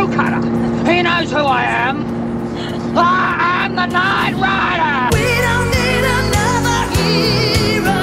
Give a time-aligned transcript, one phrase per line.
[0.00, 0.40] no cutter.
[0.90, 1.96] He knows who I am.
[2.96, 4.96] I am the Night Rider.
[5.16, 8.00] We don't need another hero.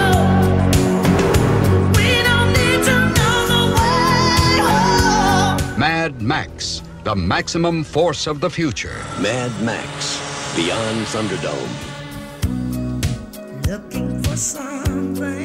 [1.97, 5.79] We don't need to know the way home.
[5.79, 8.99] Mad Max, the maximum force of the future.
[9.19, 10.21] Mad Max,
[10.55, 11.73] Beyond Thunderdome.
[13.65, 15.36] Looking for something.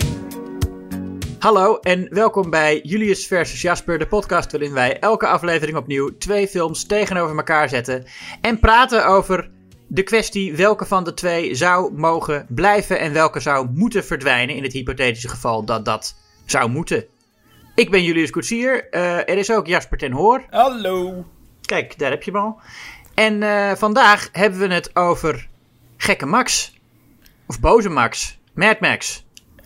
[1.43, 6.49] Hallo en welkom bij Julius versus Jasper, de podcast waarin wij elke aflevering opnieuw twee
[6.49, 8.05] films tegenover elkaar zetten
[8.41, 9.51] en praten over
[9.87, 14.63] de kwestie welke van de twee zou mogen blijven en welke zou moeten verdwijnen in
[14.63, 17.05] het hypothetische geval dat dat zou moeten.
[17.75, 20.45] Ik ben Julius Koetsier, eh, er is ook Jasper ten Hoor.
[20.51, 21.25] Hallo.
[21.61, 22.61] Kijk, daar heb je hem al.
[23.15, 25.49] En eh, vandaag hebben we het over
[25.97, 26.75] gekke Max.
[27.47, 28.39] Of boze Max.
[28.55, 29.22] Mad Max.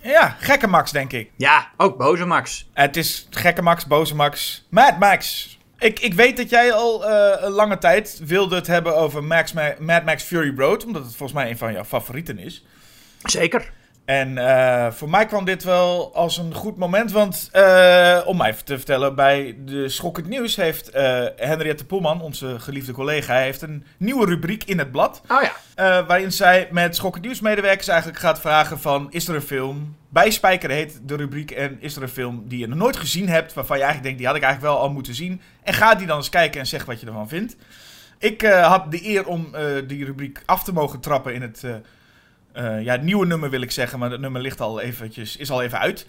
[0.06, 1.30] Ja, gekke Max, denk ik.
[1.36, 2.68] Ja, ook boze Max.
[2.72, 5.50] Het is gekke Max, boze Max, Mad Max.
[5.78, 9.52] Ik, ik weet dat jij al eh, een lange tijd wilde het hebben over Max,
[9.52, 10.84] Ma- Mad Max Fury Road.
[10.84, 12.64] Omdat het volgens mij een van jouw favorieten is.
[13.22, 13.72] Zeker.
[14.06, 17.12] En eh, voor mij kwam dit wel als een goed moment.
[17.12, 22.60] Want eh, om mij te vertellen, bij de Schokkend Nieuws heeft eh, Henriette Poelman, onze
[22.60, 25.22] geliefde collega, heeft een nieuwe rubriek in het blad.
[25.28, 26.04] Oh ja.
[26.06, 29.06] Waarin zij met Schokkend Nieuws medewerkers eigenlijk gaat vragen van...
[29.10, 31.50] Is er een film, bij Spijker heet de rubriek...
[31.50, 33.54] en is er een film die je nog nooit gezien hebt...
[33.54, 35.40] waarvan je eigenlijk denkt, die had ik eigenlijk wel al moeten zien...
[35.62, 37.56] en ga die dan eens kijken en zeg wat je ervan vindt.
[38.18, 39.54] Ik had de eer om
[39.86, 41.64] die rubriek af te mogen trappen in het...
[42.56, 45.50] eh, ja, het nieuwe nummer wil ik zeggen, maar dat nummer ligt al eventjes, is
[45.50, 46.06] al even uit.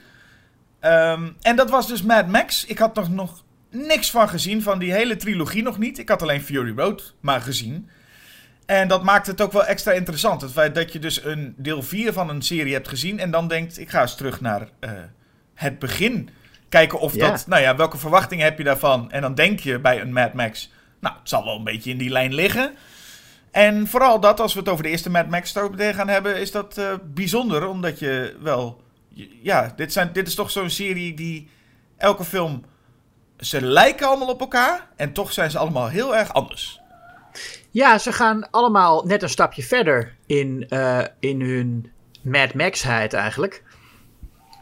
[0.80, 2.66] Ehm, en dat was dus Mad Max.
[2.66, 5.98] Ik had nog, nog niks van gezien, van die hele trilogie nog niet.
[5.98, 7.90] Ik had alleen Fury Road maar gezien.
[8.66, 10.42] En dat maakt het ook wel extra interessant.
[10.42, 13.48] Het feit dat je dus een deel 4 van een serie hebt gezien en dan
[13.48, 14.92] denkt, ik ga eens terug naar eh,
[15.54, 16.30] het begin.
[16.70, 17.30] Kijken of Ja.
[17.30, 19.12] dat, nou ja, welke verwachtingen heb je daarvan?
[19.12, 21.98] En dan denk je bij een Mad Max, nou, het zal wel een beetje in
[21.98, 22.74] die lijn liggen.
[23.58, 26.52] En vooral dat, als we het over de eerste Mad Max meteen gaan hebben, is
[26.52, 27.68] dat eh, bijzonder.
[27.68, 28.82] Omdat je wel,
[29.42, 31.50] ja, dit, zijn, dit is toch zo'n serie die
[31.98, 32.64] elke film,
[33.40, 36.80] ze lijken allemaal op elkaar en toch zijn ze allemaal heel erg anders.
[37.72, 41.92] Ja, ze gaan allemaal net een stapje verder in, eh, in hun
[42.22, 43.64] Mad Max-heid eigenlijk.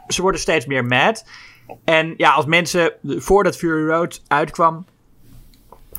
[0.08, 1.26] Ze worden steeds meer mad.
[1.84, 4.86] En ja, als mensen, voordat Fury Road uitkwam,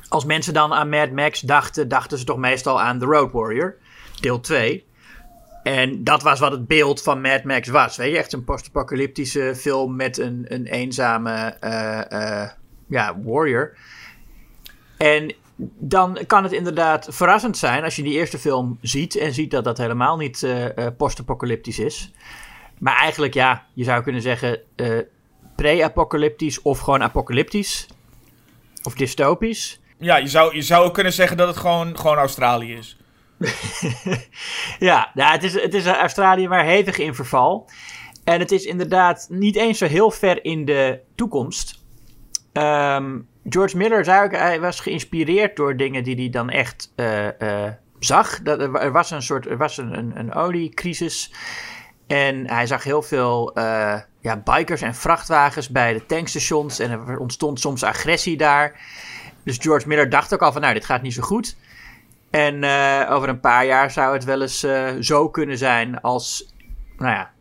[0.09, 3.75] als mensen dan aan Mad Max dachten, dachten ze toch meestal aan The Road Warrior,
[4.19, 4.85] deel 2.
[5.63, 7.97] En dat was wat het beeld van Mad Max was.
[7.97, 12.49] Weet je, echt een post-apocalyptische film met een, een eenzame eh, eh,
[12.87, 13.77] ja, warrior.
[14.97, 15.33] En
[15.79, 19.63] dan kan het inderdaad verrassend zijn als je die eerste film ziet en ziet dat
[19.63, 22.11] dat helemaal niet eh, post-apocalyptisch is.
[22.79, 24.59] Maar eigenlijk, ja, je zou kunnen zeggen
[25.55, 27.87] pre-apocalyptisch of gewoon apocalyptisch.
[28.83, 29.79] Of dystopisch.
[29.99, 32.97] Ja, je zou, je zou ook kunnen zeggen dat het gewoon, gewoon Australië is.
[34.79, 37.69] Ja, ja het, is, het is Australië maar hevig in verval.
[38.23, 41.83] En het is inderdaad niet eens zo heel ver in de toekomst.
[42.53, 43.19] Ehm,
[43.49, 47.73] George Miller zei ook, hij was geïnspireerd door dingen die hij dan echt eh, eh,
[47.99, 48.41] zag.
[48.41, 51.33] Dat, er, er was een soort, er was een, een, een oliecrisis.
[52.07, 56.79] En hij zag heel veel eh, ja, bikers en vrachtwagens bij de tankstations.
[56.79, 58.79] En er ontstond soms agressie daar.
[59.47, 61.55] Dus George Miller dacht ook al van, nou, dit gaat niet zo goed.
[62.29, 66.53] En eh, over een paar jaar zou het wel eens eh, zo kunnen zijn als,
[66.97, 67.31] nou ja,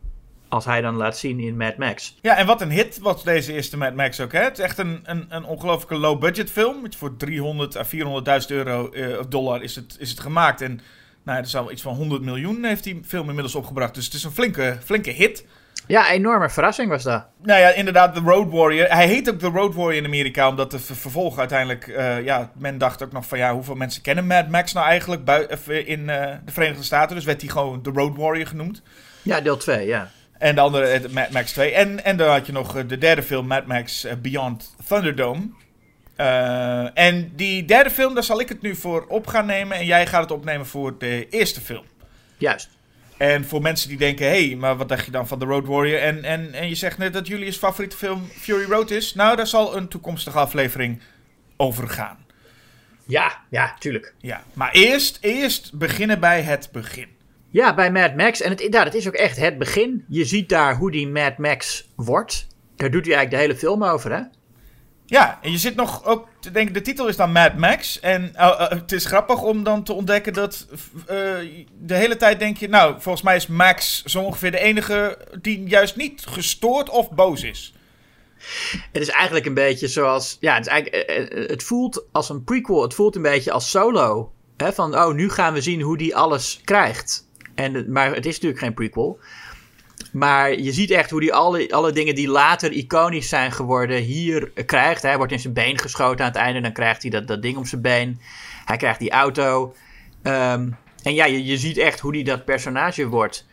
[0.49, 2.19] als hij dan laat zien in Mad Max.
[2.23, 4.33] Ja, en wat een hit was deze eerste Mad Max ook.
[4.33, 4.41] Hè?
[4.41, 6.93] Het is echt een, een, een ongelooflijke low-budget film.
[6.97, 10.61] Voor 300 à 400.000 euro eh, of dollar is het, is het gemaakt.
[10.61, 10.81] En
[11.23, 13.95] nou, er zal iets van 100 miljoen heeft die film inmiddels opgebracht.
[13.95, 15.45] Dus het is een flinke, flinke hit.
[15.87, 17.27] Ja, enorme verrassing was dat.
[17.43, 18.89] Nou ja, inderdaad, The Road Warrior.
[18.89, 21.89] Hij heet ook The Road Warrior in Amerika, omdat de ver- vervolg uiteindelijk...
[21.89, 25.29] eh, ja, men dacht ook nog van, ja, hoeveel mensen kennen Mad Max nou eigenlijk
[25.29, 27.17] eh, in eh, de Verenigde Staten?
[27.17, 28.83] Dus werd hij gewoon The Road Warrior genoemd.
[29.23, 30.11] Ja, deel 2, ja.
[30.39, 31.73] En de andere, Mad Max 2.
[31.73, 35.49] En, en dan had je nog de derde film, Mad Max Beyond Thunderdome.
[36.95, 39.77] En die derde film, daar zal ik het nu voor op gaan nemen.
[39.77, 41.85] En jij gaat het opnemen voor de eerste film.
[42.39, 42.76] Juist.
[43.17, 45.67] En voor mensen die denken, hé, hey, maar wat dacht je dan van The Road
[45.67, 46.01] Warrior?
[46.01, 49.15] En, en, en je zegt net dat Julius' favoriete film Fury Road is.
[49.15, 51.01] Nou, daar zal een toekomstige aflevering
[51.57, 52.27] over gaan.
[53.07, 54.15] Ja, ja, tuurlijk.
[54.19, 57.09] Ja, maar eerst, eerst beginnen bij het begin.
[57.51, 58.41] Ja, bij Mad Max.
[58.41, 60.05] En het, ja, het is ook echt het begin.
[60.09, 62.47] Je ziet daar hoe die Mad Max wordt.
[62.77, 64.21] Daar doet hij eigenlijk de hele film over, hè?
[65.07, 68.01] Ja, en je zit nog ook te denken, de titel is dan Mad Max.
[68.01, 70.67] En uh, uh, het is grappig om dan te ontdekken dat
[71.01, 71.07] uh,
[71.79, 75.69] de hele tijd denk je, nou, volgens mij is Max zo ongeveer de enige die
[75.69, 77.75] juist niet gestoord of boos is.
[78.93, 80.37] Het is eigenlijk een beetje zoals.
[80.41, 82.83] Ja, het, is eigenlijk, eh, eh, het voelt als een prequel.
[82.83, 84.33] Het voelt een beetje als solo.
[84.57, 84.73] Hè?
[84.73, 87.29] Van, oh, nu gaan we zien hoe die alles krijgt.
[87.55, 89.19] En, maar het is natuurlijk geen prequel.
[90.17, 94.53] Maar je ziet echt hoe hij alle, alle dingen die later iconisch zijn geworden hier
[94.67, 95.03] krijgt.
[95.03, 96.61] Hij wordt in zijn been geschoten aan het einde.
[96.61, 98.21] Dan krijgt hij dat, dat ding om zijn been.
[98.65, 99.75] Hij krijgt die auto.
[100.23, 100.71] Ehm,
[101.03, 103.47] en ja, je, je ziet echt hoe hij dat personage wordt.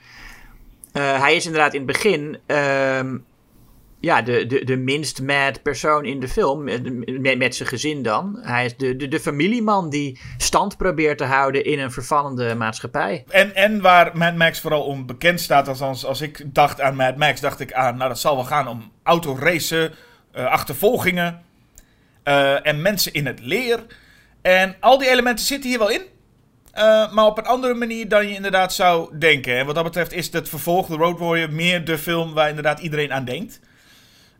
[0.92, 3.18] Eh, hij is inderdaad in het begin ehm,
[4.04, 6.64] ja, de, de, de minst mad persoon in de film.
[6.64, 8.40] Met, met, met zijn gezin dan.
[8.42, 13.24] Hij is de, de, de familieman die stand probeert te houden in een vervallende maatschappij.
[13.30, 17.18] En, en waar Mad Max vooral om bekend staat, althans als ik dacht aan Mad
[17.18, 19.94] Max, dacht ik aan, nou dat zal wel gaan om autoracen,
[20.32, 21.42] eh, achtervolgingen
[22.24, 23.80] eh, en mensen in het leer.
[24.42, 26.02] En al die elementen zitten hier wel in,
[26.72, 29.58] eh, maar op een andere manier dan je inderdaad zou denken.
[29.58, 32.80] En wat dat betreft is het vervolg, The Road Warrior, meer de film waar inderdaad
[32.80, 33.60] iedereen aan denkt.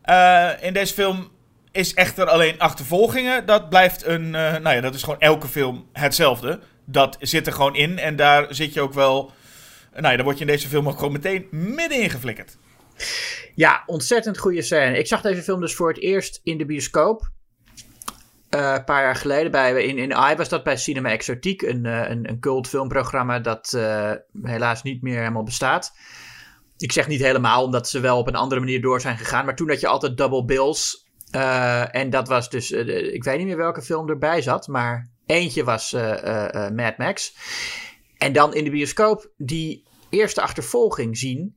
[0.04, 1.28] Eh, in deze film
[1.72, 3.46] is echter alleen achtervolgingen.
[3.46, 4.34] Dat blijft een.
[4.34, 6.60] eh, nou ja, dat is gewoon elke film hetzelfde.
[6.84, 7.98] Dat zit er gewoon in.
[7.98, 9.32] En daar zit je ook wel.
[9.92, 12.56] Nou ja, daar word je in deze film ook gewoon meteen middenin geflikkerd.
[13.54, 14.98] Ja, ontzettend goede scène.
[14.98, 17.30] Ik zag deze film dus voor het eerst in de bioscoop.
[18.48, 19.50] Eh, een paar jaar geleden.
[19.50, 21.68] Bij, in, in AI was dat bij Cinema Exotique.
[21.68, 23.78] Een, een, een cult filmprogramma dat
[24.42, 25.92] helaas niet meer helemaal bestaat.
[26.76, 29.44] Ik zeg niet helemaal, omdat ze wel op een andere manier door zijn gegaan.
[29.44, 31.08] Maar toen had je altijd double bills.
[31.30, 32.70] Eh, en dat was dus...
[32.70, 34.66] eh, de- ik weet niet meer welke film erbij zat.
[34.68, 37.36] Maar eentje was eh, eh, eh, Mad Max.
[38.18, 41.56] En dan in de bioscoop die eerste achtervolging zien.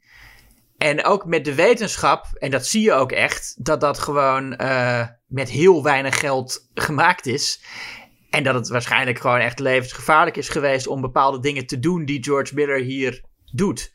[0.78, 5.08] En ook met de wetenschap, en dat zie je ook echt, dat dat gewoon eh,
[5.28, 7.64] met heel weinig geld gemaakt is.
[8.30, 12.24] En dat het waarschijnlijk gewoon echt levensgevaarlijk is geweest om bepaalde dingen te doen die
[12.24, 13.24] George Miller hier
[13.54, 13.94] doet.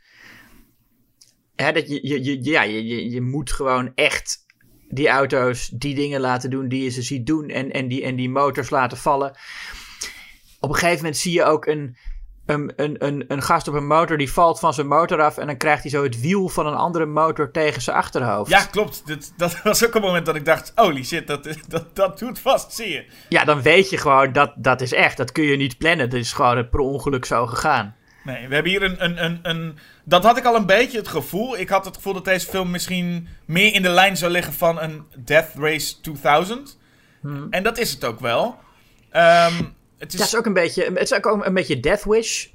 [1.56, 4.44] Hè, dat je, je, je, ja, je, je, je moet gewoon echt
[4.88, 8.16] die auto's die dingen laten doen die je ze ziet doen en, en, die, en
[8.16, 9.36] die motors laten vallen.
[10.60, 11.96] Op een gegeven moment zie je ook een,
[12.46, 15.46] een, een, een, een gast op een motor die valt van zijn motor af en
[15.46, 18.50] dan krijgt hij zo het wiel van een andere motor tegen zijn achterhoofd.
[18.50, 19.06] Ja, klopt.
[19.06, 22.38] Dat, dat was ook een moment dat ik dacht: holy shit, dat, dat, dat doet
[22.38, 23.04] vast, zie je.
[23.28, 25.16] Ja, dan weet je gewoon dat dat is echt.
[25.16, 26.10] Dat kun je niet plannen.
[26.10, 27.96] Dat is gewoon per ongeluk zo gegaan.
[28.24, 29.78] Nee, we hebben hier een, een, een, een.
[30.04, 31.58] Dat had ik al een beetje het gevoel.
[31.58, 34.80] Ik had het gevoel dat deze film misschien meer in de lijn zou liggen van
[34.80, 36.78] een Death Race 2000.
[37.50, 38.58] En dat is het ook wel.
[39.10, 39.54] Ehm,
[39.98, 42.46] het is, Het is ook een beetje, het is ook een beetje Death Wish.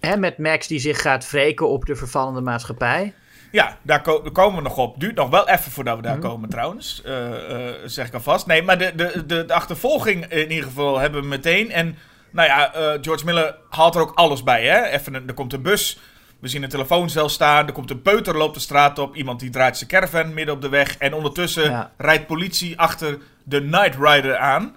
[0.00, 3.14] Hè, met Max die zich gaat wreken op de vervallende maatschappij.
[3.52, 5.00] Ja, daar, ko- daar komen we nog op.
[5.00, 7.02] Duurt nog wel even voordat we daar komen, trouwens.
[7.04, 8.46] Eh, eh, zeg ik alvast.
[8.46, 11.70] Nee, maar de, de, de, de achtervolging in ieder geval hebben we meteen.
[11.70, 11.96] En
[12.34, 14.66] nou ja, eh, George Miller haalt er ook alles bij.
[14.66, 14.82] Hè?
[14.84, 15.98] Even een, er komt een bus.
[16.40, 17.66] We zien een telefooncel staan.
[17.66, 19.16] Er komt een peuter, loopt de straat op.
[19.16, 20.96] Iemand die draait zijn caravan midden op de weg.
[20.96, 21.90] En ondertussen Ja.
[21.96, 24.74] rijdt politie achter de Night Rider aan.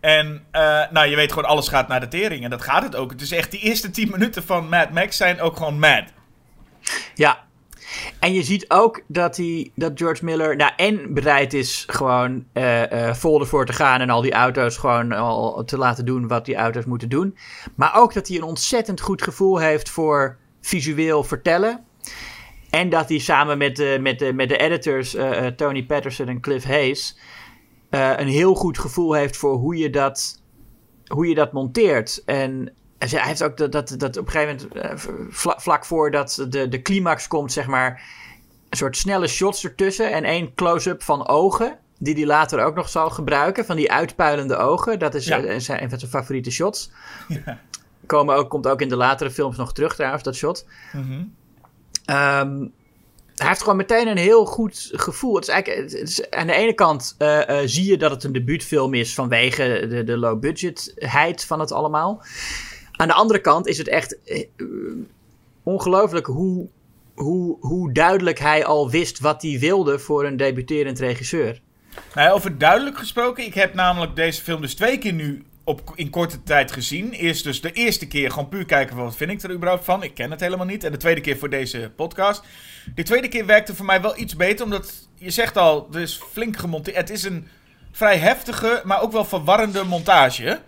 [0.00, 2.44] En eh, nou, je weet gewoon, alles gaat naar de tering.
[2.44, 3.10] En dat gaat het ook.
[3.10, 6.04] Het is echt, die eerste 10 minuten van Mad Max zijn ook gewoon mad.
[7.14, 7.44] Ja.
[8.18, 13.08] En je ziet ook dat, hij, dat George Miller nou, en bereid is gewoon eh,
[13.08, 16.44] eh, vol ervoor te gaan en al die auto's gewoon al te laten doen wat
[16.44, 17.36] die auto's moeten doen.
[17.74, 21.84] Maar ook dat hij een ontzettend goed gevoel heeft voor visueel vertellen.
[22.70, 26.40] En dat hij samen met de, met de, met de editors eh, Tony Patterson en
[26.40, 27.18] Cliff Hayes
[27.90, 30.42] een heel goed gevoel heeft voor hoe je dat,
[31.06, 32.22] hoe je dat monteert.
[32.24, 36.46] En hij heeft ook dat, dat, dat op een gegeven moment, eh, vla- vlak voordat
[36.48, 38.02] de, de climax komt, zeg maar,
[38.70, 41.78] een soort snelle shots ertussen en één close-up van ogen.
[41.98, 44.98] Die hij later ook nog zal gebruiken, van die uitpuilende ogen.
[44.98, 45.40] Dat is Ja.
[45.42, 46.90] eh, zijn, een van zijn favoriete shots.
[48.06, 50.66] Komen ook, komt ook in de latere films nog terug trouwens, dat shot.
[50.92, 51.22] Mhm.
[52.04, 52.66] Ehm,
[53.36, 55.34] hij heeft gewoon meteen een heel goed gevoel.
[55.34, 58.32] Het is eigenlijk, het is, aan de ene kant eh, zie je dat het een
[58.32, 62.22] debuutfilm is vanwege de, de low budgetheid van het allemaal.
[62.96, 64.46] Aan de andere kant is het echt eh,
[65.62, 66.68] ongelooflijk hoe,
[67.14, 71.60] hoe, hoe duidelijk hij al wist wat hij wilde voor een debuterend regisseur.
[72.14, 73.44] Nou over duidelijk gesproken.
[73.44, 77.12] Ik heb namelijk deze film dus twee keer nu op, in korte tijd gezien.
[77.12, 80.02] Eerst dus de eerste keer gewoon puur kijken van wat vind ik er überhaupt van.
[80.02, 80.84] Ik ken het helemaal niet.
[80.84, 82.42] En de tweede keer voor deze podcast.
[82.94, 84.64] De tweede keer werkte voor mij wel iets beter.
[84.64, 86.96] Omdat je zegt al, er is flink gemonteerd.
[86.96, 87.48] Het is een
[87.92, 90.60] vrij heftige, maar ook wel verwarrende montage.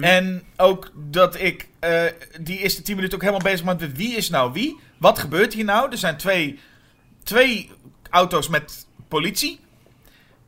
[0.00, 2.04] En ook dat ik eh,
[2.40, 4.78] die eerste tien minuten ook helemaal bezig ben met wie is nou wie?
[4.98, 5.90] Wat gebeurt hier nou?
[5.90, 6.58] Er zijn twee,
[7.22, 7.70] twee
[8.10, 9.60] auto's met politie.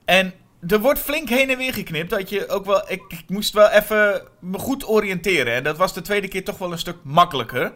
[0.04, 0.32] En
[0.68, 2.10] er wordt flink heen en weer geknipt.
[2.10, 2.90] Dat je ook wel.
[2.90, 5.54] Ik, ik moest wel even me goed oriënteren.
[5.54, 7.72] En dat was de tweede keer toch wel een stuk makkelijker.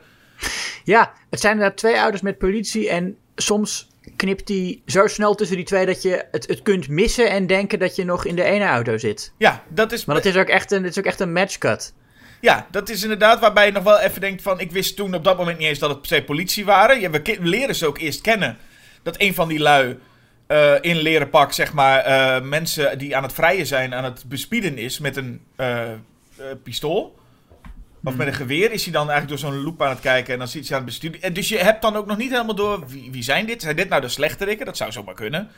[0.85, 5.57] Ja, het zijn inderdaad twee auto's met politie en soms knipt hij zo snel tussen
[5.57, 8.43] die twee dat je het, het kunt missen en denken dat je nog in de
[8.45, 9.33] ene auto zit.
[9.39, 11.93] Ja, dat is, Maar het is ook echt een, het is ook echt een matchcut.
[12.41, 14.61] ja, dat is inderdaad waarbij je nog wel even denkt van...
[14.61, 17.01] Ik wist toen op dat moment niet eens dat het per se politie waren.
[17.01, 18.57] Ja, we, leren ze ook eerst kennen.
[19.03, 19.99] Dat een van die lui
[20.47, 21.99] eh, in leren pak, zeg maar...
[22.01, 25.83] eh, mensen die aan het vrijen zijn, aan het bespieden is met een eh,
[26.63, 27.15] pistool.
[28.05, 30.39] Of met een geweer is hij dan eigenlijk door zo'n loop aan het kijken en
[30.39, 31.23] dan ziet hij aan het besturen.
[31.23, 33.63] En dus je hebt dan ook nog niet helemaal door wie, wie zijn dit?
[33.63, 34.67] Zijn dit nou de slechterikken?
[34.67, 35.49] Dat zou zomaar kunnen.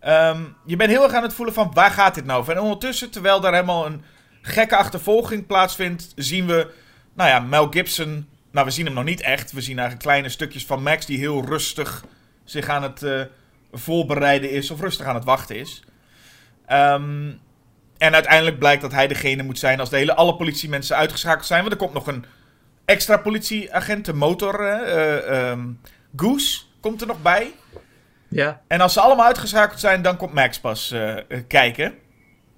[0.00, 2.56] Ehm, je bent heel erg aan het voelen van waar gaat dit nou over?
[2.56, 4.02] En ondertussen, terwijl daar helemaal een
[4.42, 6.70] gekke achtervolging plaatsvindt, zien we,
[7.14, 8.28] nou ja, Mel Gibson.
[8.50, 9.52] Nou, we zien hem nog niet echt.
[9.52, 12.04] We zien eigenlijk kleine stukjes van Max die heel rustig
[12.44, 13.20] zich aan het eh,
[13.72, 15.82] voorbereiden is of rustig aan het wachten is.
[16.66, 17.32] Ehm,
[17.98, 21.60] en uiteindelijk blijkt dat hij degene moet zijn als de hele, alle politiemensen uitgeschakeld zijn.
[21.60, 22.24] Want er komt nog een
[22.84, 25.68] extra politieagent, de motor, eh, eh, ehm,
[26.16, 27.52] Goose, komt er nog bij.
[28.28, 28.60] Ja.
[28.66, 31.94] En als ze allemaal uitgeschakeld zijn, dan komt Max pas eh, eh, kijken.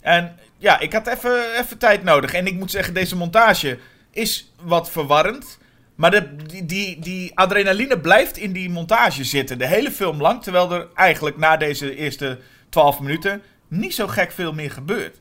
[0.00, 2.34] En ja, ik had even, even tijd nodig.
[2.34, 3.78] En ik moet zeggen, deze montage
[4.10, 5.58] is wat verwarrend.
[5.94, 9.58] Maar de, die, die, die adrenaline blijft in die montage zitten.
[9.58, 10.42] De hele film lang.
[10.42, 15.18] Terwijl er eigenlijk na deze eerste 12 minuten niet zo gek veel meer gebeurt.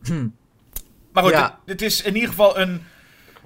[1.13, 1.41] Maar goed, Ja.
[1.43, 2.83] het, het is in ieder geval een,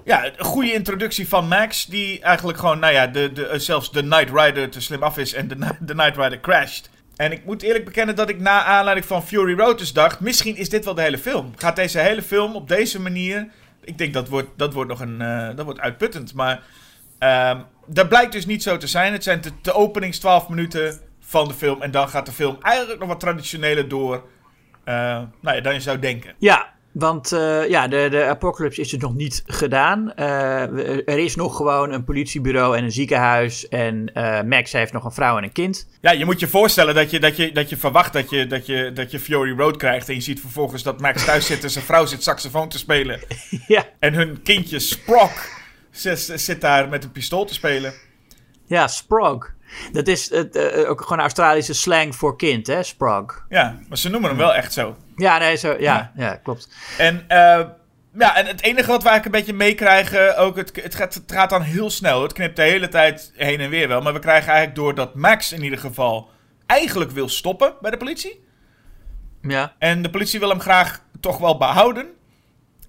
[0.06, 1.86] ja, een goede introductie van Max.
[1.86, 5.18] Die eigenlijk gewoon, nou ja, de, de, eh, zelfs de Knight Rider te slim af
[5.18, 5.34] is.
[5.34, 6.90] En de, de Knight Rider crasht.
[7.16, 10.20] En ik moet eerlijk bekennen dat ik na aanleiding van Fury Road dus dacht...
[10.20, 11.54] Misschien is dit wel de hele film.
[11.56, 13.48] Gaat deze hele film op deze manier...
[13.84, 15.22] Ik denk dat wordt, dat wordt nog een...
[15.22, 16.34] eh, dat wordt uitputtend.
[16.34, 16.64] Maar
[17.20, 19.14] ehm, dat blijkt dus niet zo te zijn.
[19.14, 21.82] Het zijn de, de openings 12 minuten van de film.
[21.82, 24.24] En dan gaat de film eigenlijk nog wat traditioneler door...
[24.84, 24.94] eh,
[25.42, 26.34] nou ja, dan je zou denken.
[26.38, 30.14] Ja, want eh, ja, de, de apocalypse is dus nog niet gedaan.
[30.14, 33.68] Eh, er is nog gewoon een politiebureau en een ziekenhuis.
[33.68, 35.88] En eh, Max heeft nog een vrouw en een kind.
[36.02, 38.66] Ja, je moet je voorstellen dat je, dat je, dat je verwacht dat je, dat,
[38.66, 40.10] je, dat je Fury Road krijgt.
[40.10, 43.20] En je ziet vervolgens dat Max thuis zit en zijn vrouw zit saxofoon te spelen.
[43.68, 43.86] ja.
[44.00, 45.50] En hun kindje Sprock
[45.92, 47.94] zit, zit daar met een pistool te spelen.
[48.72, 49.54] Ja, Sprog.
[49.92, 52.84] Dat is het, eh, ook gewoon Australische slang voor kind, hè?
[52.84, 53.46] Sprog.
[53.50, 54.96] Ja, maar ze noemen hem wel echt zo.
[55.16, 56.36] Ja, nee, zo, ja, ja.
[56.36, 56.70] klopt.
[56.98, 57.62] En, eh,
[58.14, 61.32] ja, en het enige wat wij eigenlijk een beetje meekrijgen, ook het, het, gaat, het
[61.32, 62.22] gaat dan heel snel.
[62.24, 64.02] Het knipt de hele tijd heen en weer wel.
[64.02, 66.30] Maar we krijgen eigenlijk door dat Max in ieder geval
[66.66, 68.46] eigenlijk wil stoppen bij de politie.
[69.42, 69.74] Ja.
[69.80, 72.10] En de politie wil hem graag toch wel behouden.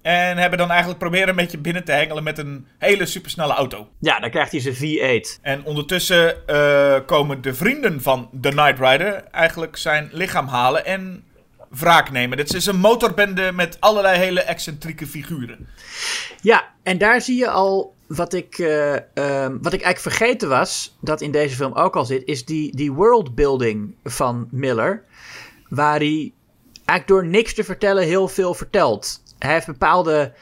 [0.03, 3.87] En hebben dan eigenlijk proberen een beetje binnen te hengelen met een hele supersnelle auto.
[3.99, 5.41] ja, dan krijgt hij zijn V8.
[5.41, 11.23] En ondertussen eh, komen de vrienden van de Knight Rider eigenlijk zijn lichaam halen en
[11.69, 12.37] wraak nemen.
[12.37, 15.67] Dit is een motorbende met allerlei hele excentrieke figuren.
[16.41, 20.97] Ja, en daar zie je al wat ik, eh, ehm, wat ik eigenlijk vergeten was,
[21.01, 25.03] dat in deze film ook al zit, is die, die worldbuilding van Miller.
[25.69, 26.33] Waar hij
[26.85, 29.22] eigenlijk door niks te vertellen heel veel vertelt.
[29.43, 30.33] Hij heeft bepaalde,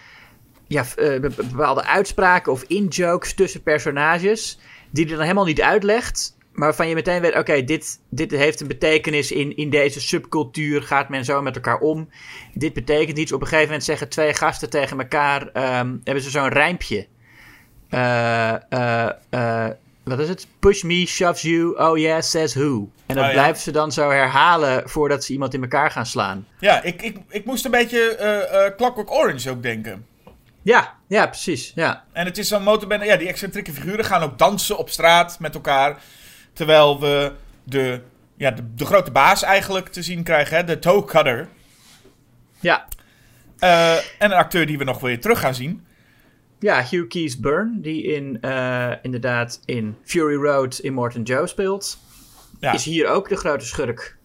[0.68, 6.38] ja, eh, be- bepaalde uitspraken of in-jokes tussen personages, die hij dan helemaal niet uitlegt.
[6.52, 10.82] Maar waarvan je meteen weet, oké, dit, dit heeft een betekenis in, in deze subcultuur.
[10.82, 12.10] Gaat men zo met elkaar om?
[12.54, 13.32] Dit betekent iets.
[13.32, 17.08] Op een gegeven moment zeggen twee gasten tegen elkaar, ehm, hebben ze zo'n rijmpje.
[17.90, 18.54] Eh,
[19.30, 19.70] eh,
[20.04, 20.48] wat is het?
[20.60, 22.90] Push me, shoves you, oh yeah, says who.
[23.12, 23.40] En dat Oh ja.
[23.40, 26.48] blijven ze dan zo herhalen voordat ze iemand in elkaar gaan slaan.
[26.60, 30.06] Ja, ik, ik, ik moest een beetje eh Clockwork Orange ook denken.
[30.62, 31.72] Ja, ja, precies.
[31.76, 32.04] Ja.
[32.12, 35.56] En het is zo'n motorbende, ja, die excentrieke figuren gaan ook dansen op straat met
[35.56, 36.02] elkaar.
[36.54, 37.32] Terwijl we
[37.64, 38.02] de,
[38.38, 41.48] ja, de, de grote baas eigenlijk te zien krijgen, hè, de toe cutter.
[42.60, 42.88] Ja.
[43.60, 45.86] Eh, en een acteur die we nog weer terug gaan zien.
[46.60, 48.40] Ja, Hugh Keys Byrne, die in,
[49.02, 52.00] inderdaad in Fury Road in Morton Joe speelt,
[52.62, 52.74] Ja.
[52.74, 54.18] is hier ook de grote schurk.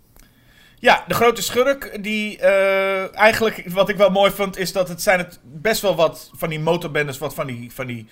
[0.78, 5.02] Ja, de grote schurk, die eh, eigenlijk, wat ik wel mooi vond, is dat het
[5.02, 8.09] zijn het best wel wat van die motorbendes, wat van die, van die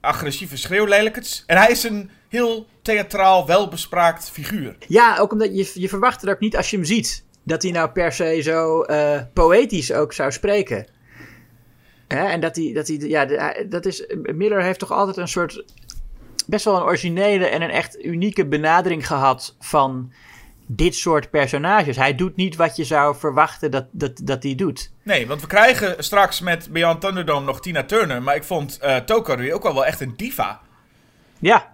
[0.00, 1.42] agressieve schreeuwlelijkers.
[1.46, 4.76] En hij is een heel theatraal, welbespraakt figuur.
[4.88, 7.24] Ja, ook omdat je, je verwacht het ook niet als je hem ziet.
[7.42, 10.86] Dat hij nou per se zo eh, poëtisch ook zou spreken.
[12.08, 15.64] Hè, en dat hij, dat hij, ja, dat is, Miller heeft toch altijd een soort,
[16.46, 20.12] best wel een originele en een echt unieke benadering gehad van
[20.66, 21.96] dit soort personages.
[21.96, 24.92] Hij doet niet wat je zou verwachten dat, dat, dat hij doet.
[25.02, 28.22] Nee, want we krijgen straks met Beyond Thunderdome nog Tina Turner.
[28.22, 28.96] Maar ik vond uh,
[29.54, 30.60] ook wel wel echt een diva.
[31.38, 31.70] Ja.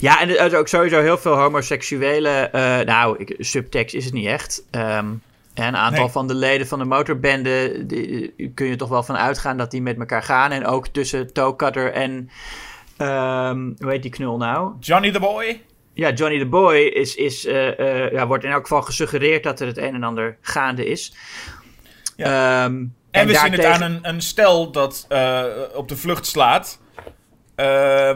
[0.00, 2.30] Ja, en er is ook sowieso heel veel homoseksuele...
[2.30, 4.64] eh, nou, ik, subtekst is het niet echt.
[4.70, 5.06] Ehm,
[5.54, 6.12] en een aantal Nee.
[6.12, 7.86] van de leden van de motorbende...
[7.86, 10.50] Die, kun je toch wel van uitgaan dat die met elkaar gaan.
[10.50, 12.30] En ook tussen Toe Cutter en...
[12.96, 14.72] ehm, hoe heet die knul nou?
[14.80, 15.62] Johnny the Boy.
[15.92, 19.60] ja, Johnny the Boy is, is, eh, eh, ja, wordt in elk geval gesuggereerd dat
[19.60, 21.14] er het een en ander gaande is.
[22.16, 22.64] Ja.
[22.64, 26.80] Ehm, En, we zien het aan een, een stel dat eh, op de vlucht slaat.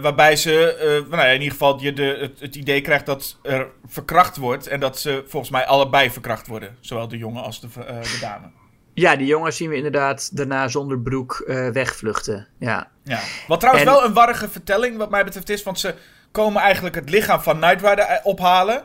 [0.00, 0.76] Waarbij ze,
[1.10, 4.66] nou ja, in ieder geval je de, het, het idee krijgt dat er verkracht wordt.
[4.66, 6.76] En dat ze volgens mij allebei verkracht worden.
[6.80, 8.50] Zowel de jongen als de, de dame.
[9.00, 12.46] Ja, die jongens zien we inderdaad daarna zonder broek eh, wegvluchten.
[12.58, 12.88] Ja.
[13.04, 13.20] Ja.
[13.46, 15.62] Wat trouwens En- wel een warrige vertelling wat mij betreft is.
[15.62, 15.94] Want ze
[16.30, 18.82] komen eigenlijk het lichaam van Knight Rider eh, ophalen.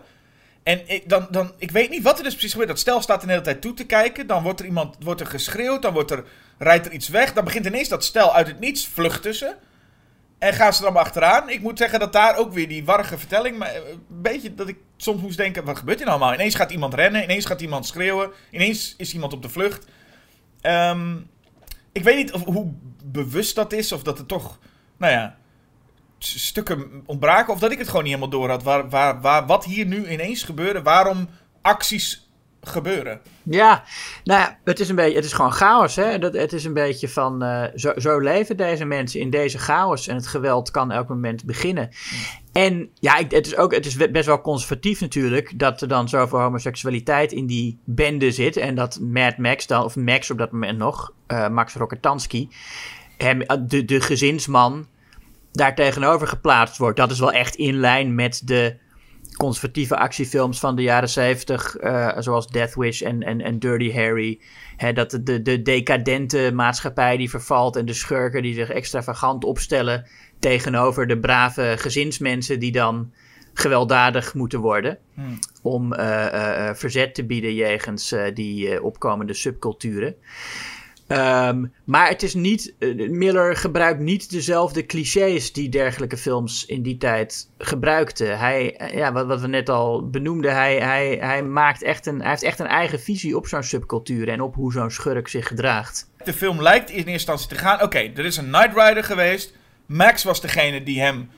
[0.63, 2.69] En ik, dan, dan, ik weet niet wat er dus precies gebeurt.
[2.69, 4.27] Dat stel staat de hele tijd toe te kijken.
[4.27, 5.81] Dan wordt er iemand wordt er geschreeuwd.
[5.81, 6.24] Dan wordt er,
[6.57, 7.34] rijdt er iets weg.
[7.34, 9.55] Dan begint ineens dat stel uit het niets vlucht tussen.
[10.39, 11.50] En gaan ze dan maar achteraan.
[11.50, 13.57] Ik moet zeggen dat daar ook weer die warrige vertelling.
[13.57, 16.38] Maar eh, een beetje dat ik soms moest denken: wat gebeurt hier nou allemaal?
[16.38, 17.24] Ineens gaat iemand rennen.
[17.24, 18.31] Ineens gaat iemand schreeuwen.
[18.51, 19.86] Ineens is iemand op de vlucht.
[20.65, 21.17] Ehm,
[21.91, 23.91] ik weet niet of, hoe bewust dat is.
[23.91, 24.60] Of dat er toch.
[24.98, 25.38] Nou ja.
[26.17, 27.53] Stukken ontbraken.
[27.53, 28.63] Of dat ik het gewoon niet helemaal door had.
[28.63, 30.81] Waar, waar, waar, wat hier nu ineens gebeurde.
[30.81, 31.29] Waarom
[31.62, 32.29] acties
[32.62, 33.22] gebeuren.
[33.43, 33.84] Ja,
[34.24, 35.95] nou ja, het is, een beetje, het is gewoon chaos.
[35.95, 36.19] Hè?
[36.19, 40.07] Dat, het is een beetje van, eh, zo, zo leven deze mensen in deze chaos.
[40.07, 41.89] En het geweld kan elk moment beginnen.
[42.55, 45.59] En ja, het, is ook, het is best wel conservatief natuurlijk...
[45.59, 48.57] dat er dan zoveel homoseksualiteit in die bende zit.
[48.57, 51.13] En dat Mad Max dan, of Max op dat moment nog...
[51.27, 52.47] eh, Max Rockatansky,
[53.17, 54.88] hem, eh, de, de gezinsman...
[55.51, 56.97] daar tegenover geplaatst wordt.
[56.97, 58.77] Dat is wel echt in lijn met de
[59.38, 64.41] conservatieve actiefilms van de jaren 70, eh, zoals Death Wish en, en, Dirty Harry.
[64.93, 70.07] Dat de, de decadente maatschappij die vervalt en de schurken die zich extravagant opstellen
[70.39, 73.12] tegenover de brave gezinsmensen die dan
[73.54, 74.98] gewelddadig moeten worden.
[75.13, 75.39] Hmm.
[75.62, 80.15] Om eh, eh, eh, verzet te bieden jegens die opkomende subculturen.
[81.08, 82.74] Ehm, maar het is niet.
[82.96, 88.39] Miller gebruikt niet dezelfde clichés die dergelijke films in die tijd gebruikten.
[88.39, 92.30] Hij, ja, wat, wat we net al benoemden, hij, hij, hij, maakt echt een, hij
[92.30, 96.10] heeft echt een eigen visie op zo'n subcultuur en op hoe zo'n schurk zich gedraagt.
[96.24, 97.82] De film lijkt in eerste instantie te gaan.
[97.82, 99.54] Oké, er is een Knight Rider geweest.
[99.86, 101.30] Max was degene die hem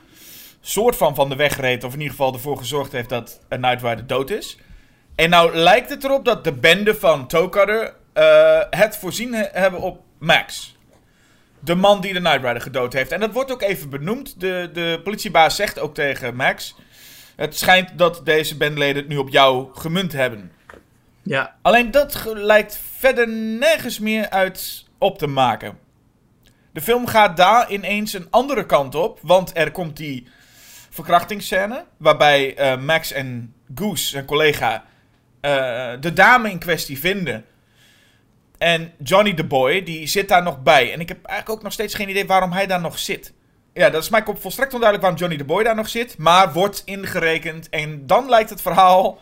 [0.61, 1.83] soort van van de weg reed.
[1.83, 4.57] Of in ieder geval ervoor gezorgd heeft dat een Knight Rider dood is.
[5.15, 9.81] En nou lijkt het erop dat de bende van Cutter eh, het voorzien he- hebben
[9.81, 10.75] op Max.
[11.59, 13.11] De man die de Knight Rider gedood heeft.
[13.11, 14.39] En dat wordt ook even benoemd.
[14.39, 16.75] De, de politiebaas zegt ook tegen Max...
[17.35, 20.51] Het schijnt dat deze bandleden het nu op jou gemunt hebben.
[21.23, 25.77] Ja, Alleen dat lijkt verder nergens meer uit op te maken.
[26.77, 30.27] De film gaat daar ineens een andere kant op, want er komt die
[30.89, 31.85] verkrachtingsscène.
[31.97, 34.83] Waarbij eh, Max en Goose, zijn collega,
[35.41, 37.45] eh, de dame in kwestie vinden.
[38.57, 40.93] En Johnny the Boy, die zit daar nog bij.
[40.93, 43.33] En ik heb eigenlijk ook nog steeds geen idee waarom hij daar nog zit.
[43.73, 46.17] Ja, dat is mij volstrekt onduidelijk waarom Johnny the Boy daar nog zit.
[46.17, 47.69] Maar wordt ingerekend.
[47.69, 49.19] En dan lijkt het verhaal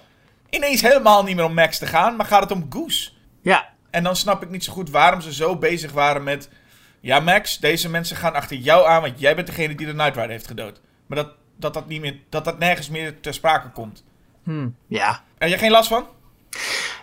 [0.49, 3.11] ineens helemaal niet meer om Max te gaan, maar gaat het om Goose.
[3.41, 6.49] ja, En dan snap ik niet zo goed waarom ze zo bezig waren met...
[7.05, 10.15] Ja, Max, deze mensen gaan achter jou aan, want jij bent degene die de Knight
[10.15, 10.81] Rider heeft gedood.
[11.07, 14.03] Maar dat dat, dat, niet meer, dat, dat nergens meer ter sprake komt.
[14.43, 15.23] hm, ja.
[15.37, 16.07] Heb jij geen last van?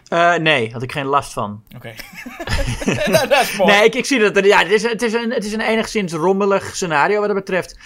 [0.08, 1.62] Eh, nee, had ik geen last van.
[1.76, 1.92] Oké.
[3.10, 3.72] nou, dat is mooi.
[3.72, 4.36] Nee, ik, ik zie dat.
[4.36, 7.36] er- Ja, het is, het, is een, het is een enigszins rommelig scenario wat dat
[7.36, 7.78] betreft.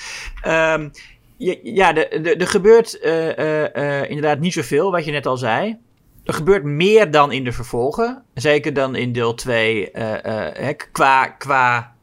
[0.42, 0.88] Ehm,
[1.36, 5.78] ja, ja, er- gebeurt eh, eh, eh, inderdaad niet zoveel, wat je net al zei.
[6.24, 8.22] Er gebeurt meer dan in de vervolgen.
[8.34, 9.88] Zeker dan in deel 2.
[9.92, 11.94] hè, qua, qua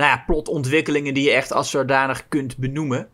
[0.00, 3.08] nou ja, plotontwikkelingen die je echt als zodanig kunt benoemen.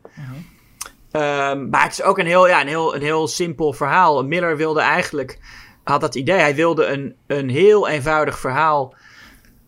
[1.11, 4.25] Ehm, maar het is ook een heel, ja, een, heel, een heel simpel verhaal.
[4.25, 5.39] Miller wilde eigenlijk,
[5.85, 8.95] had dat idee, hij wilde een, een heel eenvoudig verhaal.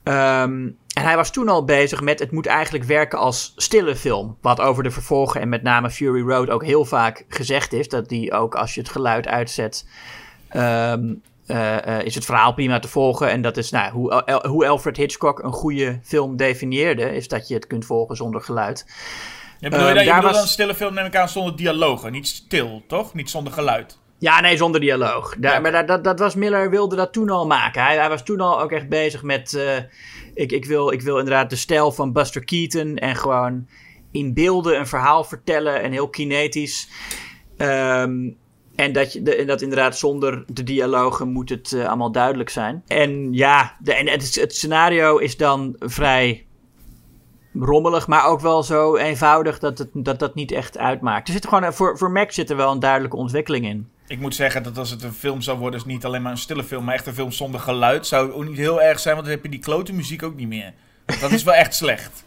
[0.02, 4.36] Ehm, en hij was toen al bezig met het moet eigenlijk werken als stille film.
[4.40, 7.88] Wat over de vervolgen en met name Fury Road ook heel vaak gezegd is.
[7.88, 9.88] Dat die ook als je het geluid uitzet,
[10.48, 11.14] ehm,
[11.48, 13.30] eh, eh, is het verhaal prima te volgen.
[13.30, 17.14] En dat is nou, hoe, El- hoe Alfred Hitchcock een goede film definieerde.
[17.14, 18.86] Is dat je het kunt volgen zonder geluid.
[19.58, 21.56] Ja, bedoel je, Ehm, dat, je bedoelt was- een stille film, neem ik aan, zonder
[21.56, 22.12] dialogen.
[22.12, 23.14] Niet stil, toch?
[23.14, 23.98] Niet zonder geluid.
[24.20, 25.34] Ja, nee, zonder dialoog.
[25.38, 25.60] Daar, Ja.
[25.60, 27.82] Maar dat, dat, dat was Miller wilde dat toen al maken.
[27.82, 29.54] Hij, hij was toen al ook echt bezig met.
[29.54, 29.76] eh,
[30.34, 33.68] ik, ik, wil, ik wil inderdaad de stijl van Buster Keaton en gewoon
[34.12, 36.88] in beelden een verhaal vertellen en heel kinetisch.
[37.56, 38.30] Ehm,
[38.78, 42.50] en dat, je, de, en dat inderdaad zonder de dialogen moet het eh, allemaal duidelijk
[42.50, 42.82] zijn.
[42.86, 46.46] En ja, de, en het, het scenario is dan vrij
[47.54, 51.28] rommelig, maar ook wel zo eenvoudig dat het, dat, dat niet echt uitmaakt.
[51.28, 53.88] Er zit gewoon, voor, voor Max zit er wel een duidelijke ontwikkeling in.
[54.06, 56.32] Ik moet zeggen dat als het een film zou worden, is het niet alleen maar
[56.32, 59.14] een stille film, maar echt een film zonder geluid, zou ook niet heel erg zijn,
[59.14, 60.72] want dan heb je die klote muziek ook niet meer.
[61.20, 62.24] Dat is wel echt slecht.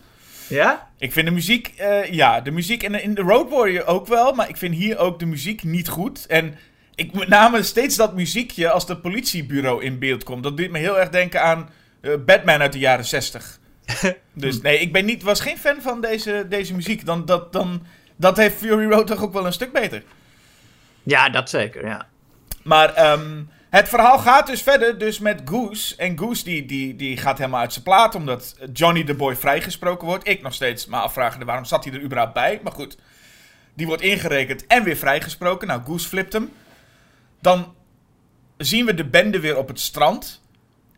[0.52, 0.90] Ja?
[0.98, 4.34] Ik vind de muziek, eh, ja, de muziek in, in The Road Warrior ook wel,
[4.34, 6.26] maar ik vind hier ook de muziek niet goed.
[6.26, 6.56] En
[6.96, 10.44] ik met name steeds dat muziekje als het politiebureau in beeld komt.
[10.44, 11.70] Dat doet me heel erg denken aan
[12.02, 13.60] eh, Batman uit de jaren 60.
[14.34, 17.06] dus nee, ik ben niet, was geen fan van deze, deze muziek.
[17.06, 17.86] Dan, dat, dan,
[18.16, 20.04] dat heeft Fury Road toch ook wel een stuk beter.
[21.04, 22.08] Ja, dat zeker, ja.
[22.64, 25.96] Maar ehm, het verhaal gaat dus verder dus met Goose.
[25.96, 30.08] En Goose die, die, die gaat helemaal uit zijn plaat omdat Johnny the Boy vrijgesproken
[30.08, 30.28] wordt.
[30.28, 32.60] Ik nog steeds me afvragen waarom zat hij er überhaupt bij.
[32.64, 32.98] Maar goed,
[33.74, 35.68] die wordt ingerekend en weer vrijgesproken.
[35.68, 36.52] Nou, Goose flipt hem.
[37.40, 37.76] Dan
[38.58, 40.42] zien we de bende weer op het strand.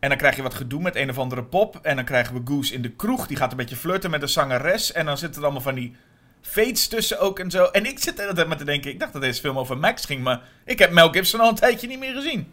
[0.00, 1.78] En dan krijg je wat gedoe met een of andere pop.
[1.82, 3.26] En dan krijgen we Goose in de kroeg.
[3.26, 4.92] Die gaat een beetje flirten met de zangeres.
[4.92, 5.96] En dan zitten er allemaal van die
[6.42, 7.64] fates tussen ook en zo.
[7.64, 8.90] En ik zit er altijd maar te denken...
[8.90, 10.42] Ik dacht dat deze film over Max ging, maar...
[10.64, 12.52] Ik heb Mel Gibson al een tijdje niet meer gezien.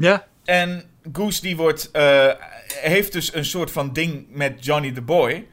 [0.00, 0.26] Ja.
[0.44, 2.28] En Goose die wordt, eh,
[2.80, 5.46] heeft dus een soort van ding met Johnny the Boy.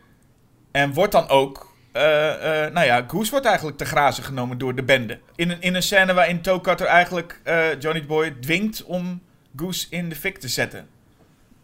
[0.72, 4.76] En wordt dan ook, eh, eh, nou ja, Goose wordt eigenlijk te grazen genomen door
[4.76, 5.20] de bende.
[5.36, 7.42] In een, in een scène waarin Toe Cutter eigenlijk
[7.80, 9.22] Johnny the Boy dwingt om
[9.56, 10.88] Goose in de fik te zetten.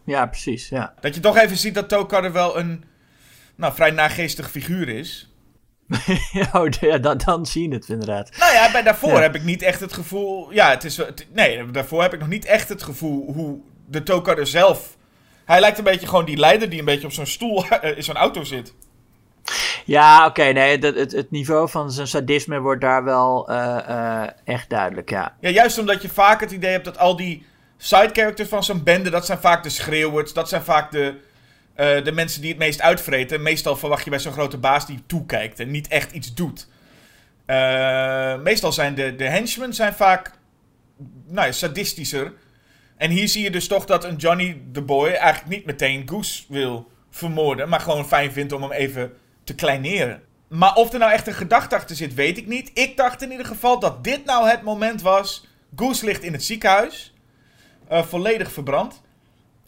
[0.04, 0.94] Ja, precies, ja.
[1.00, 2.84] Dat je toch even ziet dat Toe Cutter wel een,
[3.54, 5.31] nou, vrij nageestig figuur is.
[6.52, 8.36] oh, ja dan, dan zie je het inderdaad.
[8.38, 9.20] Nou ja, bij daarvoor Ja.
[9.20, 10.52] heb ik niet echt het gevoel.
[10.52, 10.96] Ja, het is.
[10.96, 14.96] het- nee, daarvoor heb ik nog niet echt het gevoel hoe de Tokarder zelf.
[15.44, 18.02] Hij lijkt een beetje gewoon die leider die een beetje op zo'n stoel eh, in
[18.02, 18.74] zo'n auto zit.
[19.84, 24.28] Ja, oké, nee, dat, het, het niveau van zijn sadisme wordt daar wel eh, eh,
[24.44, 25.36] echt duidelijk, ja.
[25.40, 28.82] Ja, juist omdat je vaak het idee hebt dat al die side characters van zo'n
[28.82, 31.14] bende, dat zijn vaak de schreeuwers, dat zijn vaak de,
[31.74, 33.42] eh, de mensen die het meest uitvreten.
[33.42, 36.68] Meestal verwacht je bij zo'n grote baas die toekijkt en niet echt iets doet.
[37.46, 40.32] Eh, meestal zijn de, de henchmen zijn vaak
[41.26, 42.32] nou sadistischer.
[42.96, 46.42] En hier zie je dus toch dat een Johnny the Boy eigenlijk niet meteen Goose
[46.48, 49.12] wil vermoorden, maar gewoon fijn vindt om hem even
[49.44, 50.22] te kleineren.
[50.48, 52.70] Maar of er nou echt een gedachte achter zit, weet ik niet.
[52.74, 55.46] Ik dacht in ieder geval dat dit nou het moment was.
[55.76, 57.14] Goose ligt in het ziekenhuis.
[57.88, 59.01] eh, volledig verbrand.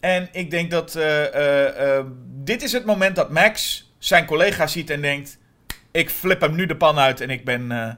[0.05, 4.67] En ik denk dat eh, eh, eh, dit is het moment dat Max zijn collega
[4.67, 5.37] ziet en denkt...
[5.91, 7.97] Ik flip hem nu de pan uit en ik ben,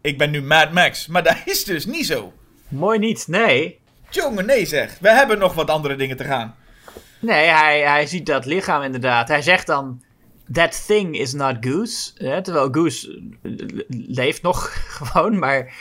[0.00, 1.06] ik ben nu Mad Max.
[1.06, 2.32] Maar dat is dus niet zo.
[2.68, 3.80] Mooi niet, nee.
[4.10, 4.98] Jongen, nee zeg.
[5.00, 6.54] We hebben nog wat andere dingen te gaan.
[7.18, 9.28] Nee, hij, hij ziet dat lichaam inderdaad.
[9.28, 10.02] Hij zegt dan,
[10.52, 12.12] that thing is not Goose.
[12.42, 13.22] Terwijl Goose
[13.88, 15.74] leeft nog gewoon, maar...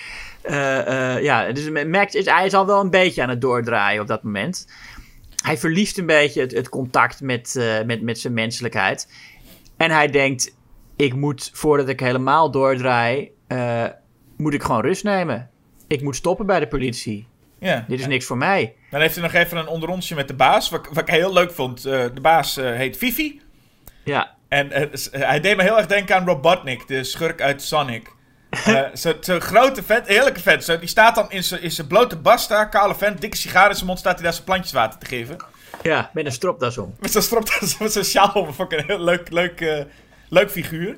[1.22, 4.24] ja, dus Max is, hij is al wel een beetje aan het doordraaien op dat
[4.24, 4.68] moment.
[5.42, 9.08] Hij verliest een beetje het, het contact met, eh, met, met zijn menselijkheid.
[9.78, 10.56] En hij denkt,
[10.96, 13.86] ik moet, voordat ik helemaal doordraai, eh,
[14.38, 15.50] moet ik gewoon rust nemen.
[15.88, 17.28] Ik moet stoppen bij de politie.
[17.60, 17.86] Ja.
[17.88, 18.76] Dit is niks voor mij.
[18.90, 20.70] Dan heeft hij nog even een onderrondje met de baas.
[20.70, 21.86] Wat, wat ik heel leuk vond.
[21.86, 23.42] Eh, de baas heet Fifi.
[24.04, 28.12] Ja, En hij deed me heel erg denken aan Robotnik, de schurk uit Sonic.
[28.66, 30.64] Eh, Zo'n zo grote vent, heerlijke vent.
[30.64, 34.00] Zo, die staat dan in zijn blote basta, kale vent, dikke sigaar in zijn mond,
[34.00, 35.38] staat hij daar zijn plantjes water te geven.
[35.82, 36.96] ja met een stropdas om.
[37.00, 38.54] Met zo'n strop, met zo'n sjaal om.
[38.54, 39.84] Vond ik een heel leuk, leuk, eh,
[40.30, 40.98] leuk figuur.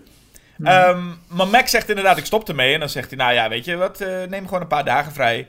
[0.63, 2.74] Ehm, maar Max zegt inderdaad, ik stop ermee.
[2.74, 5.12] En dan zegt hij, nou ja, weet je wat, eh, neem gewoon een paar dagen
[5.12, 5.48] vrij.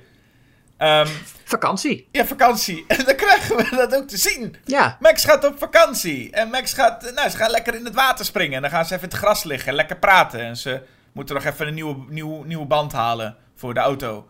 [0.78, 1.08] Ehm,
[1.44, 2.08] Vakantie.
[2.12, 2.84] ja, vakantie.
[2.88, 4.56] En dan krijgen we dat ook te zien.
[4.64, 6.30] Ja, Max gaat op vakantie.
[6.32, 8.56] En Max gaat, nou, ze gaan lekker in het water springen.
[8.56, 10.40] En dan gaan ze even in het gras liggen en lekker praten.
[10.40, 10.80] En ze
[11.14, 14.28] moeten nog even een nieuwe, nieuwe, nieuwe band halen voor de auto.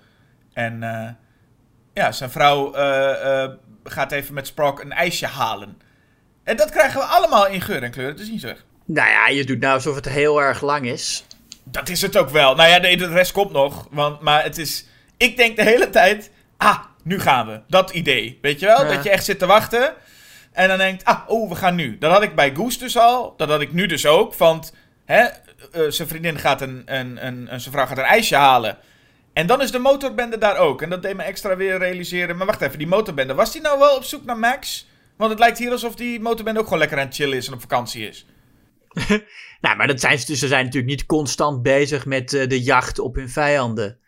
[0.52, 1.10] En eh,
[1.94, 3.50] ja, zijn vrouw eh, eh,
[3.84, 5.78] gaat even met Sprock een ijsje halen.
[6.42, 8.64] En dat krijgen we allemaal in geur en kleur te zien, zeg.
[8.84, 11.26] nou ja, je doet nou alsof het heel erg lang is.
[11.64, 12.54] Dat is het ook wel.
[12.54, 13.88] Nou ja, nee, de rest komt nog.
[13.90, 14.86] Want, maar het is...
[15.16, 16.30] Ik denk de hele tijd...
[16.56, 17.60] Ah, nu gaan we.
[17.68, 18.38] Dat idee.
[18.42, 18.84] Weet je wel?
[18.84, 18.94] Ja.
[18.94, 19.94] Dat je echt zit te wachten.
[20.52, 21.04] En dan denkt...
[21.04, 21.98] Ah, oh, we gaan nu.
[21.98, 23.34] Dat had ik bij Goose dus al.
[23.36, 24.34] Dat had ik nu dus ook.
[24.34, 24.72] Want...
[25.04, 25.26] Hè,
[25.72, 27.60] eh, zijn vriendin gaat een, een, een, een...
[27.60, 28.78] Zijn vrouw gaat een ijsje halen.
[29.32, 30.82] En dan is de motorbende daar ook.
[30.82, 32.36] En dat deed me extra weer realiseren.
[32.36, 33.34] Maar wacht even, die motorbende.
[33.34, 34.86] Was die nou wel op zoek naar Max?
[35.16, 37.52] Want het lijkt hier alsof die motorbende ook gewoon lekker aan het chillen is en
[37.52, 38.26] op vakantie is.
[39.60, 42.98] Nou, maar dat zijn ze, ze zijn natuurlijk niet constant bezig met eh, de jacht
[42.98, 43.98] op hun vijanden.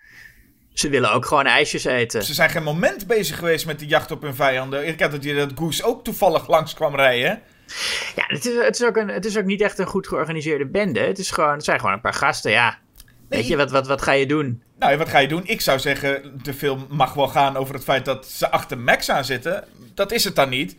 [0.72, 2.24] Ze willen ook gewoon ijsjes eten.
[2.24, 4.86] Ze zijn geen moment bezig geweest met de jacht op hun vijanden.
[4.86, 7.42] Ik had idee dat Goose ook toevallig langs kwam rijden.
[8.16, 10.66] Ja, het is, het, is ook een, het is ook niet echt een goed georganiseerde
[10.66, 11.00] bende.
[11.00, 12.78] Het, is gewoon, het zijn gewoon een paar gasten, ja.
[13.28, 14.62] Weet je, wat, wat, wat ga je doen?
[14.78, 15.46] Nou, wat ga je doen?
[15.46, 19.10] Ik zou zeggen, de film mag wel gaan over het feit dat ze achter Max
[19.10, 19.64] aan zitten.
[19.94, 20.76] Dat is het dan niet.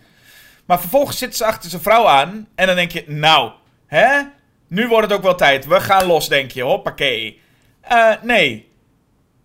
[0.65, 2.47] Maar vervolgens zitten ze achter zijn vrouw aan.
[2.55, 3.51] En dan denk je, nou,
[3.85, 4.21] hè?
[4.67, 5.65] Nu wordt het ook wel tijd.
[5.65, 6.61] We gaan los, denk je.
[6.63, 7.41] Hoppakee.
[7.81, 8.71] Eh, nee.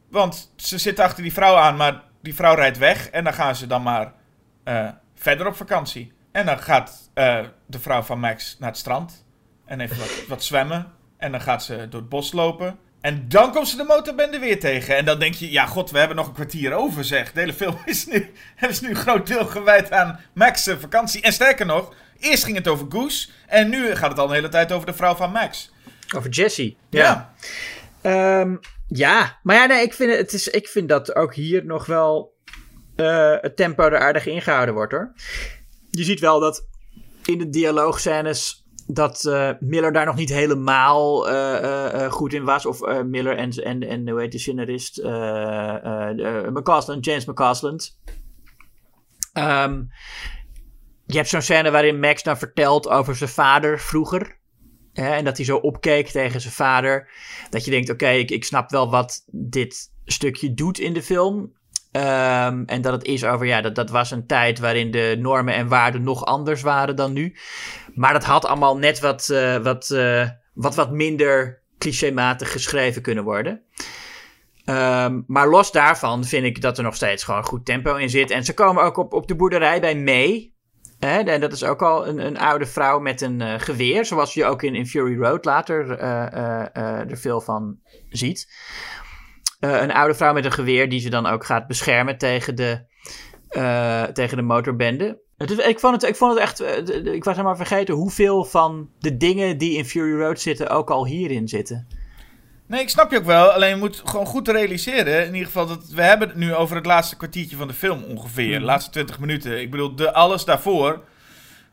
[0.08, 3.08] Want ze zitten achter die vrouw aan, maar die vrouw rijdt weg.
[3.08, 4.12] En dan gaan ze dan maar
[4.64, 6.12] eh, verder op vakantie.
[6.32, 9.24] En dan gaat eh, de vrouw van Max naar het strand.
[9.64, 10.92] En even wat, wat zwemmen.
[11.16, 12.78] En dan gaat ze door het bos lopen.
[13.00, 14.96] En dan komt ze de motorbende weer tegen.
[14.96, 17.32] En dan denk je, ja god, we hebben nog een kwartier over zeg.
[17.32, 18.32] De hele film is nu,
[18.68, 21.22] is nu een groot deel gewijd aan Max' vakantie.
[21.22, 23.28] En sterker nog, eerst ging het over Goose.
[23.46, 25.72] En nu gaat het al een hele tijd over de vrouw van Max.
[26.16, 26.74] Over Jesse.
[26.90, 27.34] Ja.
[28.00, 31.86] Ehm, ja, maar ja, nee, ik vind, het is, ik vind dat ook hier nog
[31.86, 32.36] wel
[32.96, 35.12] eh, het tempo er aardig ingehouden wordt hoor.
[35.90, 36.66] Je ziet wel dat
[37.24, 42.66] in de dialoogscènes dat eh, Miller daar nog niet helemaal eh, eh, goed in was.
[42.66, 45.02] Of Miller en, en, en hoe heet de scenarist?
[46.52, 48.00] McCausland, James McCausland.
[49.32, 49.82] Ehm,
[51.06, 54.40] je hebt zo'n scène waarin Max dan vertelt over zijn vader vroeger.
[54.92, 57.08] Hè, en dat hij zo opkeek tegen zijn vader.
[57.50, 61.52] Dat je denkt, oké, ik, ik snap wel wat dit stukje doet in de film.
[61.92, 65.54] Ehm, en dat het is over, ja, dat, dat was een tijd waarin de normen
[65.54, 67.36] en waarden nog anders waren dan nu.
[67.94, 73.24] Maar dat had allemaal net wat, eh, wat, eh, wat, wat minder clichématig geschreven kunnen
[73.24, 73.62] worden.
[74.64, 78.30] Ehm, maar los daarvan vind ik dat er nog steeds gewoon goed tempo in zit.
[78.30, 80.52] En ze komen ook op, op de boerderij bij May.
[80.98, 84.04] Hè, en dat is ook al een, een oude vrouw met een eh, geweer.
[84.04, 85.98] Zoals je ook in, in Fury Road later
[87.08, 87.78] er veel van
[88.08, 88.48] ziet.
[89.62, 92.80] Eh, een oude vrouw met een geweer die ze dan ook gaat beschermen tegen de,
[93.48, 95.20] eh, tegen de motorbende.
[95.36, 96.60] Het is, ik, vond het, ik vond het echt.
[96.60, 100.90] eh, ik was helemaal vergeten hoeveel van de dingen die in Fury Road zitten ook
[100.90, 101.86] al hierin zitten.
[102.66, 103.50] Nee, ik snap je ook wel.
[103.50, 105.26] Alleen je moet gewoon goed realiseren.
[105.26, 108.02] In ieder geval, dat we hebben het nu over het laatste kwartiertje van de film
[108.02, 108.58] ongeveer.
[108.58, 109.60] De laatste 20 minuten.
[109.60, 111.04] Ik bedoel, de, alles daarvoor.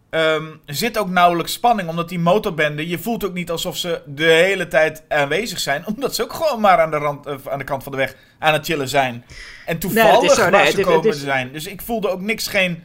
[0.10, 1.90] Ehm, zit ook nauwelijks spanning.
[1.90, 5.86] Omdat die motorbende, je voelt ook niet alsof ze de hele tijd aanwezig zijn.
[5.96, 8.16] Omdat ze ook gewoon maar aan de, rand, eh, aan de kant van de weg
[8.40, 9.26] aan het chillen zijn.
[9.66, 10.72] En toevallig Nee, zo.
[10.72, 11.52] ze is- komen is- zijn.
[11.54, 12.84] Dus ik voelde ook niks, geen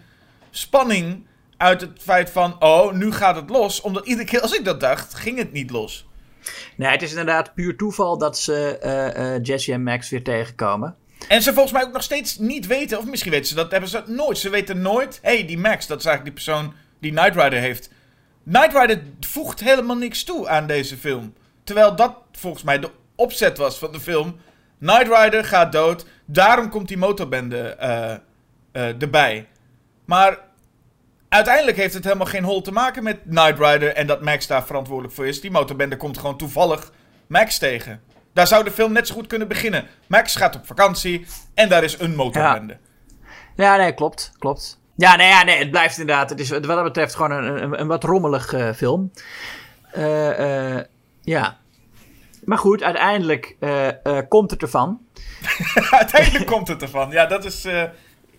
[0.51, 2.57] spanning uit het feit van...
[2.63, 3.81] Oh, nu gaat het los.
[3.81, 6.07] Omdat iedere keer als ik dat dacht, ging het niet los.
[6.77, 10.95] Nee, het is inderdaad puur toeval dat ze eh, eh, Jesse en Max weer tegenkomen.
[11.29, 13.91] En ze volgens mij ook nog steeds niet weten, of misschien weten ze dat, hebben
[13.91, 14.39] ze nooit.
[14.39, 16.73] Ze weten nooit, hé, hey, die Max, dat is eigenlijk die persoon
[17.05, 17.91] die Knight Rider heeft.
[18.51, 21.35] Knight Rider voegt helemaal niks toe aan deze film.
[21.65, 24.37] Terwijl dat volgens mij de opzet was van de film.
[24.81, 28.13] Knight Rider gaat dood, daarom komt die motorbende eh,
[28.73, 29.49] eh, erbij.
[30.05, 30.39] Maar
[31.29, 34.67] uiteindelijk heeft het helemaal geen hol te maken met Knight Rider en dat Max daar
[34.67, 35.41] verantwoordelijk voor is.
[35.41, 36.93] Die motorbende komt gewoon toevallig
[37.27, 38.03] Max tegen.
[38.33, 39.87] Daar zou de film net zo goed kunnen beginnen.
[40.07, 42.79] Max gaat op vakantie en daar is een motorbende.
[43.57, 44.33] Ja, nee, klopt.
[44.39, 44.83] Klopt.
[44.97, 46.31] Ja, nee, ja, nee, het blijft inderdaad.
[46.31, 49.11] Het is wat dat betreft gewoon een, een, een wat rommelig eh, film.
[49.93, 50.81] Eh,
[51.23, 51.59] ja.
[52.45, 53.57] Maar goed, uiteindelijk
[54.29, 55.01] komt het ervan.
[55.91, 57.11] Uiteindelijk komt het ervan.
[57.11, 57.67] Ja, dat is,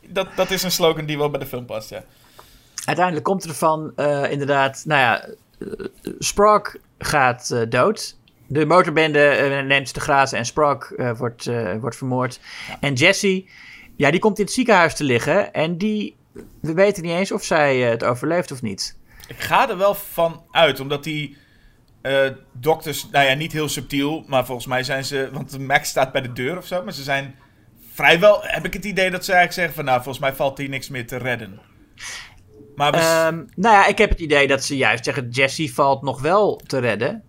[0.08, 2.04] dat, dat is een slogan die wel bij de film past, ja.
[2.86, 3.96] Uiteindelijk komt het ervan,
[4.30, 4.84] inderdaad.
[4.86, 5.26] Nou ja,
[6.20, 8.18] Sprague gaat dood.
[8.48, 12.39] De motorbende neemt de grazen en Sprague wordt, wordt vermoord.
[12.80, 13.50] En Jessie,
[13.96, 15.54] ja, die komt in het ziekenhuis te liggen.
[15.54, 16.15] En die,
[16.62, 18.98] we weten niet eens of zij eh, het overleeft of niet.
[19.28, 21.38] Ik ga er wel van uit, omdat die
[22.02, 26.12] eh, dokters, nou ja, niet heel subtiel, maar volgens mij zijn ze, want Max staat
[26.12, 27.36] bij de deur of zo, maar ze zijn
[27.93, 30.69] vrijwel, heb ik het idee dat ze eigenlijk zeggen van, nou, volgens mij valt hier
[30.69, 31.60] niks meer te redden.
[32.76, 36.02] Maar we, Ehm, nou ja, ik heb het idee dat ze juist zeggen: Jessie valt
[36.02, 37.24] nog wel te redden.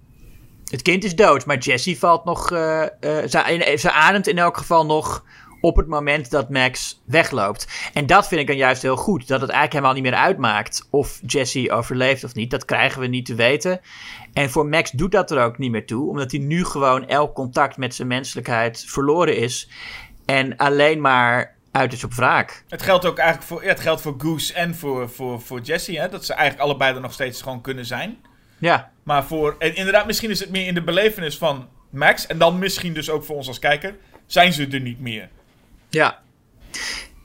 [0.65, 2.51] Het kind is dood, maar Jessie valt nog.
[2.53, 5.25] eh, ze, ze ademt in elk geval nog
[5.67, 7.91] op het moment dat Max wegloopt.
[7.93, 9.29] En dat vind ik dan juist heel goed.
[9.29, 12.51] Dat het eigenlijk helemaal niet meer uitmaakt of Jessie overleeft of niet.
[12.51, 13.81] Dat krijgen we niet te weten.
[14.33, 17.35] En voor Max doet dat er ook niet meer toe, omdat hij nu gewoon elk
[17.35, 19.69] contact met zijn menselijkheid verloren is.
[20.25, 22.65] En alleen maar uit is op wraak.
[22.69, 25.99] het geldt ook eigenlijk voor, ja, het geldt voor Goose en voor, voor, voor Jesse,
[25.99, 28.17] hè, dat ze eigenlijk allebei er nog steeds gewoon kunnen zijn.
[28.59, 32.39] Ja, Maar voor, en inderdaad, misschien is het meer in de belevenis van Max, en
[32.39, 33.95] dan misschien dus ook voor ons als kijker,
[34.27, 35.29] zijn ze er niet meer.
[35.89, 36.23] Ja.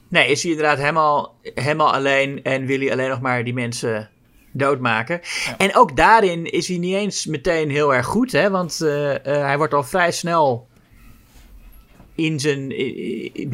[0.07, 4.09] Nee, is hij inderdaad helemaal, helemaal alleen en wil hij alleen nog maar die mensen
[4.51, 5.21] doodmaken.
[5.57, 8.49] En ook daarin is hij niet eens meteen heel erg goed, hè?
[8.49, 10.67] Want eh, eh, hij wordt al vrij snel
[12.15, 12.77] in zijn.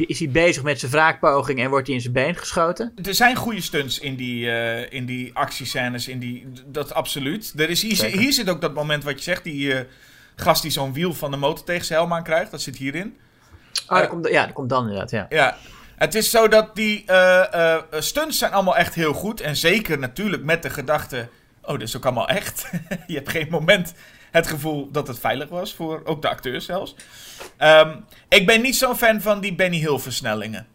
[0.08, 2.92] Is hij bezig met zijn wraakpoging en wordt hij in zijn been geschoten?
[3.02, 7.52] Er zijn goede stunts in die, eh, in die actiescènes, in die, dat absoluut.
[7.56, 9.74] Er is, hier, hier zit ook dat moment wat je zegt, die
[10.36, 13.16] gast die zo'n wiel van de motor tegen zijn helm aan krijgt, dat zit hierin.
[13.88, 15.26] Oh, dat komt, ja, dat komt dan inderdaad, ja.
[15.28, 15.56] Ja,
[15.98, 19.40] het is zo dat die eh, eh, stunts zijn allemaal echt heel goed.
[19.40, 21.28] En zeker natuurlijk met de gedachte,
[21.62, 22.70] oh, dit is ook allemaal echt.
[23.06, 23.94] je hebt geen moment
[24.30, 26.94] het gevoel dat het veilig was, voor ook de acteurs zelfs.
[27.56, 27.96] Ehm,
[28.28, 30.66] ik ben niet zo'n fan van die Benny Hill versnellingen.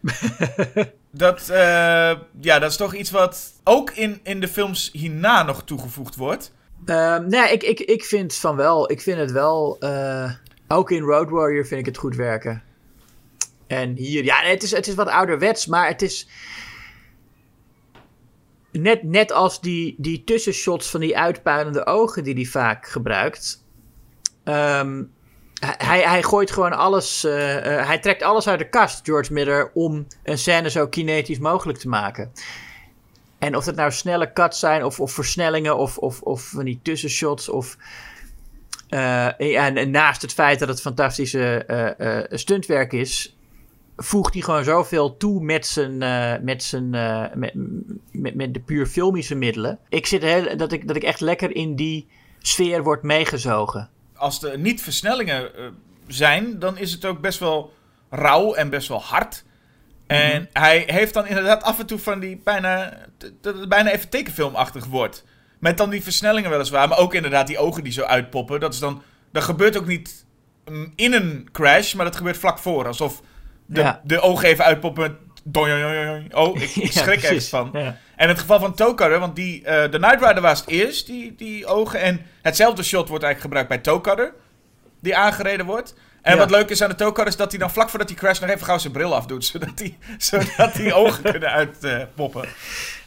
[1.10, 5.64] dat, eh, ja, dat is toch iets wat ook in, in de films hierna nog
[5.64, 6.52] toegevoegd wordt.
[6.84, 8.90] Ehm, nee, ik, ik, ik vind van wel.
[8.90, 9.78] Ik vind het wel.
[10.72, 12.62] Ook in Road Warrior vind ik het goed werken.
[13.66, 16.28] En hier, ja, het is, het is wat ouderwets, maar het is.
[18.72, 23.64] Net, net als die, die tussenshots van die uitpuilende ogen die hij vaak gebruikt.
[24.44, 25.02] Ehm,
[25.60, 27.24] hij, hij gooit gewoon alles.
[27.24, 31.38] eh, eh, hij trekt alles uit de kast, George Miller, om een scène zo kinetisch
[31.38, 32.32] mogelijk te maken.
[33.38, 36.80] En of het nou snelle cuts zijn, of, of versnellingen, of, of, of van die
[36.82, 37.76] tussenshots, of.
[38.90, 43.36] Eh, en, en naast het feit dat het fantastische eh, eh, stuntwerk is,
[43.96, 45.98] voegt hij gewoon zoveel toe met zijn,
[46.44, 46.90] met, zijn
[47.34, 47.52] met,
[48.12, 49.78] met, met de puur filmische middelen.
[49.88, 53.88] Ik zit heel, dat, ik, dat ik echt lekker in die sfeer word meegezogen.
[54.14, 55.50] Als er niet versnellingen
[56.06, 57.72] zijn, dan is het ook best wel
[58.10, 59.44] rauw en best wel hard.
[60.06, 62.98] En hij heeft dan inderdaad af en toe van die bijna,
[63.40, 65.24] dat het bijna even tekenfilmachtig wordt.
[65.60, 68.60] Met dan die versnellingen weliswaar, maar ook inderdaad die ogen die zo uitpoppen.
[68.60, 70.24] Dat is dan, dat gebeurt ook niet
[70.70, 72.86] mm, in een crash, maar dat gebeurt vlak voor.
[72.86, 73.20] Alsof
[73.66, 74.00] de, Ja.
[74.04, 75.18] de ogen even uitpoppen
[76.30, 77.22] Oh, ik schrik precies.
[77.24, 77.70] ergens van.
[77.72, 77.96] Ja.
[78.16, 81.34] En het geval van Tokar, want die, eh, de Knight Rider was het eerst, die,
[81.34, 82.00] die ogen.
[82.00, 84.32] En hetzelfde shot wordt eigenlijk gebruikt bij Tokar,
[85.00, 85.94] die aangereden wordt.
[86.22, 86.38] En Ja.
[86.38, 88.50] wat leuk is aan de Tokar is dat hij dan vlak voordat hij crasht nog
[88.50, 89.44] even gauw zijn bril afdoet.
[89.52, 92.48] Zodat die, zodat die ogen kunnen uitpoppen.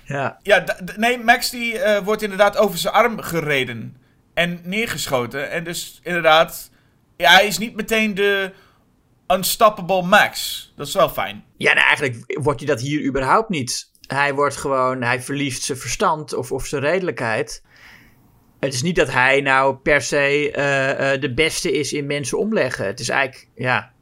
[0.05, 0.39] Ja.
[0.41, 3.97] ja, nee, Max die eh, wordt inderdaad over zijn arm gereden.
[4.33, 5.49] En neergeschoten.
[5.49, 6.69] En dus inderdaad,
[7.17, 8.51] ja, hij is niet meteen de
[9.27, 10.71] unstoppable Max.
[10.75, 11.43] Dat is wel fijn.
[11.57, 13.91] Ja, nou, eigenlijk wordt hij dat hier überhaupt niet.
[14.07, 17.63] Hij wordt gewoon, hij verliest zijn verstand of, of zijn redelijkheid.
[18.59, 22.37] Het is niet dat hij nou per se eh, eh, de beste is in mensen
[22.37, 22.85] omleggen.
[22.85, 23.93] Het is eigenlijk, ja,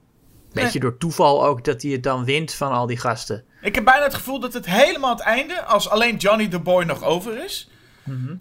[0.53, 3.45] een beetje door toeval ook dat hij het dan wint van al die gasten.
[3.61, 6.83] Ik heb bijna het gevoel dat het helemaal het einde, als alleen Johnny the Boy
[6.83, 7.69] nog over is,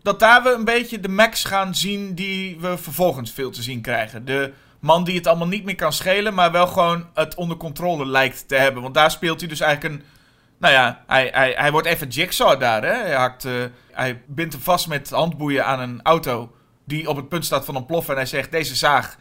[0.03, 3.81] dat daar we een beetje de Max gaan zien die we vervolgens veel te zien
[3.81, 4.25] krijgen.
[4.25, 8.07] De man die het allemaal niet meer kan schelen, maar wel gewoon het onder controle
[8.07, 8.83] lijkt te hebben.
[8.83, 10.03] Want daar speelt hij dus eigenlijk een.
[10.59, 12.93] Nou ja, hij, hij, hij wordt even jigsaw daar, hè?
[12.93, 13.53] Hij, hakt, eh,
[13.93, 16.55] hij bindt hem vast met handboeien aan een auto
[16.85, 18.11] die op het punt staat van ontploffen.
[18.11, 19.17] En hij zegt: Deze zaag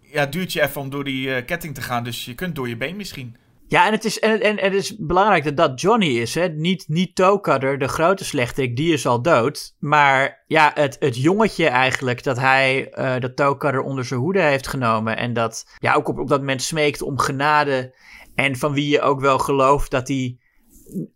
[0.00, 2.68] ja, duurt je even om door die eh, ketting te gaan, dus je kunt door
[2.68, 3.36] je been misschien.
[3.72, 6.34] Ja, en het is, en, en, het is belangrijk dat dat Johnny is.
[6.34, 6.48] Hè?
[6.48, 9.74] Niet, niet Tokader, de grote slechterik, die is al dood.
[9.78, 14.66] Maar ja, het, het jongetje eigenlijk, dat hij, eh dat Tokader onder zijn hoede heeft
[14.66, 15.16] genomen.
[15.16, 17.94] En dat ja, ook op, op dat moment smeekt om genade.
[18.34, 20.38] En van wie je ook wel gelooft dat hij,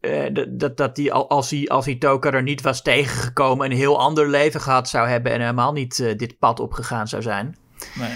[0.01, 4.61] eh, dat, dat, al- als hij, als hij niet was tegengekomen, een heel ander leven
[4.61, 5.33] gehad zou hebben.
[5.33, 7.57] En helemaal niet eh, dit pad opgegaan zou zijn
[7.99, 8.13] Nee.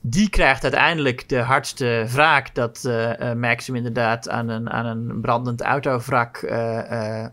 [0.00, 4.86] Die krijgt uiteindelijk de hardste wraak dat eh, eh, Max hem inderdaad aan een, aan
[4.86, 7.26] een brandend autovrak eh,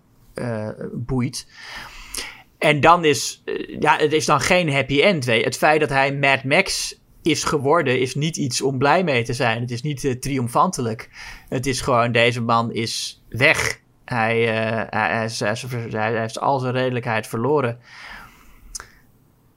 [0.93, 1.47] boeit.
[2.57, 3.43] En dan is,
[3.79, 5.25] ja, het is dan geen happy end.
[5.25, 5.45] Weet.
[5.45, 9.33] Het feit dat hij Mad Max is geworden, is niet iets om blij mee te
[9.33, 9.61] zijn.
[9.61, 11.09] Het is niet triomfantelijk.
[11.49, 13.79] Het is gewoon, deze man is weg.
[14.05, 14.45] Hij,
[14.89, 15.29] hij,
[15.89, 17.79] hij heeft al zijn redelijkheid verloren.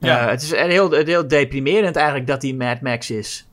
[0.01, 0.21] Ja.
[0.21, 0.29] Ja.
[0.29, 3.47] het is heel, heel deprimerend eigenlijk dat hij Mad Max is.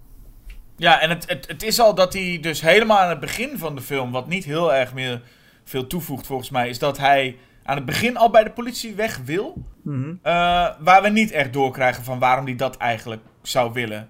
[0.76, 3.74] Ja, en het, het, het is al dat hij dus helemaal aan het begin van
[3.74, 5.22] de film, wat niet heel erg meer
[5.64, 9.20] veel toevoegt volgens mij, is dat hij aan het begin al bij de politie weg
[9.24, 9.64] wil.
[9.82, 10.14] Mhm.
[10.22, 10.32] Eh,
[10.78, 14.08] waar we niet echt doorkrijgen van waarom hij dat eigenlijk zou willen.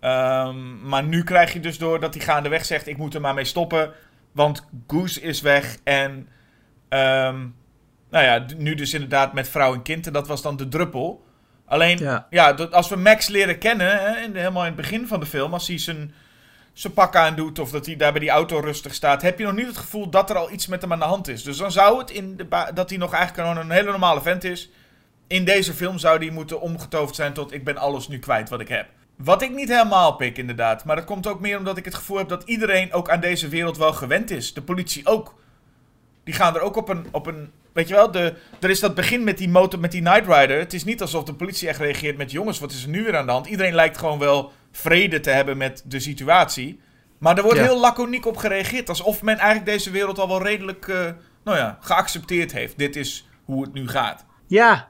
[0.00, 3.34] Ehm, maar nu krijg je dus door dat hij gaandeweg zegt: Ik moet er maar
[3.34, 3.92] mee stoppen.
[4.32, 5.76] Want Goose is weg.
[5.84, 6.28] En
[6.88, 7.38] ehm,
[8.10, 10.06] nou ja, nu dus inderdaad met vrouw en kind.
[10.06, 11.24] En dat was dan de druppel.
[11.70, 11.98] Alleen,
[12.30, 15.68] ja, als we Max leren kennen, hè, helemaal in het begin van de film, als
[15.68, 16.14] hij zijn,
[16.72, 19.54] zijn pak aandoet of dat hij daar bij die auto rustig staat, heb je nog
[19.54, 21.42] niet het gevoel dat er al iets met hem aan de hand is.
[21.42, 24.44] Dus dan zou het in de dat hij nog eigenlijk gewoon een hele normale vent
[24.44, 24.70] is.
[25.26, 28.60] In deze film zou die moeten omgetoverd zijn tot ik ben alles nu kwijt wat
[28.60, 28.86] ik heb.
[29.16, 30.84] Wat ik niet helemaal pik inderdaad.
[30.84, 33.48] Maar dat komt ook meer omdat ik het gevoel heb dat iedereen ook aan deze
[33.48, 34.54] wereld wel gewend is.
[34.54, 35.34] De politie ook.
[36.24, 37.06] Die gaan er ook op een...
[37.10, 40.02] Op een weet je wel, de, er is dat begin met die motor, met die
[40.02, 40.58] Night Rider.
[40.58, 42.30] Het is niet alsof de politie echt reageert met...
[42.30, 43.46] Jongens, wat is er nu weer aan de hand?
[43.46, 46.80] Iedereen lijkt gewoon wel vrede te hebben met de situatie.
[47.18, 47.64] Maar er wordt Ja.
[47.64, 48.88] heel laconiek op gereageerd.
[48.88, 50.88] Alsof men eigenlijk deze wereld al wel redelijk...
[50.88, 50.96] eh,
[51.44, 52.78] nou ja, geaccepteerd heeft.
[52.78, 54.24] Dit is hoe het nu gaat.
[54.46, 54.88] Ja,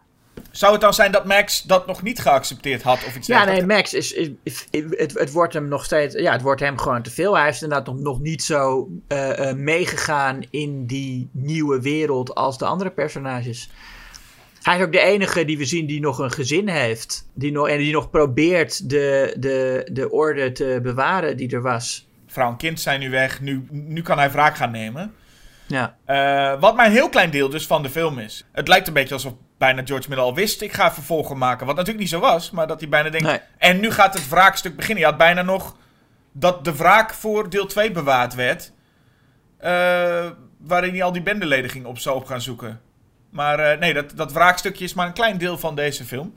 [0.50, 3.66] Zou het dan zijn dat Max dat nog niet geaccepteerd had of iets ja nee?
[3.66, 7.02] Max is, is, is- het, het wordt hem nog steeds, ja, het wordt hem gewoon
[7.02, 7.36] te veel.
[7.38, 12.58] Hij is inderdaad nog, nog niet zo eh, eh, meegegaan in die nieuwe wereld als
[12.58, 13.70] de andere personages.
[14.62, 17.28] Hij is ook de enige die we zien die nog een gezin heeft.
[17.34, 22.08] Die nog, en die nog probeert de, de, de orde te bewaren die er was.
[22.26, 23.40] Vrouw en kind zijn nu weg.
[23.40, 25.14] Nu, nu kan hij wraak gaan nemen.
[25.66, 28.46] Ja, Eh, wat maar een heel klein deel dus van de film is.
[28.52, 31.66] Het lijkt een beetje alsof bijna George Miller al wist, ik ga vervolgen maken.
[31.66, 33.26] Wat natuurlijk niet zo was, maar dat hij bijna denkt...
[33.26, 33.38] Nee.
[33.58, 34.98] En nu gaat het wraakstuk beginnen.
[35.04, 35.76] Je had bijna nog
[36.32, 38.72] dat de wraak voor deel 2 bewaard werd.
[39.58, 42.80] eh, waarin hij al die bendeleden ging op zou op gaan zoeken.
[43.30, 46.34] Maar eh, nee, dat, dat wraakstukje is maar een klein deel van deze film.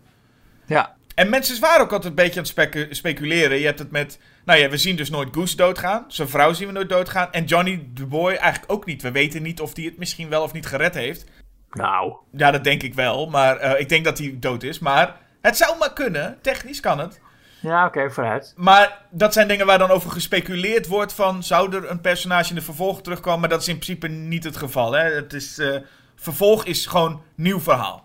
[0.65, 0.95] Ja.
[1.15, 3.59] En mensen waren ook altijd een beetje aan het specu- speculeren.
[3.59, 4.19] Je hebt het met...
[4.45, 6.05] Nou ja, we zien dus nooit Goose doodgaan.
[6.07, 7.31] Zijn vrouw zien we nooit doodgaan.
[7.31, 9.01] En Johnny the Boy eigenlijk ook niet.
[9.01, 11.25] We weten niet of hij het misschien wel of niet gered heeft.
[11.73, 12.13] Nou.
[12.31, 13.29] Ja, dat denk ik wel.
[13.29, 14.79] Maar eh, ik denk dat hij dood is.
[14.79, 16.37] Maar het zou maar kunnen.
[16.41, 17.19] Technisch kan het.
[17.59, 18.53] Ja, oké, vooruit.
[18.55, 21.43] Maar dat zijn dingen waar dan over gespeculeerd wordt van...
[21.43, 23.39] zou er een personage in de vervolg terugkomen?
[23.39, 24.91] Maar dat is in principe niet het geval.
[24.91, 25.03] Hè?
[25.03, 25.75] Het is, eh,
[26.15, 28.02] vervolg is gewoon nieuw verhaal.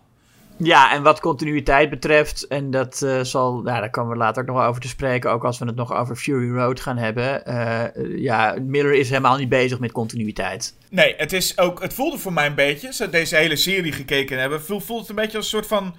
[0.59, 4.49] Ja, en wat continuïteit betreft, en dat eh, zal, nou, daar komen we later ook
[4.49, 7.47] nog wel over te spreken, ook als we het nog over Fury Road gaan hebben.
[7.47, 10.77] eh, ja, Miller is helemaal niet bezig met continuïteit.
[10.91, 12.93] Nee, het, is ook, het voelde voor mij een beetje...
[12.93, 14.63] Zo deze hele serie gekeken hebben...
[14.63, 15.97] voel- voelt het een beetje als een soort van...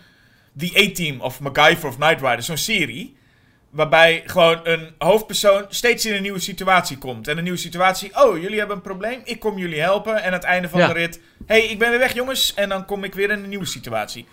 [0.57, 2.43] The A-Team of MacGyver of Knight Rider.
[2.43, 3.18] Zo'n serie...
[3.70, 7.28] Waarbij gewoon een hoofdpersoon steeds in een nieuwe situatie komt.
[7.28, 8.24] En een nieuwe situatie.
[8.24, 9.22] Oh, jullie hebben een probleem.
[9.24, 10.16] Ik kom jullie helpen.
[10.22, 10.88] En aan het einde van Ja.
[10.88, 11.20] de rit.
[11.45, 12.53] hey, ik ben weer weg, jongens.
[12.53, 14.26] En dan kom ik weer in een nieuwe situatie.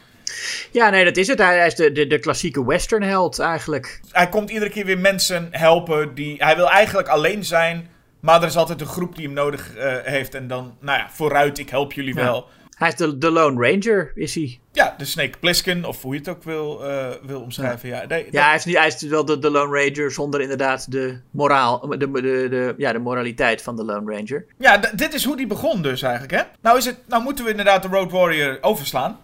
[0.72, 1.38] Ja, nee, dat is het.
[1.38, 4.00] Hij, is de, de, de klassieke westernheld eigenlijk.
[4.10, 6.14] Hij komt iedere keer weer mensen helpen.
[6.14, 7.88] Die, hij wil eigenlijk alleen zijn.
[8.20, 10.34] Maar er is altijd een groep die hem nodig eh, heeft.
[10.34, 12.22] En dan, nou ja, vooruit, ik help jullie Ja.
[12.24, 12.48] wel.
[12.76, 14.58] Hij is de, de Lone Ranger, is hij.
[14.72, 17.88] Ja, de Snake Plissken, of hoe je het ook wil, eh, wil omschrijven.
[17.88, 20.90] Ja, nee, Ja, hij is, niet, hij is wel de, de Lone Ranger zonder inderdaad
[20.92, 22.20] de moraal, de, de,
[22.50, 24.46] de, ja, de moraliteit van de Lone Ranger.
[24.58, 26.42] Ja, dit is hoe die begon dus eigenlijk, hè?
[26.62, 29.18] Nou, is het, nou moeten we inderdaad de Road Warrior overslaan.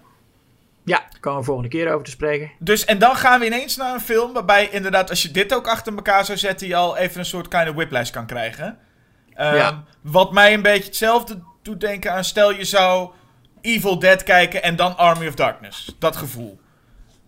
[0.85, 2.51] Ja, daar komen we volgende keer over te spreken.
[2.59, 5.67] Dus, en dan gaan we ineens naar een film waarbij inderdaad, als je dit ook
[5.69, 8.79] achter elkaar zou zetten, je al even een soort kind of whiplash kan krijgen.
[9.35, 9.85] Ehm, Ja.
[10.01, 13.11] Wat mij een beetje hetzelfde doet denken aan, stel je zou
[13.61, 15.97] Evil Dead kijken en dan Army of Darkness.
[15.99, 16.61] Dat gevoel.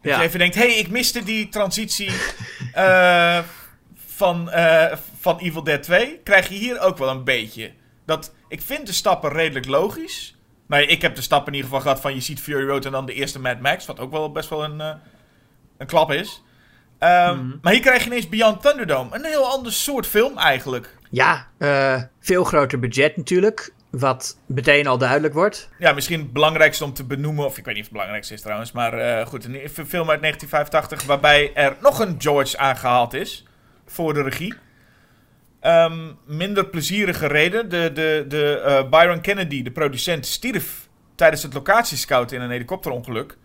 [0.03, 0.19] Dat Ja.
[0.21, 2.11] je even denkt, hé, hey, ik miste die transitie
[2.73, 3.39] eh,
[4.07, 6.21] van, eh, van Evil Dead 2.
[6.25, 7.73] Krijg je hier ook wel een beetje.
[8.07, 10.34] Dat, ik vind de stappen redelijk logisch.
[10.67, 12.93] Nou ik heb de stappen in ieder geval gehad van je ziet Fury Road en
[12.93, 13.87] dan de eerste Mad Max.
[13.87, 14.95] Wat ook wel best wel een, eh,
[15.79, 16.43] een klap is.
[16.99, 17.57] Ehm, Mhm.
[17.63, 19.15] Maar hier krijg je ineens Beyond Thunderdome.
[19.15, 20.97] Een heel ander soort film eigenlijk.
[21.11, 23.73] Ja, eh, veel groter budget natuurlijk.
[23.91, 25.71] Wat meteen al duidelijk wordt.
[25.79, 28.41] Ja, misschien het belangrijkste om te benoemen, of ik weet niet of het belangrijkste is
[28.41, 33.45] trouwens, maar eh, goed, een film uit 1985 waarbij er nog een George aangehaald is
[33.87, 34.55] voor de regie.
[35.65, 37.69] Ehm, minder plezierige reden.
[37.69, 43.37] De, de, de, eh, Byron Kennedy, de producent, stierf tijdens het locatiescouten in een helikopterongeluk.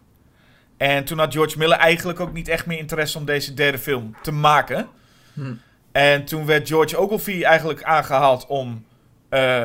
[0.78, 4.16] En toen had George Miller eigenlijk ook niet echt meer interesse om deze derde film
[4.22, 4.88] te maken.
[5.34, 5.54] Hm.
[5.92, 8.86] En toen werd George Ogilvy eigenlijk aangehaald om
[9.30, 9.64] eh,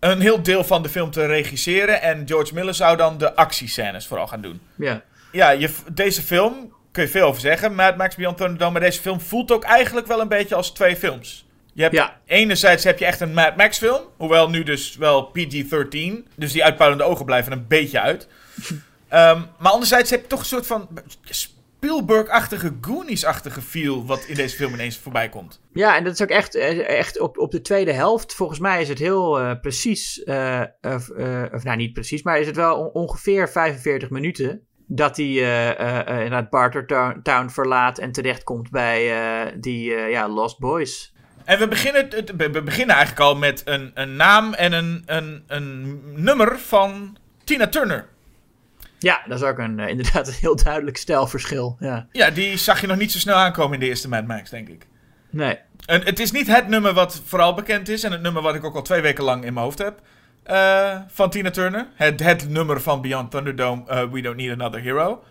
[0.00, 2.02] een heel deel van de film te regisseren.
[2.02, 4.60] En George Miller zou dan de actiescènes vooral gaan doen.
[4.74, 5.02] Ja.
[5.32, 8.72] Ja, je, deze film, kun je veel over zeggen, Mad Max Beyond Thunderdome.
[8.72, 11.46] Maar deze film voelt ook eigenlijk wel een beetje als twee films.
[11.72, 12.20] Je hebt, Ja.
[12.26, 14.00] Enerzijds heb je echt een Mad Max film.
[14.16, 16.28] Hoewel nu dus wel PG-13.
[16.36, 18.28] Dus die uitpuilende ogen blijven een beetje uit.
[19.08, 20.88] Ehm, maar anderzijds heb je toch een soort van
[21.24, 24.06] Spielberg-achtige, Goonies-achtige feel...
[24.06, 25.60] wat in deze film ineens voorbij komt.
[25.72, 28.34] Ja, en dat is ook echt, eh, echt op, op de tweede helft.
[28.34, 31.08] Volgens mij is het heel eh, precies, eh, of,
[31.52, 36.00] of nou niet precies, maar is het wel on- ongeveer 45 minuten dat hij eh,
[36.00, 39.10] eh, inderdaad Barter Town, Town verlaat en terechtkomt bij
[39.60, 41.14] die ja, Lost Boys.
[41.44, 45.44] En we beginnen, het- we beginnen eigenlijk al met een, een naam en een, een,
[45.46, 48.08] een nummer van Tina Turner.
[48.98, 51.76] Ja, dat is ook een, eh, inderdaad een heel duidelijk stijlverschil.
[51.80, 52.06] Ja.
[52.12, 54.68] Ja, die zag je nog niet zo snel aankomen in de eerste Mad Max, denk
[54.68, 54.86] ik.
[55.30, 55.58] Nee.
[55.86, 58.02] En het is niet het nummer wat vooral bekend is.
[58.04, 60.00] En het nummer wat ik ook al twee weken lang in mijn hoofd heb.
[60.42, 61.86] eh, van Tina Turner.
[61.94, 65.24] Het, het nummer van Beyond Thunderdome, eh, We Don't Need Another Hero.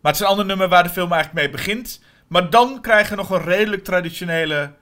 [0.00, 2.00] Maar het is een ander nummer waar de film eigenlijk mee begint.
[2.26, 4.72] Maar dan krijgen we nog een redelijk traditionele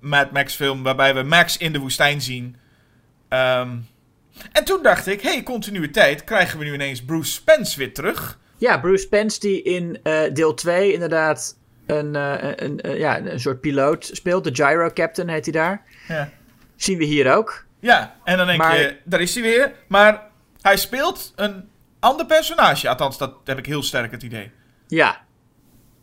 [0.00, 0.82] Mad Max film.
[0.82, 2.56] Waarbij we Max in de woestijn zien.
[3.28, 3.76] Ehm,
[4.52, 6.24] en toen dacht ik, hey, continuïteit.
[6.24, 8.38] Krijgen we nu ineens Bruce Spence weer terug?
[8.56, 13.40] Ja, Bruce Spence die in eh, deel 2 inderdaad een, eh, een, een, ja, een
[13.40, 14.44] soort piloot speelt.
[14.44, 15.82] De Gyro Captain heet hij daar.
[16.08, 16.30] Ja.
[16.76, 17.64] Zien we hier ook.
[17.80, 19.72] Ja, en dan denk Maar- je, daar is hij weer.
[19.88, 20.22] Maar
[20.60, 21.68] hij speelt een
[22.00, 22.88] ander personage.
[22.88, 24.50] Althans, dat heb ik heel sterk het idee.
[24.86, 25.20] Ja,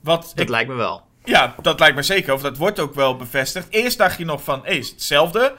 [0.01, 1.06] Wat dat ik, lijkt me wel.
[1.27, 2.33] Ja, dat lijkt me zeker.
[2.33, 3.67] Of dat wordt ook wel bevestigd.
[3.69, 5.55] Eerst dacht je nog van, hé, is het hetzelfde?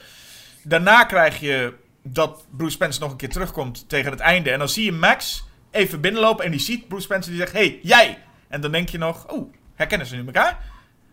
[0.63, 4.51] Daarna krijg je dat Bruce Spencer nog een keer terugkomt tegen het einde.
[4.51, 7.59] En dan zie je Max even binnenlopen en die ziet Bruce Spencer die zegt, hé,
[7.59, 8.19] hey, jij!
[8.49, 10.59] En dan denk je nog, oeh, herkennen ze nu elkaar?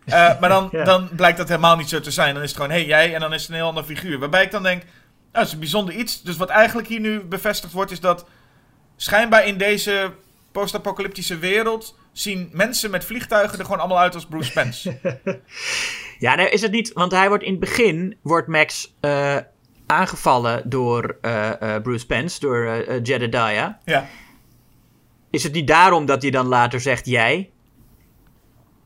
[0.04, 0.84] Eh, maar dan, Ja.
[0.84, 2.34] dan blijkt dat helemaal niet zo te zijn.
[2.34, 4.18] Dan is het gewoon, hé, hey, jij, en dan is het een heel ander figuur.
[4.18, 4.92] Waarbij ik dan denk, nou,
[5.32, 6.22] dat is een bijzonder iets.
[6.22, 8.26] Dus wat eigenlijk hier nu bevestigd wordt, is dat
[8.96, 10.12] schijnbaar in deze
[10.52, 14.98] post-apocalyptische wereld zien mensen met vliegtuigen er gewoon allemaal uit als Bruce Spence.
[16.18, 19.36] Ja, nee, is het niet, want hij wordt in het begin, wordt Max eh,
[19.86, 23.72] aangevallen door eh, eh, Bruce Spence, door Jedediah.
[23.84, 24.06] ja.
[25.30, 27.50] Is het niet daarom dat hij dan later zegt jij?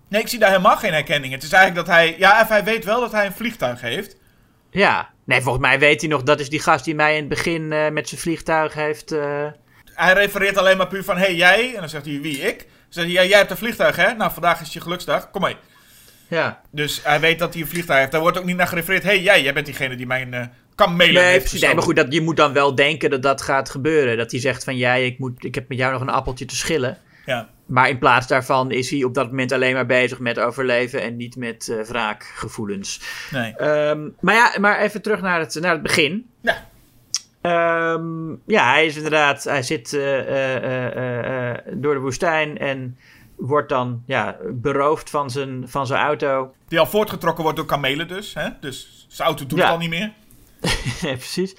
[0.09, 1.33] Nee, ik zie daar helemaal geen herkenning.
[1.33, 2.19] Het is eigenlijk dat hij...
[2.19, 4.17] Ja, hij weet wel dat hij een vliegtuig heeft.
[4.71, 5.11] Ja.
[5.25, 7.69] Nee, volgens mij weet hij nog, dat is die gast die mij in het begin
[7.69, 9.11] met zijn vliegtuig heeft...
[9.95, 11.75] Hij refereert alleen maar puur van, hey, jij.
[11.75, 12.67] En dan zegt hij, wie, ik?
[12.91, 14.15] Zegt hij, ja, jij hebt een vliegtuig, hè?
[14.15, 15.31] Nou, vandaag is je geluksdag.
[15.31, 15.57] Kom mee.
[16.29, 16.61] ja.
[16.71, 18.13] Dus hij weet dat hij een vliegtuig heeft.
[18.13, 19.03] Daar wordt ook niet naar gerefereerd.
[19.03, 21.61] hey, jij, jij bent diegene die mijn uh, kamelen Nee, heeft precies.
[21.61, 24.17] Nee, maar goed, dat, je moet dan wel denken dat dat gaat gebeuren.
[24.17, 26.57] Dat hij zegt van, jij, ik, moet, ik heb met jou nog een appeltje te
[26.57, 26.99] schillen.
[27.27, 27.49] Ja.
[27.67, 31.17] Maar in plaats daarvan is hij op dat moment alleen maar bezig met overleven en
[31.17, 33.01] niet met eh, wraakgevoelens.
[33.31, 33.57] Nee.
[33.57, 36.31] Ehm, maar ja, maar even terug naar het, naar het begin.
[36.43, 36.69] Ja.
[37.41, 42.99] Ehm, ja, hij is inderdaad, hij zit eh, eh, eh, door de woestijn en
[43.37, 46.55] wordt dan ja, beroofd van zijn, van zijn auto.
[46.69, 48.35] Die al voortgetrokken wordt door kamelen dus.
[48.35, 48.49] Hè?
[48.61, 49.65] Dus zijn auto doet Ja.
[49.65, 50.13] het al niet meer.
[51.01, 51.57] Ja, precies.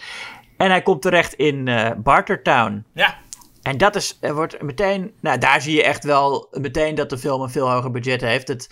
[0.57, 2.86] En hij komt terecht in eh Bartertown.
[2.93, 3.17] Ja.
[3.61, 7.17] En dat is, er wordt meteen, nou daar zie je echt wel meteen dat de
[7.17, 8.47] film een veel hoger budget heeft.
[8.47, 8.69] Het,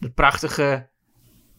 [0.00, 0.86] het prachtige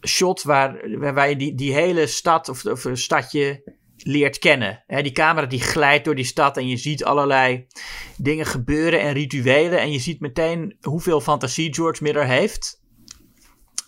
[0.07, 3.63] shot waar, waar, waar je die, die hele stad of, of een stadje
[4.07, 4.83] leert kennen.
[4.87, 7.67] Die camera die glijdt door die stad en je ziet allerlei
[8.17, 9.79] dingen gebeuren en rituelen.
[9.79, 12.81] En je ziet meteen hoeveel fantasie George Miller heeft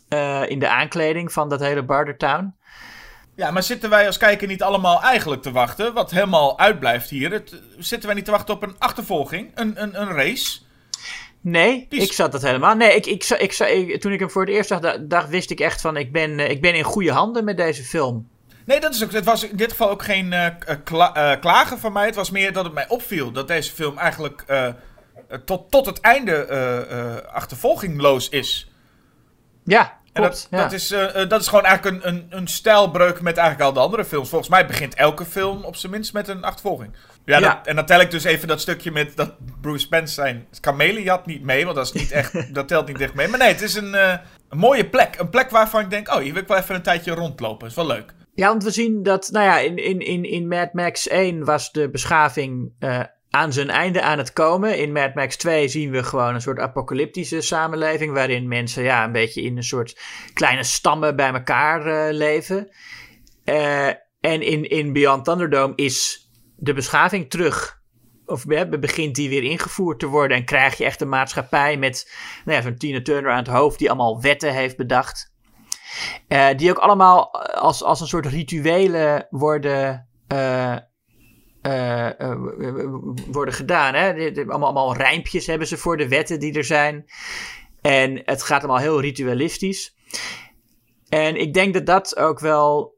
[0.09, 2.55] eh, in de aankleding van dat hele Bartertown.
[3.36, 5.93] Ja, maar zitten wij als kijker niet allemaal eigenlijk te wachten?
[5.93, 7.32] Wat helemaal uitblijft hier.
[7.32, 9.51] Het, zitten wij niet te wachten op een achtervolging?
[9.55, 10.59] Een, een, een race?
[11.41, 12.76] Nee, is- ik zat dat helemaal.
[12.76, 15.82] Nee, ik, ik, ik, toen ik hem voor het eerst zag, dacht, wist ik echt
[15.82, 18.30] van: ik ben, eh, ik ben in goede handen met deze film.
[18.70, 20.34] Nee, dat is ook, het was in dit geval ook geen
[20.84, 22.05] kla- eh, klagen van mij.
[22.05, 24.45] Het was meer dat het mij opviel dat deze film eigenlijk
[25.45, 28.72] tot, tot het einde achtervolgingloos is.
[29.63, 29.82] Ja,
[30.13, 30.32] En klopt.
[30.32, 30.57] dat, ja.
[30.63, 30.88] dat, is,
[31.28, 34.30] dat is gewoon eigenlijk een, een, een stijlbreuk met eigenlijk al de andere films.
[34.30, 36.95] Volgens mij begint elke film op zijn minst met een achtervolging.
[37.26, 37.53] Ja, Ja.
[37.55, 41.26] Dat, en dan tel ik dus even dat stukje met dat Bruce Spence zijn kameliejat
[41.26, 41.63] niet mee.
[41.63, 43.28] Want dat is niet echt, dat telt niet echt mee.
[43.28, 45.15] Maar nee, het is een, een mooie plek.
[45.20, 47.67] Een plek waarvan ik denk, oh, hier wil ik wel even een tijdje rondlopen.
[47.67, 48.13] is wel leuk.
[48.40, 51.72] Ja, want we zien dat, nou ja, in, in, in, in Mad Max 1 was
[51.72, 54.78] de beschaving eh, aan zijn einde aan het komen.
[54.78, 58.14] In Mad Max 2 zien we gewoon een soort apocalyptische samenleving.
[58.14, 60.00] waarin mensen ja, een beetje in een soort
[60.34, 62.70] kleine stammen bij elkaar eh, leven.
[63.44, 63.88] Eh,
[64.20, 67.82] en in, in Beyond Thunderdome is de beschaving terug.
[68.26, 70.38] Of begint die weer ingevoerd te worden.
[70.38, 72.14] En krijg je echt een maatschappij met
[72.46, 73.80] nou ja, zo'n Tina Turner aan het hoofd.
[73.80, 75.38] die allemaal wetten heeft bedacht.
[76.28, 80.76] Eh, die ook allemaal als, als een soort rituelen worden, eh,
[81.62, 82.38] eh, eh,
[83.32, 83.94] worden gedaan.
[83.94, 84.32] Hè?
[84.36, 87.06] Allemaal, allemaal rijmpjes hebben ze voor de wetten die er zijn.
[87.82, 89.96] En het gaat allemaal heel ritualistisch.
[91.10, 92.98] En ik denk dat dat ook wel.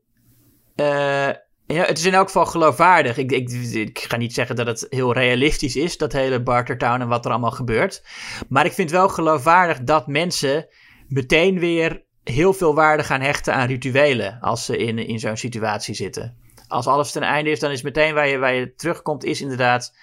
[0.76, 1.30] eh,
[1.66, 3.18] ja, het is in elk geval geloofwaardig.
[3.18, 7.08] Ik, ik, ik ga niet zeggen dat het heel realistisch is, dat hele Bartertown en
[7.08, 8.04] wat er allemaal gebeurt.
[8.50, 10.68] Maar ik vind wel geloofwaardig dat mensen
[11.08, 15.96] meteen weer heel veel waarde gaan hechten aan rituelen als ze in, in zo'n situatie
[15.96, 16.36] zitten.
[16.68, 19.94] Als alles ten einde is, dan is meteen waar je, waar je terugkomt, is inderdaad.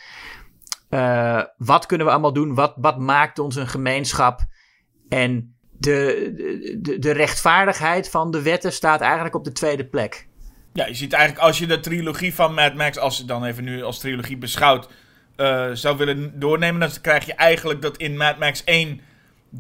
[0.89, 2.55] eh, wat kunnen we allemaal doen?
[2.55, 4.41] Wat, wat maakt ons een gemeenschap?
[5.09, 6.33] En de,
[6.81, 10.29] de, de rechtvaardigheid van de wetten staat eigenlijk op de tweede plek.
[10.73, 13.65] Ja, je ziet eigenlijk als je de trilogie van Mad Max, als je dan even
[13.65, 14.89] nu als trilogie beschouwt,
[15.37, 19.01] eh, zou willen doornemen, dan krijg je eigenlijk dat in Mad Max 1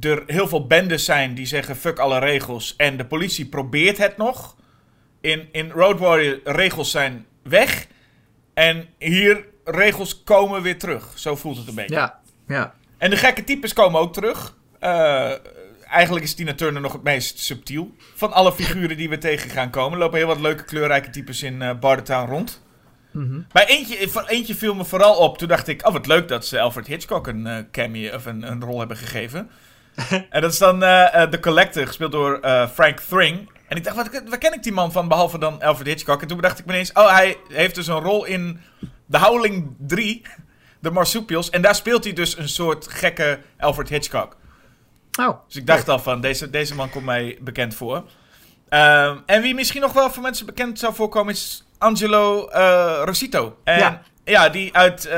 [0.00, 4.16] er heel veel bendes zijn die zeggen fuck alle regels en de politie probeert het
[4.16, 4.56] nog.
[5.20, 7.86] In, in Road Warrior regels zijn weg
[8.54, 11.12] en hier regels komen weer terug.
[11.14, 11.94] Zo voelt het een beetje.
[11.94, 12.74] Ja, ja.
[12.98, 14.56] En de gekke types komen ook terug.
[14.78, 15.32] Eh,
[15.90, 17.94] eigenlijk is Tina Turner nog het meest subtiel.
[18.14, 19.92] Van alle figuren die we tegen gaan komen.
[19.92, 22.62] Er lopen heel wat leuke kleurrijke types in Bartertown rond.
[23.52, 25.38] Bij eentje, voor eentje viel me vooral op.
[25.38, 28.50] Toen dacht ik, oh wat leuk dat ze Alfred Hitchcock een eh, cameo of een,
[28.50, 29.50] een rol hebben gegeven.
[30.30, 33.50] en dat is dan eh, eh, The Collector, gespeeld door eh, Frank Thring.
[33.68, 36.22] En ik dacht, wat, waar ken ik die man van, behalve dan Alfred Hitchcock?
[36.22, 38.60] En toen bedacht ik me ineens, oh hij heeft dus een rol in
[39.10, 40.22] The Howling 3,
[40.82, 41.50] The Marsupials.
[41.50, 44.36] En daar speelt hij dus een soort gekke Alfred Hitchcock.
[45.20, 48.04] Oh, Dus ik dacht al van, deze, deze man komt mij bekend voor.
[48.68, 53.58] Ehm, en wie misschien nog wel voor mensen bekend zou voorkomen is Angelo eh, Rosito.
[53.64, 54.02] En, ja.
[54.24, 54.48] Ja.
[54.48, 55.08] die uit,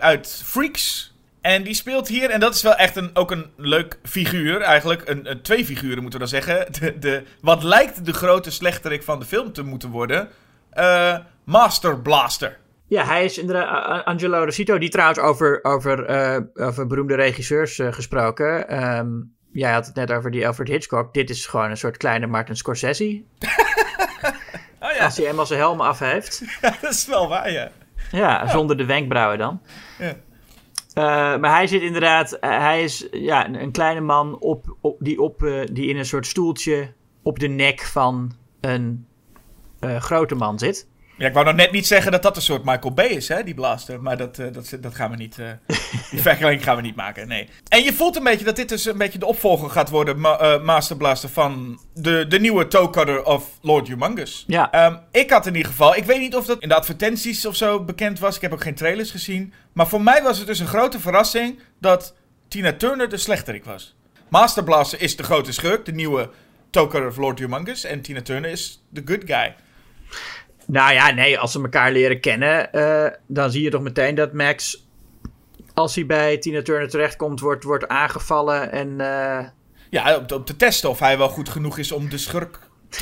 [0.00, 1.11] uit Freaks.
[1.42, 5.08] En die speelt hier, en dat is wel echt een, ook een leuk figuur eigenlijk.
[5.08, 6.72] Een, een, twee figuren moeten we dan zeggen.
[6.80, 10.28] De, de, wat lijkt de grote slechterik van de film te moeten worden.
[10.70, 12.58] eh, Master Blaster.
[12.86, 17.92] Ja, hij is inderdaad Angelo Rosito, die trouwens over, over, eh, over beroemde regisseurs eh,
[17.92, 18.68] gesproken.
[18.68, 19.08] Ehm,
[19.52, 21.14] jij had het net over die Alfred Hitchcock.
[21.14, 23.22] Dit is gewoon een soort kleine Martin Scorsese.
[24.80, 26.42] Oh ja, Als hij eenmaal zijn helm af heeft.
[26.80, 27.70] dat is wel waar, ja.
[28.10, 29.62] Ja, zonder de wenkbrauwen dan.
[29.98, 30.14] Ja.
[30.94, 31.04] Eh,
[31.36, 35.42] maar hij zit inderdaad, eh, hij is ja, een, kleine man op, op, die, op,
[35.42, 39.06] eh, die in een soort stoeltje op de nek van een
[39.80, 40.90] grote man zit.
[41.18, 43.42] Ja, ik wou nog net niet zeggen dat dat een soort Michael Bay is, hè,
[43.44, 44.02] die blaster.
[44.02, 45.38] Maar dat, eh, dat, dat gaan we niet.
[45.38, 45.46] eh,
[46.10, 47.48] die vergelijking gaan we niet maken, nee.
[47.68, 50.38] En je voelt een beetje dat dit dus een beetje de opvolger gaat worden, ma-
[50.38, 54.44] eh, Master Blaster, van de, de nieuwe toe cutter of Lord Humongous.
[54.46, 54.70] Ja.
[54.70, 57.56] Ehm, ik had in ieder geval, ik weet niet of dat in de advertenties of
[57.56, 58.36] zo bekend was.
[58.36, 59.52] Ik heb ook geen trailers gezien.
[59.72, 62.14] Maar voor mij was het dus een grote verrassing dat
[62.48, 63.94] Tina Turner de slechterik was.
[64.28, 66.30] Master Blaster is de grote schurk, de nieuwe
[66.70, 67.84] toe cutter of Lord Humongous.
[67.84, 69.54] En Tina Turner is de good guy.
[70.72, 74.32] Nou ja, nee, als ze elkaar leren kennen, eh, dan zie je toch meteen dat
[74.32, 74.86] Max,
[75.74, 78.72] als hij bij Tina Turner terechtkomt, wordt, wordt aangevallen.
[78.72, 79.46] En eh,
[79.90, 82.58] Ja, om, te- om te testen of hij wel goed genoeg is om de schurk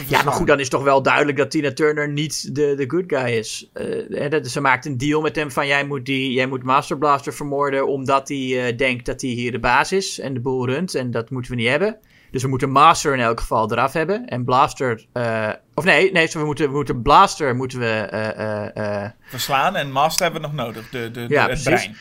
[0.09, 3.05] ja, maar goed, dan is toch wel duidelijk dat Tina Turner niet de, de good
[3.07, 3.71] guy is.
[3.73, 6.99] Eh, dat, ze maakt een deal met hem van jij moet, die, jij moet Master
[6.99, 10.95] Blaster vermoorden omdat hij denkt dat hij hier de baas is en de boel runt.
[10.95, 11.99] En dat moeten we niet hebben.
[12.31, 14.27] Dus we moeten Master in elk geval eraf hebben.
[14.27, 19.11] En Blaster, eh, of nee, nee, we moeten, we moeten Blaster moeten we, eh, eh,
[19.29, 21.65] Verslaan en Master hebben we nog nodig, de, de, de- Ja, het precies.
[21.85, 21.97] brein.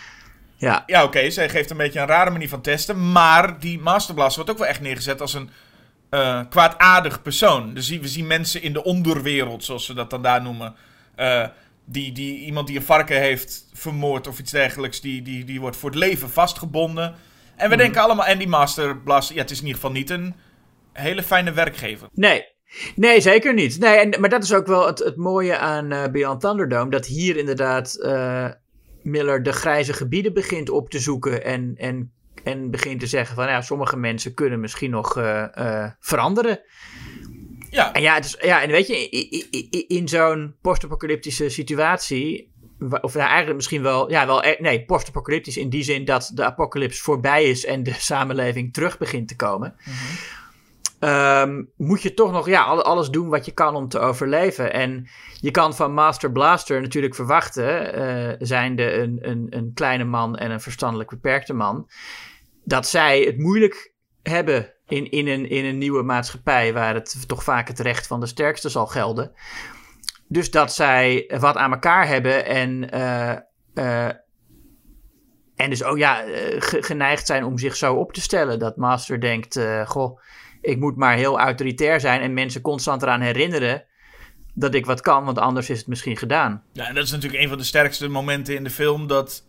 [0.55, 3.11] ja, Ja, oké, zij geeft een beetje een rare manier van testen.
[3.11, 5.49] Maar die Master Blaster wordt ook wel echt neergezet als een
[6.09, 7.73] eh, kwaadaardig persoon.
[7.73, 10.75] Dus we zien mensen in de onderwereld, zoals ze dat dan daar noemen.
[11.85, 15.77] die, die, iemand die een varken heeft vermoord of iets dergelijks, die, die, die wordt
[15.77, 17.15] voor het leven vastgebonden.
[17.59, 20.09] En we denken allemaal, en die Master Blaster, ja, het is in ieder geval niet
[20.09, 20.35] een
[20.93, 22.07] hele fijne werkgever.
[22.13, 22.45] Nee.
[22.95, 23.79] Nee, zeker niet.
[23.79, 26.89] Nee, en, maar dat is ook wel het, het mooie aan eh, Beyond Thunderdome.
[26.91, 28.47] Dat hier inderdaad eh,
[29.03, 31.43] Miller de grijze gebieden begint op te zoeken.
[31.43, 32.11] En, en,
[32.43, 36.59] en begint te zeggen van ja, sommige mensen kunnen misschien nog eh, veranderen.
[37.69, 41.49] Ja, En ja, het is, ja, en weet je, i- i- i- in zo'n post-apocalyptische
[41.49, 42.48] situatie.
[42.79, 46.43] Of nou, eigenlijk misschien wel, ja, wel, e- nee, post-apocalyptisch in die zin dat de
[46.43, 49.75] apocalyps voorbij is en de samenleving terug begint te komen.
[50.99, 54.73] Ehm, moet je toch nog ja, al- alles doen wat je kan om te overleven.
[54.73, 55.07] En
[55.39, 60.51] je kan van Master Blaster natuurlijk verwachten, eh zijnde een, een, een kleine man en
[60.51, 61.89] een verstandelijk beperkte man,
[62.63, 67.43] dat zij het moeilijk hebben in, in, een, in een nieuwe maatschappij waar het toch
[67.43, 69.31] vaak het recht van de sterkste zal gelden.
[70.31, 73.31] Dus dat zij wat aan elkaar hebben en, eh,
[73.73, 74.11] eh,
[75.55, 78.59] en dus ook ja, eh, ge- geneigd zijn om zich zo op te stellen.
[78.59, 80.19] Dat Master denkt, goh,
[80.61, 83.83] ik moet maar heel autoritair zijn en mensen constant eraan herinneren
[84.53, 86.63] dat ik wat kan, want anders is het misschien gedaan.
[86.73, 89.07] Ja, en dat is natuurlijk een van de sterkste momenten in de film.
[89.07, 89.43] Dat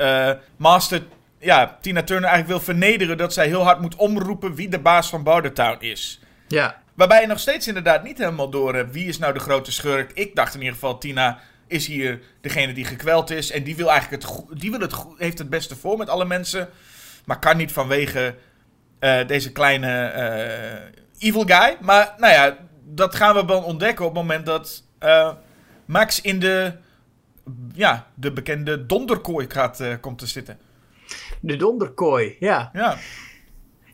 [0.56, 1.02] Master
[1.38, 3.16] ja, Tina Turner eigenlijk wil vernederen.
[3.16, 6.20] Dat zij heel hard moet omroepen wie de baas van Bordertown is.
[6.48, 9.72] Ja, Waarbij je nog steeds inderdaad niet helemaal door hebt wie is nou de grote
[9.72, 10.12] schurk.
[10.12, 13.50] Ik dacht in ieder geval, Tina is hier degene die gekweld is.
[13.50, 16.68] En die wil eigenlijk het, die wil het, heeft het beste voor met alle mensen.
[17.24, 18.34] Maar kan niet vanwege
[18.98, 21.76] eh, deze kleine eh, evil guy.
[21.80, 25.32] Maar nou ja, dat gaan we dan ontdekken op het moment dat eh,
[25.84, 26.72] Max in de,
[27.72, 30.58] ja, de bekende donderkooi gaat, komt te zitten.
[31.40, 32.70] de donderkooi, ja.
[32.72, 32.96] Ja.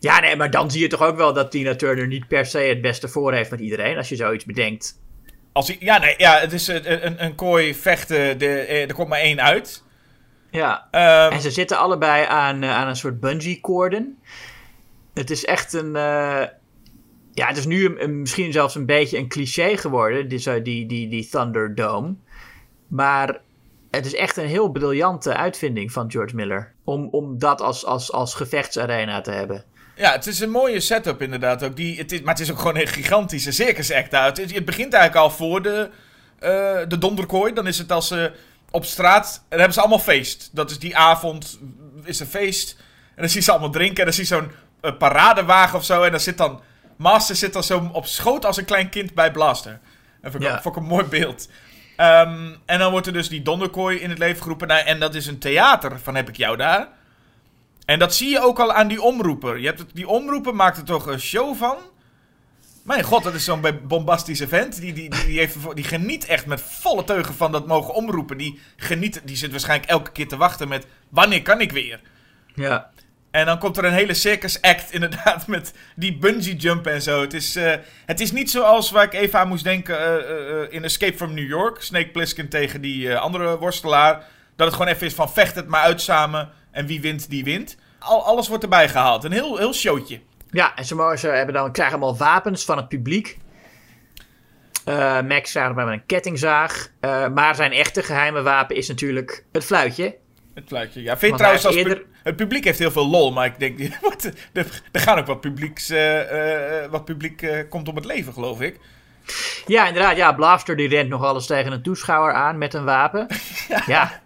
[0.00, 2.58] Ja, nee, maar dan zie je toch ook wel dat Tina Turner niet per se
[2.58, 5.00] het beste voor heeft met iedereen, als je zoiets bedenkt.
[5.52, 8.38] Als hij, ja, nee, ja, het is een, een, een kooi vechten.
[8.38, 9.82] De, eh, er komt maar één uit.
[10.50, 14.18] Ja, Ehm, en ze zitten allebei aan, eh, aan een soort bungee-koorden.
[15.14, 15.96] Het is echt een...
[15.96, 16.44] eh,
[17.32, 20.86] ja, het is nu een, een- misschien zelfs een beetje een cliché geworden, die, die,
[20.86, 22.14] die, die Thunderdome.
[22.88, 23.40] Maar
[23.90, 26.72] het is echt een heel briljante uitvinding van George Miller.
[26.84, 29.64] Om, om dat als, als, als gevechtsarena te hebben.
[29.96, 31.76] Ja, het is een mooie setup inderdaad ook.
[31.76, 34.36] Die, het is, maar het is ook gewoon een gigantische circus act uit.
[34.36, 35.90] Het, het begint eigenlijk al voor de,
[36.38, 36.48] eh,
[36.88, 37.52] de donderkooi.
[37.52, 38.32] Dan is het als ze
[38.70, 39.42] op straat...
[39.48, 40.50] Dan hebben ze allemaal feest.
[40.52, 41.58] Dat is die avond
[42.04, 42.76] is een feest.
[43.14, 43.98] En dan zie je ze allemaal drinken.
[43.98, 46.02] En dan zie je zo'n eh, paradewagen of zo.
[46.02, 46.60] En dan zit dan...
[46.96, 49.78] Master zit dan zo op schoot als een klein kind bij Blaster.
[50.22, 50.56] Dat vond ik, Ja.
[50.56, 51.48] ook- vond ik een mooi beeld.
[51.96, 54.68] Ehm, en dan wordt er dus die donderkooi in het leven geroepen.
[54.68, 56.88] Nou, en dat is een theater van Heb ik jou daar.
[57.86, 59.58] En dat zie je ook al aan die omroeper.
[59.58, 61.76] Je hebt het, die omroeper maakt er toch een show van.
[62.82, 64.80] Mijn god, dat is zo'n bombastische vent.
[64.80, 68.36] Die, die, die, die, heeft, die geniet echt met volle teugen van dat mogen omroepen.
[68.36, 70.86] Die, geniet, die zit waarschijnlijk elke keer te wachten met...
[71.08, 72.00] Wanneer kan ik weer?
[72.54, 72.90] Ja.
[73.30, 77.20] En dan komt er een hele circus act inderdaad met die bungee jump en zo.
[77.20, 77.74] Het is, eh,
[78.06, 81.34] het is niet zoals waar ik even aan moest denken eh, eh, in Escape from
[81.34, 81.82] New York.
[81.82, 84.24] Snake Plissken tegen die andere worstelaar.
[84.56, 87.44] Dat het gewoon even is van vecht het maar uit samen en wie wint, die
[87.44, 87.76] wint.
[87.98, 89.24] Al, alles wordt erbij gehaald.
[89.24, 90.20] Een heel, heel showtje.
[90.50, 93.38] Ja, en ze, hebben dan, krijgen allemaal wapens van het publiek.
[94.84, 96.88] Eh, Max krijgt erbij met een kettingzaag.
[97.00, 100.16] Eh, maar zijn echte geheime wapen is natuurlijk het fluitje.
[100.54, 101.02] Het fluitje.
[101.02, 103.78] Ja, vind trouwens als pu- eerder- het publiek heeft heel veel lol, maar ik denk
[104.08, 108.60] wat, er, er gaan ook wat publieks, eh, wat publiek komt om het leven, geloof
[108.60, 108.78] ik.
[109.66, 110.16] Ja, inderdaad.
[110.16, 113.26] Ja, Blaster die rent nog alles tegen een toeschouwer aan met een wapen.
[113.68, 114.20] Ja, Ja,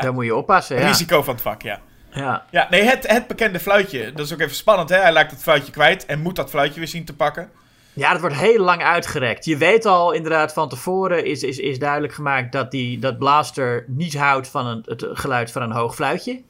[0.00, 0.78] daar moet je oppassen.
[0.78, 0.86] Ja.
[0.86, 1.80] risico van het vak, ja.
[2.12, 2.44] Ja.
[2.50, 4.12] Ja, nee, het, het bekende fluitje.
[4.12, 4.96] Dat is ook even spannend, hè?
[4.96, 7.50] Hij lijkt het fluitje kwijt en moet dat fluitje weer zien te pakken.
[7.92, 9.44] ja, dat wordt heel lang uitgerekt.
[9.44, 13.84] Je weet al inderdaad van tevoren is, is, is duidelijk gemaakt dat, die, dat Blaster
[13.86, 16.42] niet houdt van een, het geluid van een hoog fluitje.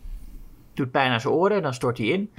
[0.74, 2.30] Doet pijn aan zijn oren, dan stort hij in.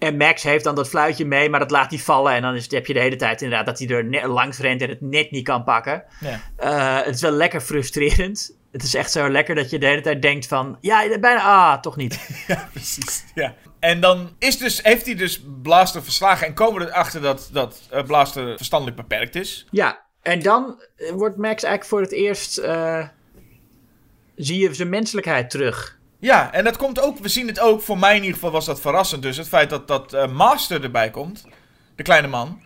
[0.00, 2.32] En Max heeft dan dat fluitje mee, maar dat laat hij vallen.
[2.32, 4.82] En dan is, heb je de hele tijd inderdaad dat hij er net langs rent
[4.82, 6.04] en het net niet kan pakken.
[6.20, 6.40] Ja.
[6.56, 8.58] Eh, het is wel lekker frustrerend.
[8.72, 10.78] Het is echt zo lekker dat je de hele tijd denkt van...
[10.80, 11.42] Ja, bijna...
[11.42, 12.18] Ah, toch niet.
[12.46, 13.24] Ja, precies.
[13.34, 13.54] Ja.
[13.78, 17.80] En dan is dus, heeft hij dus Blaster verslagen en komen we erachter dat, dat
[17.90, 19.66] eh, Blaster verstandelijk beperkt is.
[19.70, 22.52] Ja, en dan eh, wordt Max eigenlijk voor het eerst...
[24.36, 25.98] zie je zijn menselijkheid terug.
[26.20, 28.64] Ja, en dat komt ook, we zien het ook, voor mij in ieder geval was
[28.64, 31.46] dat verrassend dus, het feit dat, dat eh, Master erbij komt,
[31.96, 32.62] de kleine man.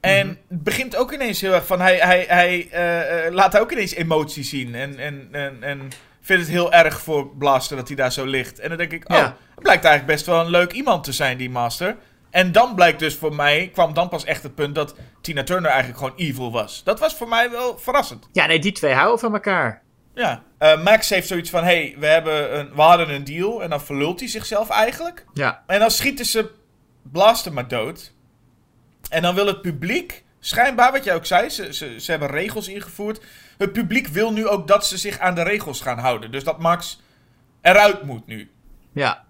[0.00, 3.72] En het begint ook ineens heel erg van, hij, hij, hij eh, eh, laat ook
[3.72, 5.88] ineens emotie zien en, en, en, en
[6.20, 8.58] vindt het heel erg voor Blaster dat hij daar zo ligt.
[8.58, 9.22] En dan denk ik, oh, Ja.
[9.54, 11.96] het blijkt eigenlijk best wel een leuk iemand te zijn, die Master.
[12.30, 15.70] En dan blijkt dus voor mij, kwam dan pas echt het punt dat Tina Turner
[15.70, 16.84] eigenlijk gewoon evil was.
[16.84, 18.28] Dat was voor mij wel verrassend.
[18.32, 19.82] Ja, nee, die twee houden van elkaar.
[20.16, 23.70] Ja, Eh, Max heeft zoiets van, hey, we, hebben een, we hadden een deal en
[23.70, 25.24] dan verlult hij zichzelf eigenlijk.
[25.34, 25.62] Ja.
[25.66, 26.50] En dan schieten ze
[27.02, 28.12] Blaster maar dood.
[29.10, 32.68] En dan wil het publiek, schijnbaar wat jij ook zei, ze, ze, ze hebben regels
[32.68, 33.20] ingevoerd.
[33.58, 36.30] Het publiek wil nu ook dat ze zich aan de regels gaan houden.
[36.30, 37.00] Dus dat Max
[37.60, 38.50] eruit moet nu.
[38.92, 39.24] Ja.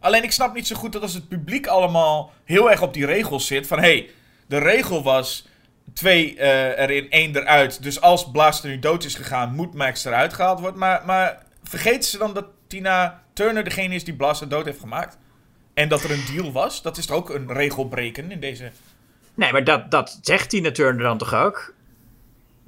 [0.00, 3.06] Alleen ik snap niet zo goed dat als het publiek allemaal heel erg op die
[3.06, 3.66] regels zit.
[3.66, 4.10] Van hé, hey,
[4.46, 5.46] de regel was
[5.92, 7.82] twee eh, erin, één eruit.
[7.82, 10.78] Dus als Blaster nu dood is gegaan, moet Max eruit gehaald worden.
[10.78, 15.18] Maar, maar vergeten ze dan dat Tina Turner degene is die Blaster dood heeft gemaakt?
[15.74, 16.82] En dat er een deal was?
[16.82, 18.70] Dat is toch ook een regelbreken in deze...
[19.34, 21.74] Nee, maar dat, dat zegt Tina Turner dan toch ook?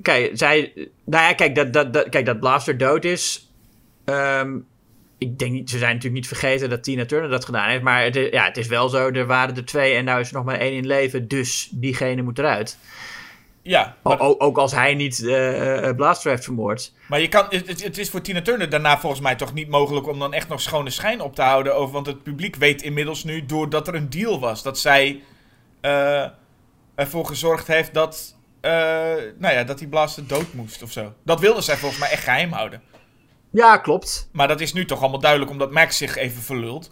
[0.03, 0.73] Kijk, zij...
[1.05, 3.51] Nou ja, kijk, dat, dat, dat, kijk, dat Blaster dood is...
[4.05, 4.59] ehm,
[5.23, 5.71] ik denk niet...
[5.71, 7.83] Ze zijn natuurlijk niet vergeten dat Tina Turner dat gedaan heeft.
[7.83, 10.29] Maar het, is- ja, het is wel zo, er waren er twee en nou is
[10.29, 11.29] er nog maar één in leven.
[11.29, 12.79] Dus diegene moet eruit.
[13.65, 16.93] Ja, O- maar, o- ook als hij niet eh, eh, Blaster heeft vermoord.
[17.09, 20.19] maar je kan, het, is voor Tina Turner daarna volgens mij toch niet mogelijk om
[20.19, 21.93] dan echt nog schone schijn op te houden over.
[21.93, 25.21] Want het publiek weet inmiddels nu, doordat er een deal was, dat zij
[25.81, 26.27] eh,
[26.95, 28.73] ervoor gezorgd heeft dat, eh,
[29.39, 31.13] nou ja, dat die blaster dood moest of zo.
[31.25, 32.83] Dat wilde zij volgens mij echt geheim houden.
[33.53, 34.29] Ja, klopt.
[34.33, 36.91] Maar dat is nu toch allemaal duidelijk omdat Max zich even verlult.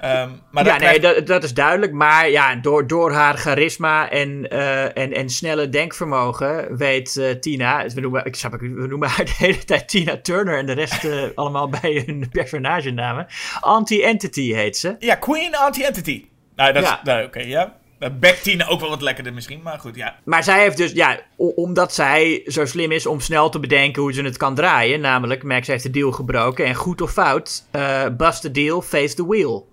[0.00, 1.92] Ehm, maar ja, nee, dat, dat is duidelijk.
[1.92, 7.86] Maar ja, door, door haar charisma en, eh, en, en snelle denkvermogen weet eh, Tina...
[7.86, 11.04] We noemen, ik snap, we noemen haar de hele tijd Tina Turner en de rest
[11.04, 13.26] eh, allemaal bij hun personagenamen.
[13.60, 14.96] Anti-Entity heet ze.
[14.98, 16.26] Ja, Queen Anti-Entity.
[16.56, 16.96] Nou, dat Ja.
[16.98, 17.80] is, nou, oké, ja.
[18.10, 20.16] Back Tina ook wel wat lekkerder misschien, maar goed, ja.
[20.24, 24.12] Maar zij heeft dus, ja, omdat zij zo slim is om snel te bedenken hoe
[24.12, 25.00] ze het kan draaien.
[25.00, 29.14] Namelijk, Max heeft de deal gebroken en goed of fout, eh bust the deal, face
[29.14, 29.68] the wheel.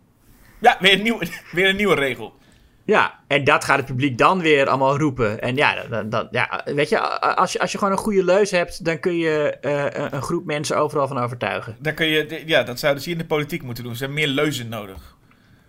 [0.61, 1.19] Ja, weer een, nieuw,
[1.51, 2.38] weer een nieuwe regel.
[2.86, 5.41] Ja, en dat gaat het publiek dan weer allemaal roepen.
[5.41, 6.99] En ja, dat, dat, ja weet je,
[7.36, 10.21] als je, als je gewoon een goede leus hebt, dan kun je eh, een- een
[10.21, 11.75] groep mensen overal van overtuigen.
[11.80, 13.95] Daar kun je, ja, dat zouden ze hier in de politiek moeten doen.
[13.95, 15.17] Ze hebben meer leuzen nodig.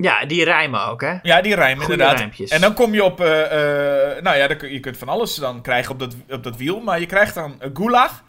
[0.00, 1.14] Ja, die rijmen ook, hè?
[1.22, 2.18] Ja, die rijmen Goeie inderdaad.
[2.18, 2.50] rijmpjes.
[2.50, 3.42] En dan kom je op, eh,
[4.16, 6.80] eh, nou ja, dan je kunt van alles dan krijgen op dat, op dat wiel.
[6.80, 8.22] Maar je krijgt dan een gulag.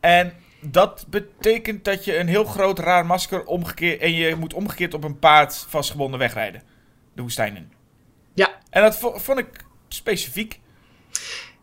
[0.00, 4.00] En dat betekent dat je een heel groot raar masker omgekeerd...
[4.00, 6.62] En je moet omgekeerd op een paard vastgebonden wegrijden.
[7.14, 7.72] De woestijn in.
[8.34, 8.48] Ja.
[8.70, 9.48] En dat vo- vond ik
[9.88, 10.60] specifiek.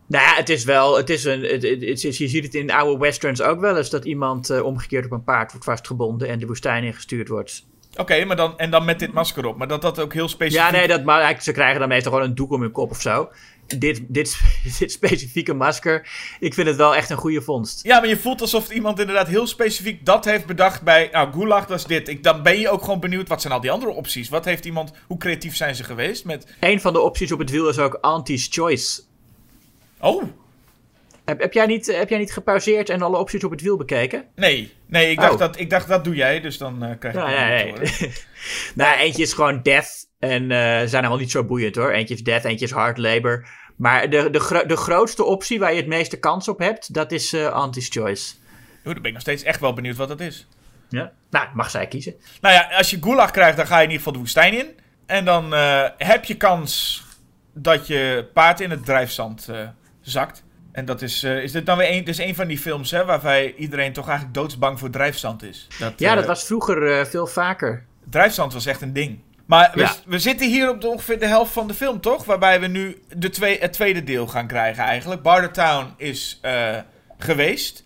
[0.07, 2.53] Nou ja, het is wel, het is een, het, het- het is- je ziet het
[2.53, 6.28] in oude westerns ook wel eens, dat iemand eh, omgekeerd op een paard wordt vastgebonden
[6.28, 7.66] en de woestijn ingestuurd wordt.
[7.95, 9.57] Oké, maar dan, en dan met dit masker op.
[9.57, 10.65] Maar dat dat ook heel specifiek...
[10.65, 12.91] Ja, nee, dat, maar eigenlijk, ze krijgen dan meestal gewoon een doek om hun kop
[12.91, 13.29] of zo.
[13.67, 14.39] Dit, dit,
[14.79, 16.07] dit specifieke masker,
[16.39, 17.83] ik vind het wel echt een goede vondst.
[17.83, 21.09] Ja, maar je voelt alsof iemand inderdaad heel specifiek dat heeft bedacht bij...
[21.11, 22.07] Nou, Gulag was dit.
[22.07, 24.29] Ik, dan ben je ook gewoon benieuwd, wat zijn al die andere opties?
[24.29, 24.91] Wat heeft iemand...
[25.07, 26.55] Hoe creatief zijn ze geweest met...
[26.59, 29.01] Een van de opties op het wiel is ook Auntie's Choice.
[29.99, 30.23] Oh,
[31.26, 34.26] Heb, heb, jij niet, heb jij niet gepauzeerd en alle opties op het wiel bekeken?
[34.36, 34.74] nee.
[34.86, 35.39] Nee, ik dacht, Oh.
[35.39, 38.13] dat, ik dacht dat doe jij, dus dan eh, krijg Ja, het nee, nee.
[38.76, 40.07] nou, eentje is gewoon death.
[40.19, 40.57] En eh
[40.88, 41.91] zijn allemaal niet zo boeiend hoor.
[41.91, 43.47] Eentje is death, eentje is hard labor.
[43.76, 47.11] Maar de, de, gro- de grootste optie waar je het meeste kans op hebt, dat
[47.11, 48.34] is eh Auntie's Choice.
[48.86, 50.47] Oeh, dan ben ik nog steeds echt wel benieuwd wat dat is.
[50.89, 51.11] Ja.
[51.30, 52.15] Nou, mag zij kiezen.
[52.41, 54.67] Nou ja, als je gulag krijgt, dan ga je in ieder geval de woestijn in.
[55.05, 57.03] En dan eh, heb je kans
[57.53, 59.67] dat je paard in het drijfzand eh,
[60.01, 60.43] zakt.
[60.74, 63.05] En dat is, eh, is dit dan weer een, dus een van die films hè,
[63.05, 65.67] waarbij iedereen toch eigenlijk doodsbang voor drijfzand is.
[65.80, 67.86] Dat, Ja, eh, dat was vroeger eh, veel vaker.
[68.09, 69.19] Drijfzand was echt een ding.
[69.45, 69.93] Maar we, Ja.
[70.05, 72.26] we zitten hier op de, ongeveer de helft van de film, toch?
[72.26, 75.21] Waarbij we nu de twee, het tweede deel gaan krijgen eigenlijk.
[75.21, 76.78] Bartertown is eh,
[77.17, 77.84] geweest.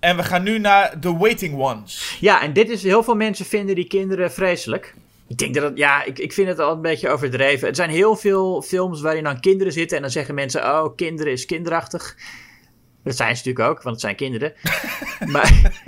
[0.00, 2.16] En we gaan nu naar The Waiting Ones.
[2.20, 4.94] Ja, en dit is, heel veel mensen vinden die kinderen vreselijk.
[5.32, 7.68] Ik denk dat het, ja, ik, ik vind het al een beetje overdreven.
[7.68, 11.32] Er zijn heel veel films waarin dan kinderen zitten en dan zeggen mensen, oh, kinderen
[11.32, 12.16] is kinderachtig.
[13.04, 14.52] Dat zijn ze natuurlijk ook, want het zijn kinderen.
[15.32, 15.82] maar,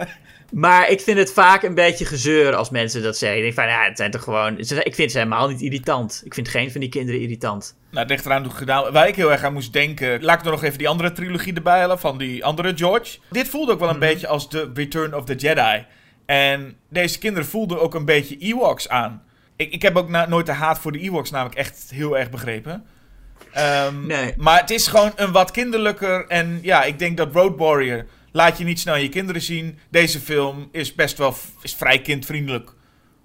[0.53, 3.38] maar ik vind het vaak een beetje gezeur als mensen dat zeggen.
[3.38, 4.59] Ik denk van, ja, het zijn toch gewoon...
[4.59, 6.22] Ik vind ze helemaal niet irritant.
[6.24, 7.76] Ik vind geen van die kinderen irritant.
[7.90, 8.92] Nou, het ligt eraan gedaan.
[8.92, 10.22] Waar ik heel erg aan moest denken.
[10.22, 11.99] Laat ik er nog even die andere trilogie erbij halen.
[11.99, 13.18] Van die andere George.
[13.30, 15.86] Dit voelde ook wel een beetje als The Return of the Jedi.
[16.26, 19.22] En deze kinderen voelden ook een beetje Ewoks aan.
[19.57, 22.31] Ik, ik heb ook na- nooit de haat voor de Ewoks namelijk echt heel erg
[22.31, 22.85] begrepen.
[23.53, 24.35] Ehm, Nee.
[24.37, 26.27] Maar het is gewoon een wat kinderlijker.
[26.27, 28.07] En ja, ik denk dat Road Warrior.
[28.33, 29.79] Laat je niet snel je kinderen zien.
[29.91, 32.73] Deze film is best wel is vrij kindvriendelijk.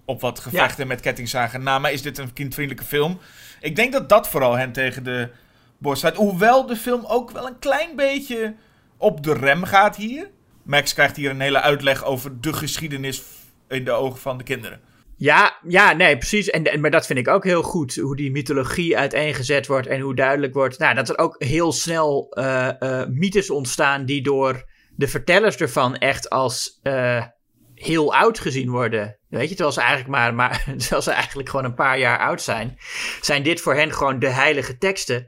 [0.05, 1.79] Op wat gevechten met kettingzagen na.
[1.79, 3.19] Maar is dit een kindvriendelijke film?
[3.61, 5.29] Ik denk dat dat vooral hen tegen de
[5.77, 6.15] borst staat.
[6.15, 8.55] Hoewel de film ook wel een klein beetje
[8.97, 10.29] op de rem gaat hier.
[10.63, 13.21] Max krijgt hier een hele uitleg over de geschiedenis
[13.67, 14.79] in de ogen van de kinderen.
[15.19, 16.49] Ja, ja, nee, precies.
[16.49, 17.95] En, en- maar dat vind ik ook heel goed.
[17.95, 20.79] Hoe die mythologie uiteengezet wordt en hoe duidelijk wordt.
[20.79, 24.65] Nou, dat er ook heel snel eh, eh, mythes ontstaan die door
[24.95, 27.23] de vertellers ervan echt als eh,
[27.75, 29.17] heel oud gezien worden.
[29.29, 32.41] Weet je, terwijl ze eigenlijk maar, maar terwijl ze eigenlijk gewoon een paar jaar oud
[32.41, 32.77] zijn,
[33.21, 35.27] zijn dit voor hen gewoon de heilige teksten.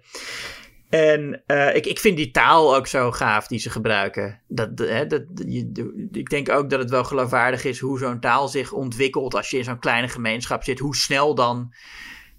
[0.91, 4.39] En eh, ik, ik vind die taal ook zo gaaf die ze gebruiken.
[4.47, 8.47] Dat, hè, dat, je, ik denk ook dat het wel geloofwaardig is hoe zo'n taal
[8.47, 10.79] zich ontwikkelt als je in zo'n kleine gemeenschap zit.
[10.79, 11.73] Hoe snel dan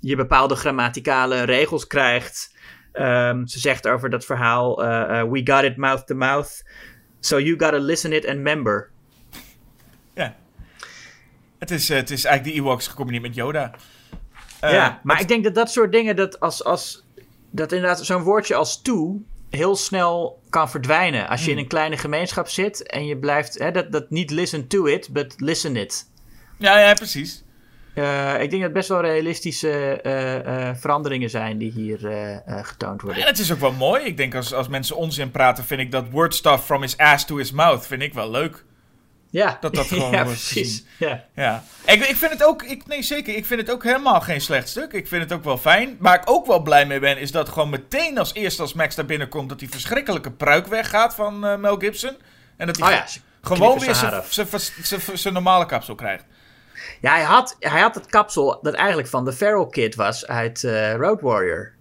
[0.00, 2.54] je bepaalde grammaticale regels krijgt.
[2.92, 6.64] Ehm, ze zegt over dat verhaal: eh, eh, We got it mouth to mouth.
[7.20, 8.90] So you gotta listen it and remember.
[10.14, 10.36] Ja.
[11.58, 13.70] Het is, het is eigenlijk de Ewoks gecombineerd met Yoda.
[14.60, 17.06] Ja, maar het- ik denk dat dat soort dingen, dat, als, als,
[17.52, 21.28] dat inderdaad zo'n woordje als toe heel snel kan verdwijnen.
[21.28, 21.56] Als je Hmm.
[21.56, 25.12] in een kleine gemeenschap zit en je blijft, hè, dat, dat niet listen to it,
[25.12, 26.10] but listen it.
[26.58, 27.44] Ja, ja, precies.
[27.94, 31.98] Eh, ik denk dat best wel realistische eh, eh, veranderingen zijn die hier
[32.46, 33.24] getoond En worden.
[33.26, 34.04] het is ook wel mooi.
[34.04, 37.24] Ik denk als, als mensen onzin praten, vind ik dat word stuff from his ass
[37.24, 38.64] to his mouth, vind ik wel leuk.
[39.32, 40.84] Ja, dat dat gewoon ja, precies.
[40.98, 41.24] Ja.
[41.34, 41.64] Ja.
[41.86, 44.68] Ik, ik vind het ook, ik, nee zeker, ik vind het ook helemaal geen slecht
[44.68, 44.92] stuk.
[44.92, 45.96] Ik vind het ook wel fijn.
[45.98, 48.94] Waar ik ook wel blij mee ben, is dat gewoon meteen als eerste als Max
[48.94, 52.16] daar binnenkomt, dat die verschrikkelijke pruik weggaat van eh, Mel Gibson.
[52.56, 53.04] En dat hij Oh ja,
[53.42, 53.94] gewoon weer
[55.14, 56.24] zijn normale kapsel krijgt.
[57.00, 60.64] Ja, hij had, hij had het kapsel dat eigenlijk van de Feral Kid was uit
[60.64, 61.72] eh, Road Warrior.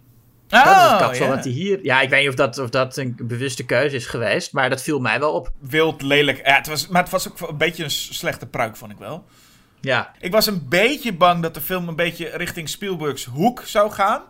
[0.52, 1.36] Oh, Dat is het kapsel ja.
[1.36, 1.80] dat hij hier...
[1.84, 4.82] Ja, ik weet niet of dat, of dat een bewuste keuze is geweest, maar dat
[4.82, 5.52] viel mij wel op.
[5.60, 6.46] Wild, lelijk.
[6.46, 9.26] Ja, het was, maar het was ook een beetje een slechte pruik, vond ik wel.
[9.82, 13.92] Ja, Ik was een beetje bang dat de film een beetje richting Spielbergs hoek zou
[13.92, 14.22] gaan.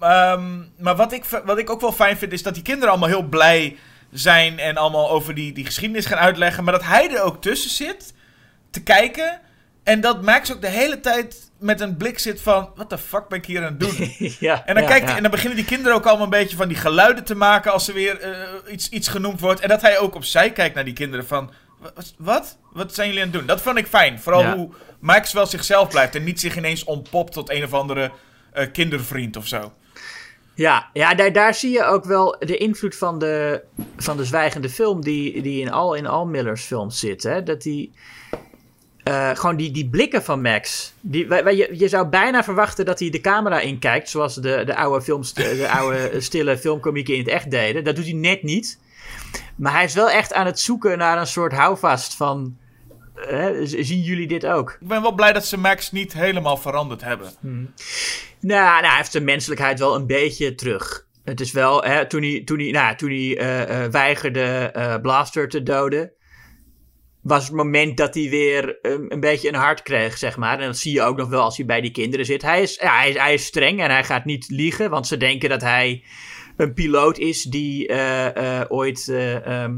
[0.00, 3.08] Ehm, maar wat ik, wat ik ook wel fijn vind, is dat die kinderen allemaal
[3.08, 3.76] heel blij
[4.10, 6.64] zijn en allemaal over die, die geschiedenis gaan uitleggen.
[6.64, 8.14] Maar dat hij er ook tussen zit
[8.70, 9.40] te kijken.
[9.82, 13.28] En dat Max ook de hele tijd met een blik zit van: wat de fuck
[13.28, 14.12] ben ik hier aan het doen?
[14.48, 14.66] ja.
[14.66, 15.16] En dan, ja, kijkt, ja.
[15.16, 17.88] en dan beginnen die kinderen ook allemaal een beetje van die geluiden te maken als
[17.88, 19.60] er weer eh, iets, iets genoemd wordt.
[19.60, 22.58] En dat hij ook opzij kijkt naar die kinderen van, "Wa- wat?
[22.72, 23.46] Wat zijn jullie aan het doen?
[23.46, 24.20] Dat vond ik fijn.
[24.20, 28.10] Vooral hoe Max wel zichzelf blijft en niet zich ineens ontpopt tot een of andere
[28.52, 29.72] eh, kindervriend of zo.
[30.54, 33.62] Ja, ja daar, daar zie je ook wel de invloed van de,
[33.96, 37.22] van de zwijgende film die, die in al in al Millers films zit.
[37.22, 37.42] Hè?
[37.42, 37.92] Dat die,
[39.08, 40.92] eh, gewoon die, die blikken van Max.
[41.00, 44.62] Die, wij- wij- je, je zou bijna verwachten dat hij de camera inkijkt, zoals de,
[44.66, 47.84] de oude, films, de, de oude stille filmkomieken in het echt deden.
[47.84, 48.78] Dat doet hij net niet.
[49.56, 52.56] Maar hij is wel echt aan het zoeken naar een soort houvast van...
[53.28, 54.76] eh, z- zien jullie dit ook?
[54.80, 57.32] Ik ben wel blij dat ze Max niet helemaal veranderd hebben.
[57.40, 57.66] Nou,
[58.40, 61.06] nou, hij heeft zijn menselijkheid wel een beetje terug.
[61.24, 64.94] Het is wel, hè, toen hij, toen hij, nou, toen hij eh, eh, weigerde eh,
[65.02, 66.12] Blaster te doden,
[67.28, 70.58] was het moment dat hij weer eh, een beetje een hart kreeg, zeg maar.
[70.58, 72.42] En dat zie je ook nog wel als hij bij die kinderen zit.
[72.42, 75.16] Hij is, ja, hij is, hij is streng en hij gaat niet liegen, want ze
[75.16, 76.02] denken dat hij
[76.58, 79.74] een piloot is die eh, eh, ooit eh, ehm,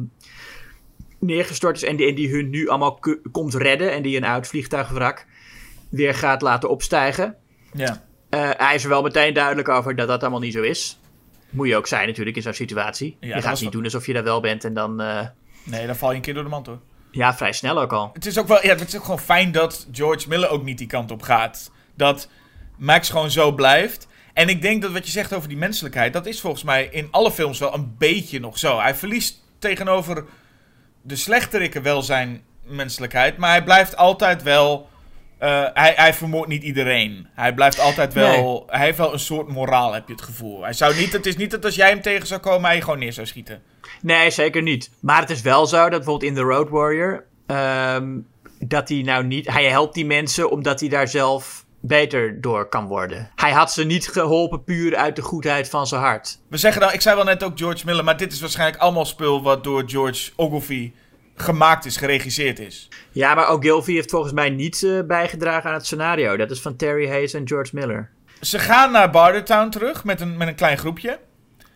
[1.18, 2.98] neergestort is en die, en die hun nu allemaal
[3.32, 5.26] komt redden en die een oud vliegtuigwrak
[5.88, 7.36] weer gaat laten opstijgen.
[7.72, 8.08] Ja.
[8.30, 11.00] Hij is er wel meteen duidelijk over dat dat allemaal niet zo is.
[11.50, 13.16] Moet je ook zijn natuurlijk in zo'n situatie.
[13.20, 14.96] Ja, je gaat niet doen alsof je daar wel bent en dan...
[15.64, 16.80] Nee, dan val je een keer door de mand hoor.
[17.10, 18.10] Ja, vrij snel ook al.
[18.12, 20.78] Het is ook wel, ja, het is ook gewoon fijn dat George Miller ook niet
[20.78, 21.70] die kant op gaat.
[21.94, 22.28] Dat
[22.76, 24.06] Max gewoon zo blijft.
[24.32, 27.08] En ik denk dat wat je zegt over die menselijkheid, dat is volgens mij in
[27.10, 28.80] alle films wel een beetje nog zo.
[28.80, 30.24] Hij verliest tegenover
[31.02, 34.88] de slechterikken wel zijn menselijkheid, maar hij blijft altijd wel.
[35.40, 37.26] Eh, hij, hij vermoordt niet iedereen.
[37.34, 38.66] Hij blijft altijd wel.
[38.66, 40.62] Hij heeft wel een soort moraal, heb je het gevoel.
[40.62, 42.82] Hij zou niet, het is niet dat als jij hem tegen zou komen, hij je
[42.82, 43.62] gewoon neer zou schieten.
[44.00, 44.90] Nee, zeker niet.
[45.00, 47.24] Maar het is wel zo dat bijvoorbeeld in The Road Warrior...
[47.46, 48.18] ehm,
[48.58, 49.50] dat hij nou niet...
[49.52, 53.30] Hij helpt die mensen omdat hij daar zelf beter door kan worden.
[53.34, 56.38] Hij had ze niet geholpen puur uit de goedheid van zijn hart.
[56.48, 59.04] We zeggen dan, ik zei wel net ook George Miller, maar dit is waarschijnlijk allemaal
[59.04, 60.92] spul wat door George Ogilvy
[61.36, 62.88] gemaakt is, geregisseerd is.
[63.10, 66.36] Ja, maar Ogilvy heeft volgens mij niet eh, bijgedragen aan het scenario.
[66.36, 68.10] Dat is van Terry Hayes en George Miller.
[68.40, 71.18] Ze gaan naar Bartertown terug met een, met een klein groepje.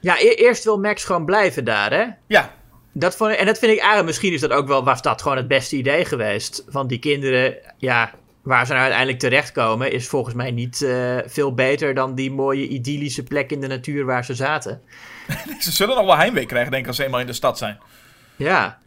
[0.01, 2.05] Ja, e- eerst wil Max gewoon blijven daar, hè?
[2.27, 2.55] Ja,
[2.93, 5.37] Dat vond, en dat vind ik eigenlijk, misschien is dat ook wel, was dat gewoon
[5.37, 6.65] het beste idee geweest.
[6.71, 8.11] Want die kinderen, ja,
[8.43, 12.69] waar ze nou uiteindelijk terechtkomen, is volgens mij niet eh, veel beter dan die mooie
[12.69, 14.83] idyllische plek in de natuur waar ze zaten.
[15.59, 17.79] ze zullen nog wel heimwee krijgen, denk ik, als ze eenmaal in de stad zijn.
[18.37, 18.79] Ja.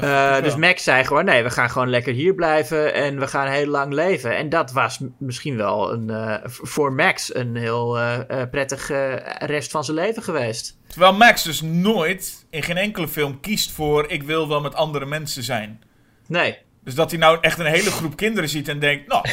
[0.00, 0.56] Eh, dus.
[0.56, 3.92] Max zei gewoon: nee, we gaan gewoon lekker hier blijven en we gaan heel lang
[3.92, 4.36] leven.
[4.36, 9.84] En dat was misschien wel een, eh, voor Max een heel eh, prettige rest van
[9.84, 10.78] zijn leven geweest.
[10.86, 15.06] Terwijl Max dus nooit in geen enkele film kiest voor ik wil wel met andere
[15.06, 15.82] mensen zijn.
[16.26, 16.58] Nee.
[16.84, 19.24] Dus dat hij nou echt een hele groep kinderen ziet en denkt, nou,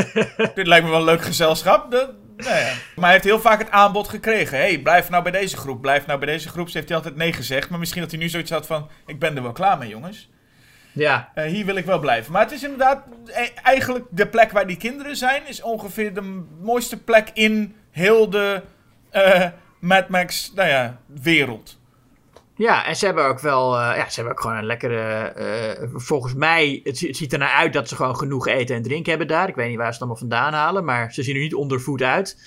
[0.54, 1.90] dit lijkt me wel een leuk gezelschap.
[1.90, 2.10] Dat,
[2.44, 2.72] nou ja.
[2.94, 4.58] Maar hij heeft heel vaak het aanbod gekregen.
[4.58, 6.68] hey, blijf nou bij deze groep, blijf nou bij deze groep.
[6.68, 7.70] Ze heeft hij altijd nee gezegd.
[7.70, 10.30] Maar misschien dat hij nu zoiets had van, ik ben er wel klaar mee jongens.
[10.92, 11.30] Ja.
[11.34, 12.32] Eh, hier wil ik wel blijven.
[12.32, 16.44] Maar het is inderdaad, e- eigenlijk de plek waar die kinderen zijn, is ongeveer de
[16.60, 18.62] mooiste plek in heel de
[19.10, 19.46] eh,
[19.78, 21.80] Mad Max, nou ja, wereld.
[22.56, 25.88] Ja, en ze hebben ook wel, eh, ja, ze hebben ook gewoon een lekkere, eh,
[25.94, 29.10] volgens mij, het, het ziet er naar uit dat ze gewoon genoeg eten en drinken
[29.10, 29.48] hebben daar.
[29.48, 32.02] Ik weet niet waar ze het allemaal vandaan halen, maar ze zien er niet ondervoed
[32.02, 32.38] uit.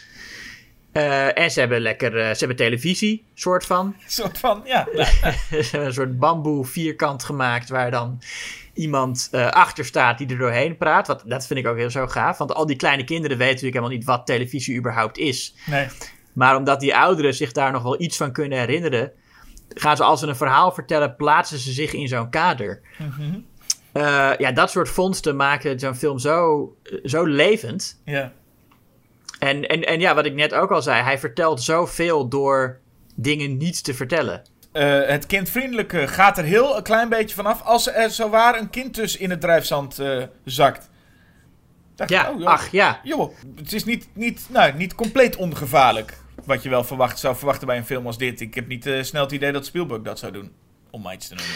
[0.91, 3.95] Eh, en ze hebben lekker, ze hebben televisie, soort van.
[4.07, 4.87] Soort van, ja.
[5.49, 8.21] Ze hebben een soort bamboe vierkant gemaakt waar dan
[8.73, 11.07] iemand achter staat die er doorheen praat.
[11.07, 13.75] Wat, dat vind ik ook heel zo gaaf, want al die kleine kinderen weten natuurlijk
[13.75, 15.55] helemaal niet wat televisie überhaupt is.
[15.65, 15.87] Nee.
[16.33, 19.11] Maar omdat die ouderen zich daar nog wel iets van kunnen herinneren,
[19.75, 22.81] gaan ze als ze een verhaal vertellen, plaatsen ze zich in zo'n kader.
[23.91, 26.69] Eh, ja, dat soort vondsten maken zo'n film zo,
[27.03, 28.01] zo levend.
[28.05, 28.31] Ja.
[29.39, 32.79] En, en, en ja, wat ik net ook al zei, hij vertelt zoveel door
[33.15, 34.41] dingen niet te vertellen.
[34.71, 38.69] Eh, het kindvriendelijke gaat er heel een klein beetje vanaf als er zo waar een
[38.69, 40.89] kind dus in het drijfzand eh, zakt.
[41.95, 42.47] Dacht ik, Ja, oh, joh.
[42.47, 42.99] ach ja.
[43.03, 46.17] Joh, het is niet, niet, nou, niet compleet ongevaarlijk.
[46.45, 48.41] Wat je wel verwacht, zou verwachten bij een film als dit.
[48.41, 50.51] Ik heb niet eh, snel het idee dat Spielberg dat zou doen.
[50.89, 51.53] Om maar iets te noemen.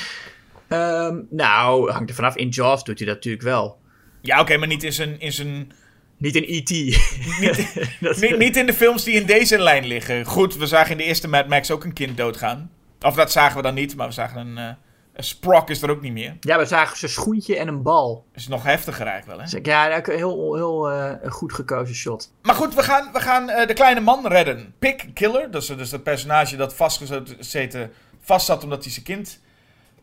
[0.67, 2.35] Ehm, nou, hangt er vanaf.
[2.35, 3.79] In Jaws doet hij dat natuurlijk wel.
[4.21, 5.71] Ja, oké, maar niet in zijn, in zijn
[6.17, 6.69] Niet in E.T.
[8.01, 10.25] Dat- niet, niet in de films die in deze lijn liggen.
[10.25, 12.71] Goed, we zagen in de eerste Mad Max ook een kind doodgaan.
[13.01, 14.73] Of dat zagen we dan niet, maar we zagen een, eh,
[15.19, 16.37] een Sprock is er ook niet meer.
[16.39, 18.25] Ja, we zagen zijn schoentje en een bal.
[18.33, 19.51] Is nog heftiger eigenlijk wel, hè?
[19.51, 22.31] Dus ja, ook een heel, heel eh, goed gekozen shot.
[22.41, 24.73] Maar goed, we gaan, we gaan eh, de kleine man redden.
[24.79, 27.91] Pick Killer, dat is dus dat personage dat vastgezeten
[28.21, 29.39] vast zat omdat hij zijn kind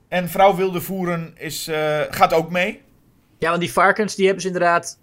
[0.09, 2.83] en vrouw wilde voeren, is, eh, gaat ook mee.
[3.39, 4.99] Ja, want die varkens, die hebben ze inderdaad...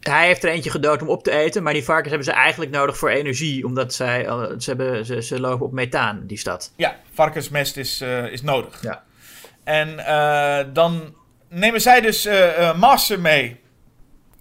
[0.00, 2.70] Hij heeft er eentje gedood om op te eten, maar die varkens hebben ze eigenlijk
[2.70, 6.72] nodig voor energie, omdat zij, eh, ze, hebben, ze, ze lopen op methaan, die stad.
[6.76, 8.82] Ja, varkensmest is, eh, is nodig.
[8.82, 9.02] Ja.
[9.64, 11.14] En eh, dan
[11.48, 13.60] nemen zij dus eh, eh, Master mee.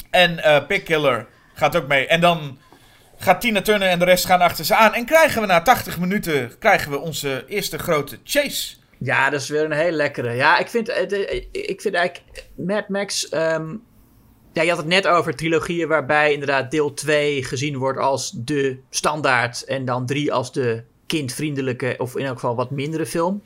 [0.09, 2.07] En eh Pick Killer gaat ook mee.
[2.07, 2.59] En dan
[3.17, 4.93] gaat Tina Turner en de rest gaan achter ze aan.
[4.93, 8.75] En krijgen we na 80 minuten krijgen we onze eerste grote chase.
[8.97, 10.33] Ja, dat is weer een heel lekkere.
[10.33, 10.89] Ja, ik vind,
[11.51, 13.29] ik vind eigenlijk Mad Max...
[13.29, 13.75] ehm,
[14.53, 18.79] ja, je had het net over trilogieën waarbij inderdaad deel 2 gezien wordt als de
[18.89, 19.63] standaard...
[19.63, 23.43] en dan 3 als de kindvriendelijke of in elk geval wat mindere film.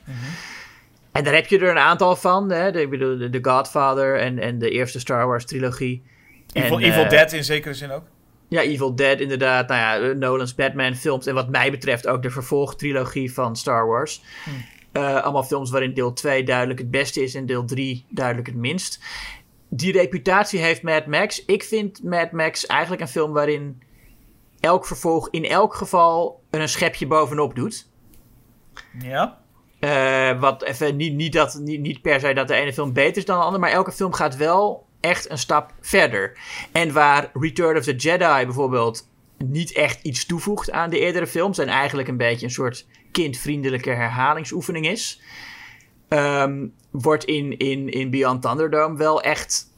[1.16, 2.50] En daar heb je er een aantal van.
[2.50, 2.72] Hè?
[2.72, 6.02] De, ik bedoel, de, Godfather en, en de eerste Star Wars trilogie.
[6.52, 8.04] Evil, En, Evil eh, Dead in zekere zin ook.
[8.48, 9.68] Ja, Evil Dead inderdaad.
[9.68, 11.26] Nou ja, Nolan's Batman films.
[11.26, 14.22] En wat mij betreft ook de vervolgtrilogie van Star Wars.
[14.92, 18.56] Eh, allemaal films waarin deel 2 duidelijk het beste is en deel 3 duidelijk het
[18.56, 19.00] minst.
[19.68, 21.44] Die reputatie heeft Mad Max.
[21.44, 23.82] Ik vind Mad Max eigenlijk een film waarin
[24.60, 27.88] elk vervolg in elk geval een schepje bovenop doet.
[28.98, 29.38] Ja.
[29.86, 33.16] Eh, wat even niet, niet, dat, niet, niet per se dat de ene film beter
[33.16, 36.38] is dan de andere, maar elke film gaat wel echt een stap verder.
[36.72, 39.08] En waar Return of the Jedi bijvoorbeeld
[39.38, 43.90] niet echt iets toevoegt aan de eerdere films en eigenlijk een beetje een soort kindvriendelijke
[43.90, 45.20] herhalingsoefening is,
[46.08, 49.74] ehm, wordt in, in, in Beyond Thunderdome wel echt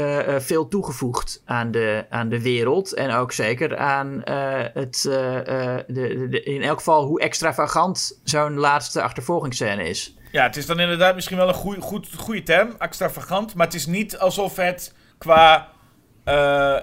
[0.00, 2.94] eh, eh, veel toegevoegd aan de, aan de wereld.
[2.94, 9.88] En ook zeker aan eh, het, de, in elk geval hoe extravagant zo'n laatste achtervolgingsscène
[9.88, 10.14] is.
[10.32, 13.54] Ja, het is dan inderdaad misschien wel een goede goed, goede term, extravagant.
[13.54, 15.68] Maar het is niet alsof het qua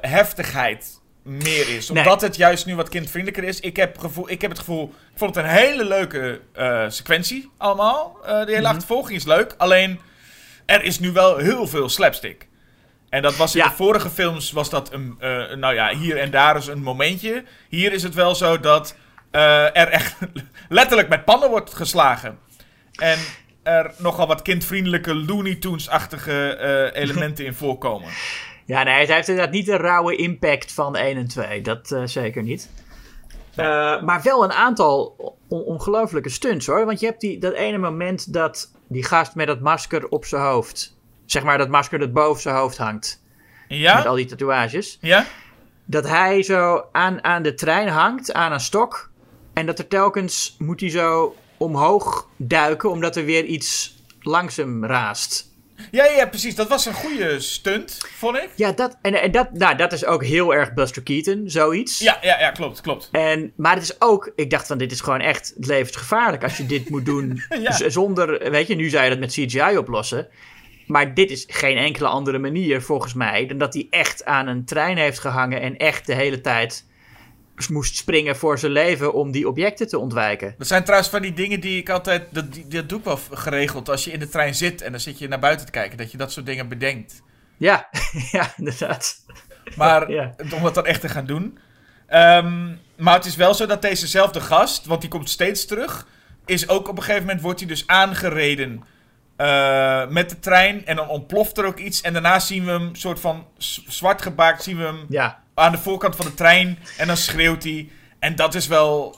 [0.01, 1.89] heftigheid meer is.
[1.89, 2.03] Nee.
[2.03, 3.59] Omdat het juist nu wat kindvriendelijker is.
[3.59, 6.41] Ik heb, gevoel, ik heb het gevoel, ik vond het een hele leuke
[6.87, 8.17] sequentie allemaal.
[8.23, 9.53] De hele achtervolging is leuk.
[9.57, 9.99] Alleen,
[10.65, 12.47] er is nu wel heel veel slapstick.
[13.09, 13.67] En dat was in Ja.
[13.69, 17.43] de vorige films, was dat een, eh, nou ja, hier en daar is een momentje.
[17.69, 18.95] Hier is het wel zo dat
[19.31, 20.15] eh, er echt
[20.69, 22.39] letterlijk met pannen wordt geslagen.
[22.91, 23.19] En
[23.63, 28.09] er nogal wat kindvriendelijke Looney Tunes-achtige eh, elementen in voorkomen.
[28.65, 31.61] Ja, nee, het heeft inderdaad niet de rauwe impact van 1 en 2.
[31.61, 32.69] Dat zeker niet.
[34.01, 35.15] Maar wel een aantal
[35.47, 36.85] on- ongelofelijke stunts hoor.
[36.85, 40.41] Want je hebt die, dat ene moment dat die gast met dat masker op zijn
[40.41, 40.96] hoofd.
[41.27, 43.21] Zeg maar dat masker dat boven zijn hoofd hangt.
[43.67, 44.01] Met Ja?
[44.01, 44.97] al die tatoeages.
[45.01, 45.25] Ja?
[45.85, 49.09] Dat hij zo aan, aan de trein hangt, aan een stok.
[49.53, 54.85] En dat er telkens moet hij zo omhoog duiken, omdat er weer iets langs hem
[54.85, 55.45] raast.
[55.91, 56.55] Ja, ja, precies.
[56.55, 58.49] Dat was een goede stunt, vond ik.
[58.55, 61.99] Ja, dat, en, en dat, nou, dat is ook heel erg Buster Keaton, zoiets.
[61.99, 63.09] Ja, ja, ja, klopt, klopt.
[63.11, 66.65] En, maar het is ook, ik dacht van dit is gewoon echt levensgevaarlijk als je
[66.65, 67.89] dit moet doen Ja.
[67.89, 70.27] zonder, weet je, nu zou je dat met CGI oplossen.
[70.87, 74.65] Maar dit is geen enkele andere manier volgens mij dan dat hij echt aan een
[74.65, 76.85] trein heeft gehangen en echt de hele tijd
[77.69, 80.55] moest springen voor zijn leven om die objecten te ontwijken.
[80.57, 82.23] Dat zijn trouwens van die dingen die ik altijd...
[82.31, 84.99] Dat, die- dat doe ik wel geregeld als je in de trein zit en dan
[84.99, 85.97] zit je naar buiten te kijken.
[85.97, 87.21] Dat je dat soort dingen bedenkt.
[87.57, 87.89] Ja,
[88.31, 89.15] ja, inderdaad.
[89.75, 90.35] Maar Ja.
[90.53, 91.57] om dat dan echt te gaan doen.
[92.07, 96.07] Ehm, maar het is wel zo dat dezezelfde gast, want die komt steeds terug,
[96.45, 98.83] is ook op een gegeven moment wordt hij dus aangereden
[99.37, 102.95] eh, met de trein en dan ontploft er ook iets en daarna zien we hem
[102.95, 103.45] soort van
[103.87, 107.63] zwart gebaakt, zien we hem Ja, aan de voorkant van de trein en dan schreeuwt
[107.63, 109.15] hij en dat is wel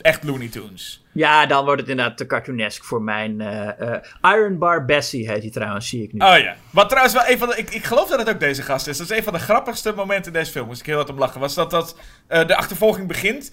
[0.00, 1.04] echt Looney Tunes.
[1.12, 3.40] ja dan wordt het inderdaad te cartoonesk voor mijn...
[3.40, 6.18] eh, eh, Iron Bar Bessie heet hij trouwens, zie ik nu.
[6.26, 6.56] Oh ja.
[6.70, 7.56] Wat trouwens wel een van de.
[7.56, 8.96] Ik, ik geloof dat het ook deze gast is.
[8.96, 10.66] Dat is een van de grappigste momenten in deze film.
[10.66, 11.40] Moest ik heel hard om lachen.
[11.40, 11.96] Was dat dat
[12.28, 13.52] de achtervolging begint.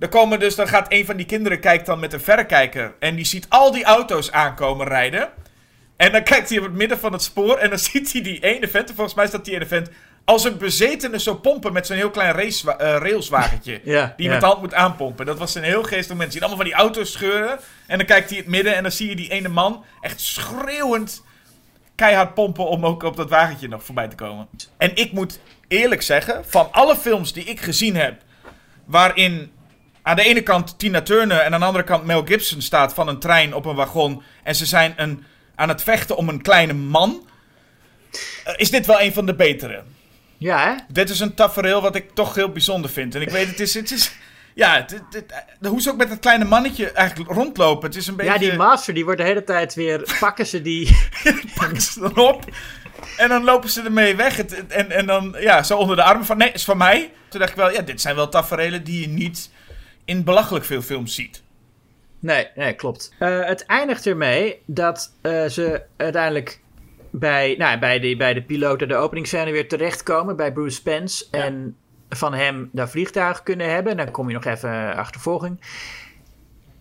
[0.00, 0.54] Dan komen dus.
[0.54, 1.60] Dan gaat een van die kinderen.
[1.60, 2.94] Kijkt dan met een verrekijker.
[2.98, 5.28] En die ziet al die auto's aankomen rijden.
[5.96, 7.56] En dan kijkt hij op het midden van het spoor.
[7.56, 8.88] En dan ziet hij die ene vent.
[8.88, 9.90] en Volgens mij dat die ene vent.
[10.24, 13.80] Als een bezetene zo pompen met zo'n heel klein race, eh, railswagentje.
[13.84, 14.30] Ja, Die je ja.
[14.30, 15.26] met de hand moet aanpompen.
[15.26, 16.26] Dat was een heel geestig moment.
[16.26, 17.58] Je ziet allemaal van die auto's scheuren.
[17.86, 18.76] En dan kijkt hij het midden.
[18.76, 19.84] En dan zie je die ene man.
[20.00, 21.22] Echt schreeuwend
[21.94, 24.48] keihard pompen om ook op dat wagentje nog voorbij te komen.
[24.76, 28.22] En ik moet eerlijk zeggen, van alle films die ik gezien heb,
[28.84, 29.52] waarin
[30.02, 33.08] aan de ene kant Tina Turner en aan de andere kant Mel Gibson staat van
[33.08, 35.24] een trein op een wagon en ze zijn een,
[35.54, 37.28] aan het vechten om een kleine man,
[38.44, 39.82] eh, is dit wel een van de betere.
[40.38, 40.74] Ja, hè?
[40.92, 43.14] Dit is een tafereel wat ik toch heel bijzonder vind.
[43.14, 44.12] En ik weet, het is, het is
[44.54, 47.88] ja, het, het- het- hoe ze ook met dat kleine mannetje eigenlijk rondlopen.
[47.88, 48.32] Het is een beetje...
[48.32, 50.12] Ja, die master die wordt de hele tijd weer...
[50.20, 50.96] Pakken ze die...
[51.58, 52.44] pakken ze dan op.
[53.16, 54.36] En dan lopen ze ermee weg.
[54.36, 57.12] Het, en, en dan, ja, zo onder de arm van, nee, is van mij.
[57.28, 59.50] Toen dacht ik wel, ja, dit zijn wel taferelen die je niet
[60.10, 61.42] in belachelijk veel films ziet.
[62.18, 63.14] Nee, nee, klopt.
[63.18, 66.60] Eh, het eindigt ermee dat eh, ze uiteindelijk
[67.10, 70.36] bij, nou, bij, de, bij de piloten de openingsscène weer terechtkomen.
[70.36, 71.26] Bij Bruce Spence.
[71.30, 71.76] En
[72.08, 73.96] van hem dat vliegtuig kunnen hebben.
[73.96, 75.60] Dan kom je nog even achtervolging.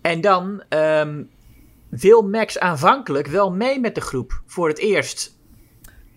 [0.02, 1.24] En dan ehm,
[1.90, 4.42] wil Max aanvankelijk wel mee met de groep.
[4.46, 5.39] Voor het eerst.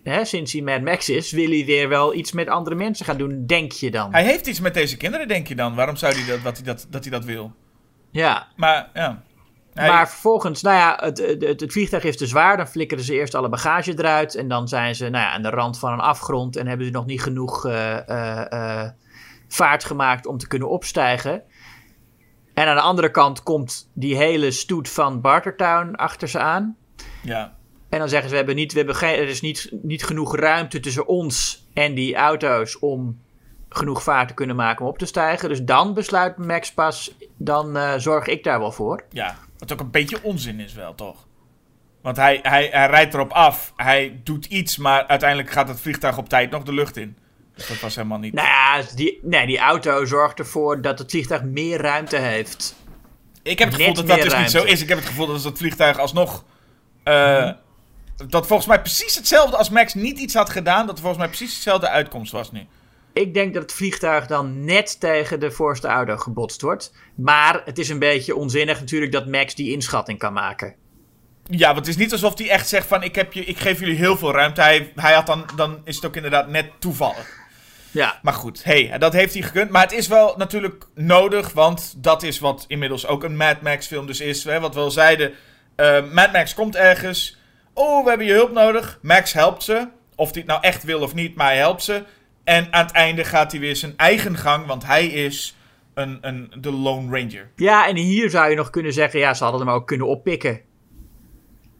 [0.02, 3.16] Hè, sinds hij Mad Max is, wil hij weer wel iets met andere mensen gaan
[3.18, 4.12] doen, denk je dan.
[4.12, 5.74] Hij heeft iets met deze kinderen, denk je dan.
[5.74, 7.52] Waarom zou hij dat, dat, hij dat, dat hij dat wil?
[8.10, 9.22] Ja, Maar, ja.
[9.74, 12.56] Hij- Maar vervolgens, nou ja, het, het, het vliegtuig is te zwaar.
[12.56, 14.34] Dan flikkeren ze eerst alle bagage eruit.
[14.34, 16.56] En dan zijn ze nou ja, aan de rand van een afgrond.
[16.56, 18.52] En hebben ze nog niet genoeg eh, eh,
[18.82, 18.90] eh,
[19.48, 21.42] vaart gemaakt om te kunnen opstijgen.
[22.54, 26.76] En aan de andere kant komt die hele stoet van Bartertown achter ze aan.
[27.22, 27.60] ja.
[27.92, 30.36] En dan zeggen ze: we hebben niet, we hebben geen, Er is niet, niet genoeg
[30.36, 32.78] ruimte tussen ons en die auto's.
[32.78, 33.20] om
[33.68, 35.48] genoeg vaart te kunnen maken om op te stijgen.
[35.48, 39.04] Dus dan besluit Max pas: dan eh, zorg ik daar wel voor.
[39.10, 41.26] Ja, wat ook een beetje onzin is wel, toch?
[42.02, 46.18] Want hij, hij, hij rijdt erop af, hij doet iets, maar uiteindelijk gaat het vliegtuig
[46.18, 47.16] op tijd nog de lucht in.
[47.54, 48.32] Dus dat was helemaal niet...
[48.32, 52.76] Nou ja, die, nee, die auto zorgt ervoor dat het vliegtuig meer ruimte heeft.
[53.42, 54.82] Ik heb het Net gevoel dat dat dus niet zo is.
[54.82, 56.44] Ik heb het gevoel dat dat vliegtuig alsnog...
[57.02, 57.50] eh,
[58.16, 61.32] Dat volgens mij precies hetzelfde als Max niet iets had gedaan, dat er volgens mij
[61.32, 62.66] precies hetzelfde uitkomst was nu.
[63.12, 66.92] Ik denk dat het vliegtuig dan net tegen de voorste auto gebotst wordt.
[67.14, 70.74] Maar het is een beetje onzinnig natuurlijk dat Max die inschatting kan maken.
[71.44, 73.80] Ja, want het is niet alsof hij echt zegt van ik, heb je, ik geef
[73.80, 74.60] jullie heel veel ruimte.
[74.60, 77.40] Hij, hij had dan, dan is het ook inderdaad net toevallig.
[77.90, 79.70] Ja, Maar goed, hey, dat heeft hij gekund.
[79.70, 83.86] Maar het is wel natuurlijk nodig, want dat is wat inmiddels ook een Mad Max
[83.86, 84.44] film dus is.
[84.44, 85.32] Hè, wat we al zeiden,
[85.76, 87.36] eh, Mad Max komt ergens.
[87.74, 88.98] Oh, we hebben je hulp nodig.
[89.02, 89.88] Max helpt ze.
[90.16, 92.02] Of hij het nou echt wil of niet, maar hij helpt ze.
[92.44, 95.56] En aan het einde gaat hij weer zijn eigen gang, want hij is
[95.94, 97.50] een, een, de Lone Ranger.
[97.56, 100.60] Ja, en hier zou je nog kunnen zeggen, ja, ze hadden hem ook kunnen oppikken.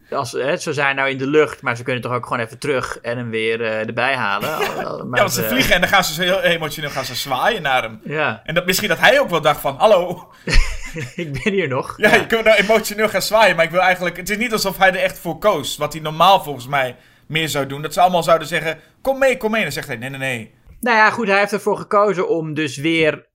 [0.09, 2.59] Als, hè, ze zijn nou in de lucht, maar ze kunnen toch ook gewoon even
[2.59, 4.49] terug en hem weer eh, erbij halen.
[5.09, 7.83] Maar, ja, want ze vliegen en dan gaan ze heel emotioneel gaan ze zwaaien naar
[7.83, 7.99] hem.
[8.03, 10.27] Ja, En dat, misschien dat hij ook wel dacht van, hallo,
[11.15, 11.93] ik ben hier nog.
[11.97, 14.17] Ja, je kunt nou emotioneel gaan zwaaien, maar ik wil eigenlijk...
[14.17, 15.77] Het is niet alsof hij er echt voor koos.
[15.77, 16.95] Wat hij normaal volgens mij
[17.27, 17.81] meer zou doen.
[17.81, 19.59] Dat ze allemaal zouden zeggen, kom mee, kom mee.
[19.59, 20.53] En dan zegt hij, nee, nee, nee.
[20.79, 23.25] Nou ja, goed, hij heeft ervoor gekozen om dus weer.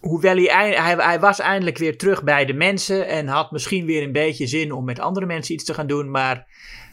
[0.00, 3.86] Hoewel hij, eind- hij, hij was eindelijk weer terug bij de mensen en had misschien
[3.86, 6.46] weer een beetje zin om met andere mensen iets te gaan doen, maar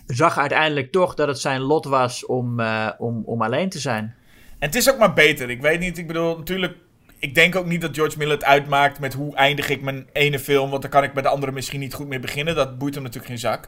[0.05, 4.15] zag uiteindelijk toch dat het zijn lot was om, eh, om, om alleen te zijn.
[4.59, 5.49] En het is ook maar beter.
[5.49, 6.77] Ik weet niet, ik bedoel, natuurlijk...
[7.21, 10.39] Ik denk ook niet dat George Miller het uitmaakt met hoe eindig ik mijn ene
[10.39, 10.69] film.
[10.69, 12.55] Want dan kan ik bij de andere misschien niet goed mee beginnen.
[12.55, 13.67] Dat boeit hem natuurlijk geen zak.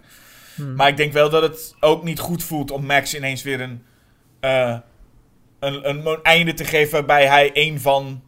[0.76, 3.84] Maar ik denk wel dat het ook niet goed voelt om Max ineens weer een,
[4.40, 4.78] eh,
[5.60, 8.24] een, een, een einde te geven waarbij hij een van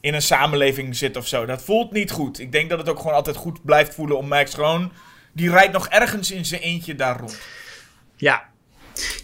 [0.00, 1.46] in een samenleving zit of zo.
[1.46, 2.38] Dat voelt niet goed.
[2.38, 4.92] Ik denk dat het ook gewoon altijd goed blijft voelen om Max gewoon...
[5.32, 7.40] Die rijdt nog ergens in zijn eentje daar rond.
[8.16, 8.49] Ja.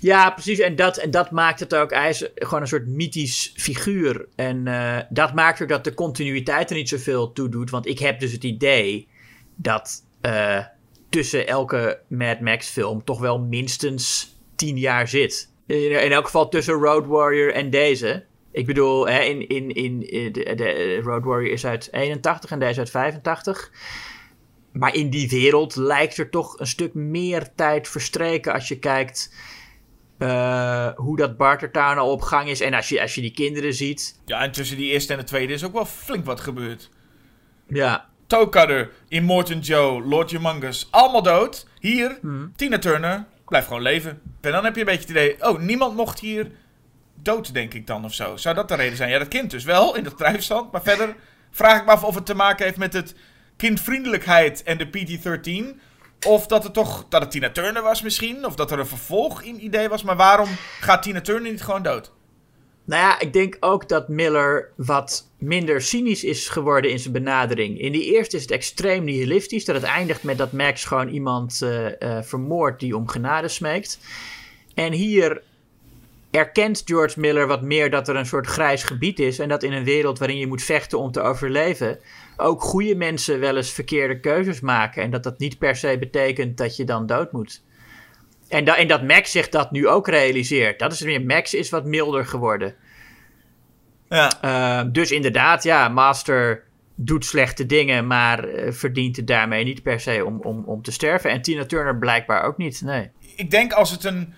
[0.01, 0.59] Ja, precies.
[0.59, 1.91] En dat, en dat maakt het ook.
[1.91, 4.29] Hij is gewoon een soort mythisch figuur.
[4.35, 7.71] En eh, dat maakt ook dat de continuïteit er niet zoveel toe doet.
[7.71, 9.09] Want ik heb dus het idee
[9.55, 10.65] dat eh,
[11.09, 15.51] tussen elke Mad Max film toch wel minstens tien jaar zit.
[15.67, 18.25] In, in elk geval tussen Road Warrior en deze.
[18.53, 22.59] Ik bedoel, hè, in, in, in, in de, de Road Warrior is uit 81 en
[22.59, 23.71] deze uit 85.
[24.73, 29.35] Maar in die wereld lijkt er toch een stuk meer tijd verstreken als je kijkt
[30.19, 32.61] eh, hoe dat Bartertown al op gang is.
[32.61, 34.21] En als je, als je die kinderen ziet.
[34.25, 36.91] Ja, en tussen die eerste en de tweede is ook wel flink wat gebeurd.
[37.69, 41.67] Ja, Toe Cutter, Immortan Joe, Lord Humongous, allemaal dood.
[41.81, 42.53] Hier, Hmm.
[42.57, 44.21] Tina Turner, blijft gewoon leven.
[44.41, 46.51] En dan heb je een beetje het idee, oh, niemand mocht hier
[47.15, 48.37] dood, denk ik dan, of zo.
[48.37, 49.11] Zou dat de reden zijn?
[49.11, 50.73] Ja, dat kind dus wel, in dat drijfstand.
[50.73, 51.15] Maar verder
[51.51, 53.15] vraag ik me af of het te maken heeft met het
[53.57, 55.81] kindvriendelijkheid en de PT-13.
[56.27, 58.47] Of dat het toch, dat het Tina Turner was misschien.
[58.47, 60.03] Of dat er een vervolg in idee was.
[60.03, 60.49] Maar waarom
[60.81, 62.13] gaat Tina Turner niet gewoon dood?
[62.87, 67.81] nou ja, ik denk ook dat Miller wat minder cynisch is geworden in zijn benadering.
[67.81, 69.65] In die eerste is het extreem nihilistisch.
[69.65, 73.99] Dat het eindigt met dat Max gewoon iemand eh, vermoordt die om genade smeekt.
[74.75, 75.43] En hier
[76.31, 79.39] erkent George Miller wat meer dat er een soort grijs gebied is.
[79.39, 81.99] En dat in een wereld waarin je moet vechten om te overleven.
[82.37, 85.03] Ook goede mensen wel eens verkeerde keuzes maken.
[85.03, 87.63] En dat dat niet per se betekent dat je dan dood moet.
[88.49, 90.79] En, da- en dat Max zich dat nu ook realiseert.
[90.79, 91.23] Dat is meer.
[91.23, 92.75] Max is wat milder geworden.
[94.09, 94.33] Ja.
[94.45, 96.65] Uh, dus inderdaad, ja, Master
[96.95, 100.93] doet slechte dingen, maar eh, verdient het daarmee niet per se om, om, om te
[100.93, 101.31] sterven.
[101.31, 103.11] En Tina Turner blijkbaar ook niet, nee.
[103.37, 104.35] ik denk als het een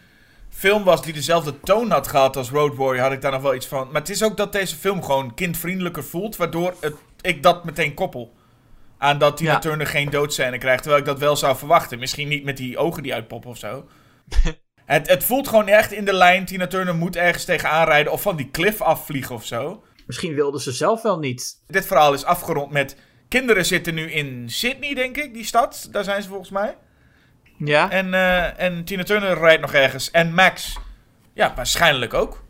[0.49, 3.55] film was die dezelfde toon had gehad als Road Warrior, had ik daar nog wel
[3.55, 3.87] iets van.
[3.87, 6.95] Maar het is ook dat deze film gewoon kindvriendelijker voelt, waardoor het,
[7.29, 8.37] ik dat meteen koppel.
[8.99, 9.59] Aan dat Tina Ja.
[9.59, 11.99] Turner geen doodscène krijgt, terwijl ik dat wel zou verwachten.
[11.99, 13.89] Misschien niet met die ogen die uitpoppen of zo.
[14.85, 18.23] het, het voelt gewoon echt in de lijn, Tina Turner moet ergens tegenaan rijden of
[18.23, 19.85] van die cliff afvliegen of zo.
[20.07, 21.63] Misschien wilden ze zelf wel niet.
[21.67, 22.97] Dit verhaal is afgerond met...
[23.29, 25.89] Kinderen zitten nu in Sydney, denk ik, die stad.
[25.91, 26.77] Daar zijn ze volgens mij.
[27.59, 30.11] Ja, En, eh, en Tina Turner rijdt nog ergens.
[30.11, 30.79] En Max,
[31.35, 32.45] ja, waarschijnlijk ook.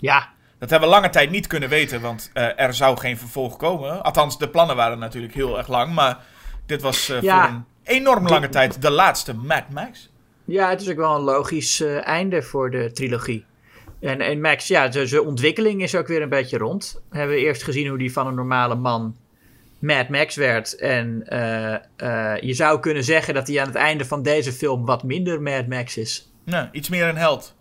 [0.00, 0.33] ja,
[0.64, 4.02] Dat hebben we lange tijd niet kunnen weten, want eh, er zou geen vervolg komen.
[4.02, 5.94] Althans, de plannen waren natuurlijk heel erg lang.
[5.94, 6.18] Maar
[6.66, 7.46] dit was eh, Ja.
[7.46, 10.10] voor een enorm lange tijd de laatste Mad Max.
[10.44, 13.44] ja, het is ook wel een logisch eh, einde voor de trilogie.
[14.00, 17.00] En, en Max, ja, zijn ontwikkeling is ook weer een beetje rond.
[17.10, 19.16] We hebben eerst gezien hoe die van een normale man
[19.78, 20.76] Mad Max werd.
[20.76, 21.22] En
[22.40, 25.66] je zou kunnen zeggen dat hij aan het einde van deze film wat minder Mad
[25.66, 26.32] Max is.
[26.44, 27.54] Ja, iets meer een held.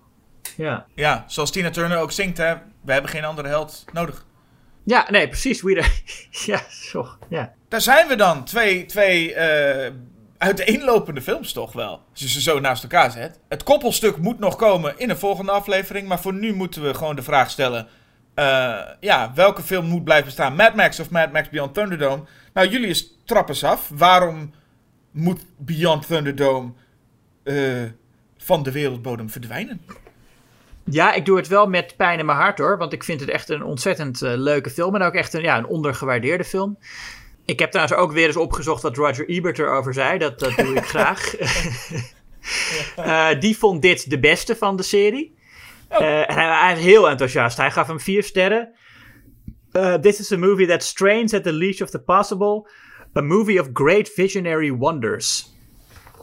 [0.58, 0.86] Ja.
[0.96, 2.54] Ja, zoals Tina Turner ook zingt, hè.
[2.86, 4.26] We hebben geen andere held nodig.
[4.84, 5.62] Ja, nee, precies.
[5.62, 5.86] We
[6.46, 7.08] ja, zo.
[7.30, 7.54] Ja.
[7.68, 8.44] Daar zijn we dan.
[8.44, 9.92] Twee, twee eh,
[10.38, 11.90] uiteenlopende films toch wel.
[12.12, 13.40] Als je ze zo naast elkaar zet.
[13.50, 16.08] Het koppelstuk moet nog komen in een volgende aflevering.
[16.08, 17.88] Maar voor nu moeten we gewoon de vraag stellen.
[18.34, 20.56] eh, ja, welke film moet blijven bestaan?
[20.56, 22.24] Mad Max of Mad Max Beyond Thunderdome?
[22.54, 23.90] Nou, Julius, trap eens af.
[23.94, 24.54] Waarom
[25.12, 26.72] moet Beyond Thunderdome
[27.44, 27.84] eh,
[28.38, 29.82] van de wereldbodem verdwijnen?
[30.86, 32.78] Ja, ik doe het wel met pijn in mijn hart hoor.
[32.78, 34.96] Want ik vind het echt een ontzettend eh, leuke film.
[34.96, 36.78] En ook echt een, ja, een ondergewaardeerde film.
[37.46, 40.18] Ik heb trouwens ook weer eens opgezocht wat Roger Ebert erover zei.
[40.18, 41.36] Dat, dat doe ik graag.
[42.96, 45.36] Eh, die vond dit de beste van de serie.
[45.88, 47.58] Eh, en hij, hij is heel enthousiast.
[47.58, 48.74] Hij gaf hem vier sterren.
[50.02, 52.70] This is a movie that strains at the leash of the possible.
[53.18, 55.53] A movie of great visionary wonders.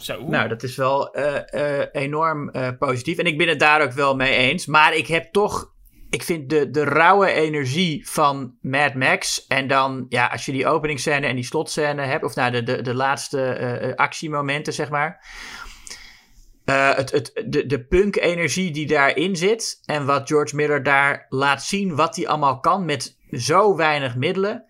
[0.02, 0.24] Zo.
[0.27, 3.18] Nou, dat is wel eh, eh, enorm eh, positief.
[3.18, 4.66] En ik ben het daar ook wel mee eens.
[4.66, 5.72] Maar ik heb toch.
[6.10, 9.47] Ik vind de, de rauwe energie van Mad Max.
[9.47, 12.24] En dan, ja, als je die openingsscène en die slotscène hebt.
[12.24, 15.27] Of nou, de, de, de laatste actiemomenten, zeg maar.
[16.64, 19.82] Het, het, de, de punk-energie die daarin zit.
[19.85, 21.97] En wat George Miller daar laat zien.
[21.97, 24.64] Wat hij allemaal kan met zo weinig middelen.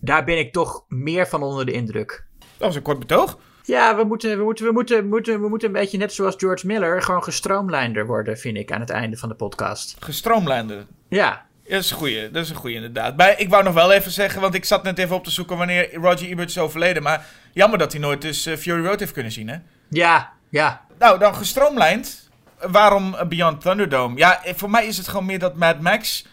[0.00, 2.26] Daar ben ik toch meer van onder de indruk.
[2.38, 3.38] Dat was een kort betoog.
[3.64, 6.66] Ja, we moeten, we, moeten, we, moeten, moeten, we moeten een beetje net zoals George
[6.66, 9.96] Miller gewoon gestroomlijnder worden, vind ik, aan het einde van de podcast.
[9.98, 10.86] Gestroomlijnder.
[11.08, 12.30] Ja, Ja, dat is een goeie.
[12.30, 13.40] Dat is een goeie, inderdaad.
[13.40, 15.94] Ik wou nog wel even zeggen, want ik zat net even op te zoeken wanneer
[15.94, 17.02] Roger Ebert is overleden.
[17.02, 19.56] Maar jammer dat hij nooit dus eh, Fury Road heeft kunnen zien, hè?
[19.88, 20.84] ja, ja.
[20.98, 22.30] Nou, dan gestroomlijnd.
[22.70, 24.16] Waarom Beyond Thunderdome?
[24.18, 26.26] Ja, eh, voor mij is het gewoon meer dat Mad Max...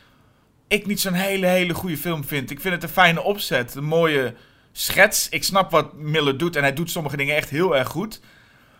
[0.67, 2.51] ik niet zo'n hele, hele goede film vind.
[2.51, 3.75] Ik vind het een fijne opzet.
[3.75, 4.33] Een mooie
[4.71, 5.29] schets.
[5.29, 8.21] Ik snap wat Miller doet en hij doet sommige dingen echt heel erg goed.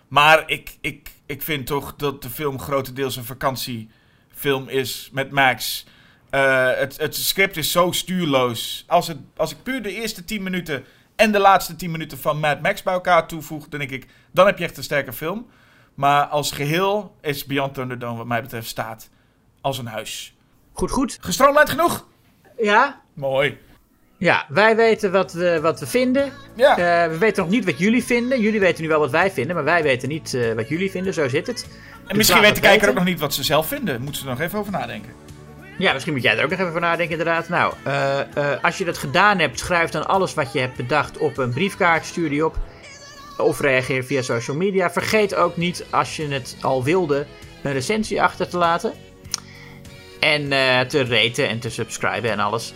[0.07, 5.85] Maar ik, ik, ik vind toch dat de film grotendeels een vakantiefilm is met Max.
[6.29, 8.83] Eh, het, het script is zo stuurloos.
[8.87, 10.85] Als, het, als ik puur de eerste 10 minuten
[11.15, 14.45] en de laatste 10 minuten van Mad Max bij elkaar toevoeg, dan denk ik, dan
[14.45, 15.47] heb je echt een sterke film.
[15.93, 19.09] Maar als geheel is Beyond Thunderdome wat mij betreft staat
[19.61, 20.35] als een huis.
[20.71, 21.17] Goed, goed.
[21.21, 22.07] Gestroomlijnd genoeg?
[22.57, 23.57] Ja, Mooi.
[24.19, 24.45] Ja.
[24.49, 26.31] wij weten wat we, wat we vinden.
[26.55, 26.77] Ja.
[26.77, 28.41] Eh, we weten nog niet wat jullie vinden.
[28.41, 31.13] Jullie weten nu wel wat wij vinden, maar wij weten niet eh, wat jullie vinden.
[31.13, 31.67] Zo zit het.
[32.07, 32.89] en misschien weet de kijker weten.
[32.89, 34.01] ook nog niet wat ze zelf vinden.
[34.01, 35.11] Moeten ze er nog even over nadenken.
[35.77, 37.49] Ja, misschien moet jij er ook nog even voor nadenken, inderdaad.
[37.49, 38.19] Nou, eh,
[38.61, 42.05] als je dat gedaan hebt, schrijf dan alles wat je hebt bedacht op een briefkaart.
[42.05, 42.57] Stuur die op.
[43.37, 44.91] Of reageer via social media.
[44.91, 47.25] Vergeet ook niet, als je het al wilde,
[47.63, 48.93] een recensie achter te laten.
[50.19, 50.49] En
[50.87, 52.73] te raten en te subscriben en alles.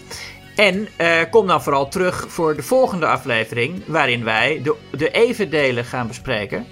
[0.55, 5.85] En eh, kom dan vooral terug voor de volgende aflevering, waarin wij de, de evendelen
[5.85, 6.65] gaan bespreken.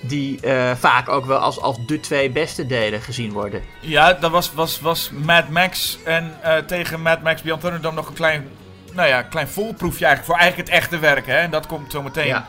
[0.00, 3.62] Die eh, vaak ook wel als, als de twee beste delen gezien worden.
[3.80, 5.98] Ja, dat was, was, was Mad Max.
[6.04, 8.48] En eh, tegen Mad Max Beyond Thunderdome nog een klein,
[8.92, 10.32] nou ja, klein volproefje eigenlijk.
[10.32, 11.38] Voor eigenlijk het echte werk, hè.
[11.38, 12.26] En dat komt zo meteen.
[12.26, 12.46] Ja.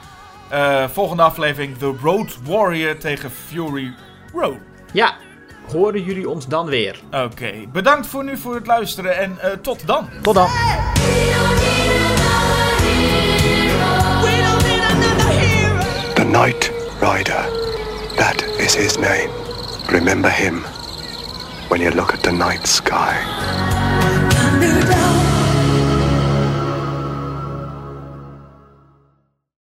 [0.89, 3.93] Volgende aflevering, The Road Warrior tegen Fury
[4.33, 4.57] Road.
[4.93, 5.15] Ja,
[5.71, 6.99] horen jullie ons dan weer.
[7.11, 10.09] Oké, bedankt voor nu voor het luisteren en eh, tot dan.
[10.21, 10.49] Tot dan.
[16.13, 17.45] The Night Rider.
[18.15, 19.29] That is his name.
[19.87, 20.63] Remember him
[21.67, 23.80] when you look at the night sky.